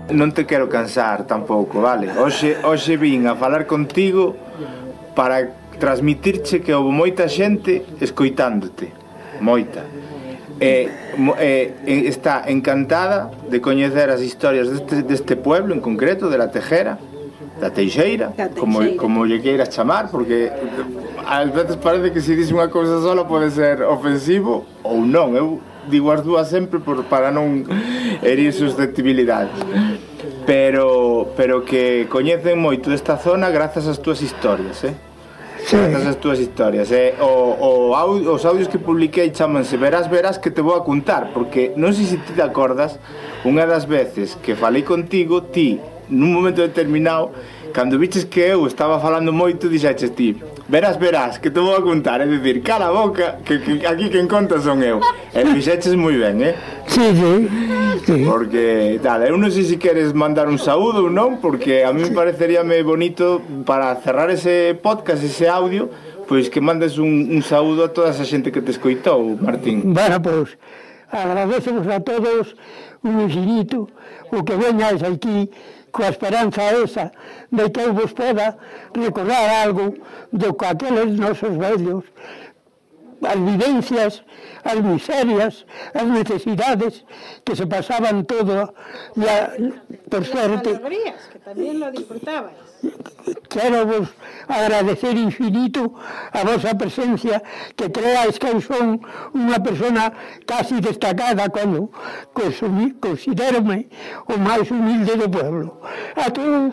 [0.09, 2.09] Non te quero cansar tampouco, vale?
[2.17, 4.33] Hoxe, hoxe vin a falar contigo
[5.13, 8.89] para transmitirche que houve moita xente escoitándote.
[9.39, 9.85] Moita.
[10.59, 10.89] E,
[11.39, 11.51] e,
[11.85, 16.99] e está encantada de coñecer as historias deste, deste pueblo en concreto, de la Tejera,
[17.59, 20.51] da Teixeira, Da como, como lle queiras chamar, porque
[21.25, 25.35] ás veces parece que se dice unha cousa sola pode ser ofensivo ou non.
[25.35, 27.65] Eu digo as dúas sempre por, para non
[28.21, 29.57] herir susceptibilidades
[30.45, 34.93] pero, pero que coñecen moito desta zona grazas ás túas historias eh?
[35.65, 35.75] sí.
[35.75, 37.17] grazas ás túas historias eh?
[37.19, 41.33] o, o audio, os audios que publiquei chamanse verás verás que te vou a contar
[41.33, 43.01] porque non sei se ti te acordas
[43.43, 47.33] unha das veces que falei contigo ti nun momento determinado
[47.73, 50.37] cando viches que eu estaba falando moito dixaches ti
[50.69, 54.09] verás, verás, que te vou a contar, é dicir, cala a boca, que, que aquí
[54.09, 55.01] quen conta son eu.
[55.33, 56.55] E fixeches moi ben, eh?
[56.87, 57.33] Sí, sí.
[58.05, 58.25] sí.
[58.25, 62.05] Porque, tal, eu non sei se queres mandar un saúdo ou non, porque a mí
[62.05, 65.89] me pareceríame bonito para cerrar ese podcast, ese audio,
[66.29, 69.89] pois que mandes un, un saúdo a toda esa xente que te escoitou, Martín.
[69.89, 70.57] Bueno, pois, pues,
[71.09, 72.53] agradecemos a todos
[73.01, 73.89] un infinito
[74.29, 75.49] o que veñais aquí
[75.91, 77.11] coa esperanza esa
[77.51, 78.57] de que eu vos poda
[78.95, 79.95] recordar algo
[80.31, 82.03] do que aqueles nosos vellos
[83.21, 84.23] as vivencias,
[84.63, 87.05] as miserias, as necesidades
[87.43, 88.73] que se pasaban todo
[89.15, 89.53] ya,
[90.09, 90.75] por suerte.
[90.75, 92.55] Alegrías, que también lo disfrutabais.
[93.49, 94.09] Quero vos
[94.47, 95.95] agradecer infinito
[96.31, 97.43] a vosa presencia
[97.75, 99.03] que creáis que eu son
[99.35, 100.15] unha persona
[100.47, 101.91] casi destacada cando
[102.31, 103.91] considerome
[104.31, 105.83] o máis humilde do pueblo.
[106.15, 106.71] A todos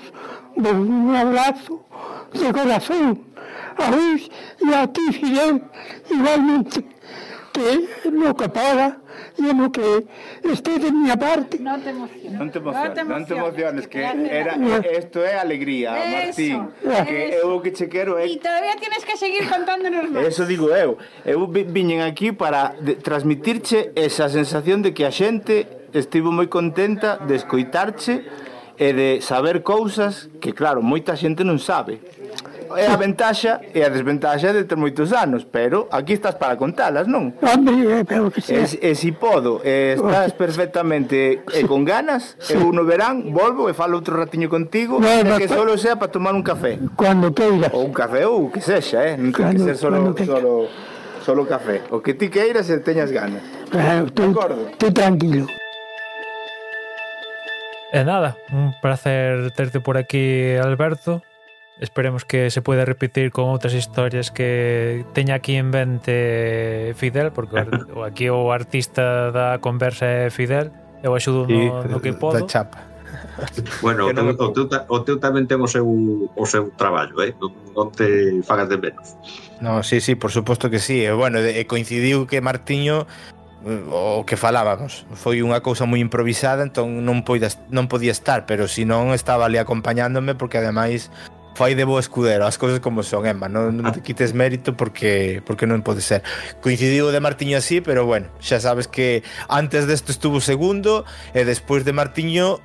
[0.55, 1.83] vos un abrazo
[2.33, 3.27] de corazón
[3.79, 4.29] a Luis
[4.61, 5.63] e a ti, Fidel,
[6.11, 6.85] igualmente,
[7.53, 8.99] que no que paga
[9.39, 10.07] e no que
[10.45, 11.59] este de miña parte.
[11.61, 14.57] Non te emociones, non te emociones, non te emociones que era,
[14.97, 18.29] isto é alegría, Martín, eso, que eu eu que che quero é...
[18.29, 18.37] Eh.
[18.37, 20.33] E todavía tienes que seguir contándonos máis.
[20.33, 26.33] Eso digo eu, eu viñen aquí para transmitirche esa sensación de que a xente estivo
[26.33, 28.25] moi contenta de escoitarche
[28.77, 32.01] e de saber cousas que, claro, moita xente non sabe
[32.75, 37.07] é a ventaxa e a desventaxa de ter moitos anos, pero aquí estás para contalas,
[37.07, 37.37] non?
[37.39, 38.67] Hombre, pero que sea.
[38.67, 42.59] E, e si podo, e estás perfectamente e con ganas, sí.
[42.59, 46.35] eu no verán volvo e falo outro ratiño contigo, bueno, que solo sea para tomar
[46.35, 46.81] un café.
[46.99, 47.71] Cando queiras.
[47.71, 49.15] Ou un café ou que sexa, eh?
[49.15, 50.67] Non ten que ser solo solo
[51.23, 51.83] solo café.
[51.91, 53.43] O que ti queiras e teñas ganas.
[53.71, 54.35] Claro, tú,
[54.79, 55.47] tú tranquilo.
[57.93, 61.23] E nada, un placer terte por aquí, Alberto.
[61.79, 67.61] Esperemos que se pueda repetir con outras historias que teña aquí en vente Fidel, porque
[67.97, 70.73] o aquí o artista da conversa é Fidel,
[71.05, 72.41] eu axudo no, no que podo.
[72.41, 72.97] Da chapa.
[73.83, 77.21] Bueno, no o, teu, o, teu, o teu tamén ten o seu, o seu traballo,
[77.21, 77.37] eh?
[77.37, 79.13] non, non te fagas de menos.
[79.61, 81.05] No, sí, sí, por suposto que sí.
[81.05, 83.05] E, bueno, coincidiu que Martiño
[83.69, 88.49] eh, o que falábamos foi unha cousa moi improvisada entón non poida, non podía estar
[88.49, 91.13] pero si non estaba ali acompañándome porque ademais
[91.57, 95.41] fai de bo escudero as cousas como son, Emma non, non te quites mérito porque
[95.49, 96.21] porque non pode ser
[96.61, 101.89] coincidiu de Martiño así pero bueno, xa sabes que antes desto estuvo segundo e despois
[101.89, 102.61] de Martiño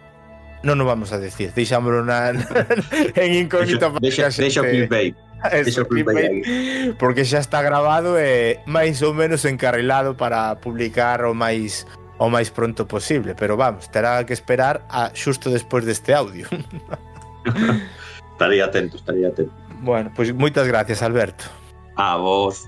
[0.68, 2.36] non nos vamos a decir deixámoslo na,
[3.24, 5.16] en incógnito para Deixa, deixa clickbait.
[5.42, 6.94] Eso, Deixa o clickbait aí.
[7.00, 11.88] porque xa está grabado e máis ou menos encarrilado para publicar o máis
[12.22, 16.46] o máis pronto posible, pero vamos, terá que esperar a xusto despois deste audio.
[18.42, 19.54] Estaría atento, estaría atento.
[19.84, 21.46] bueno, pois moitas gracias, Alberto.
[21.96, 22.66] A vos.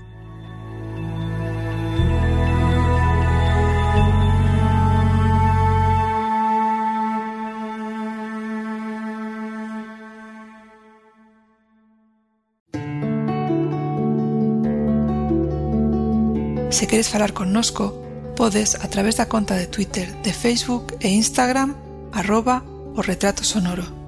[16.70, 17.98] Se queres falar connosco,
[18.36, 21.74] podes a través da conta de Twitter, de Facebook e Instagram
[22.12, 22.62] arroba
[22.94, 24.03] o retrato sonoro.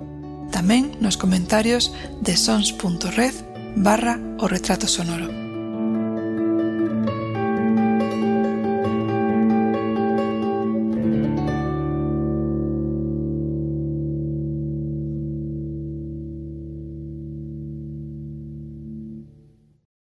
[0.57, 1.93] tamén nos comentarios
[2.25, 3.37] de sons.red
[3.77, 5.46] barra o retrato sonoro.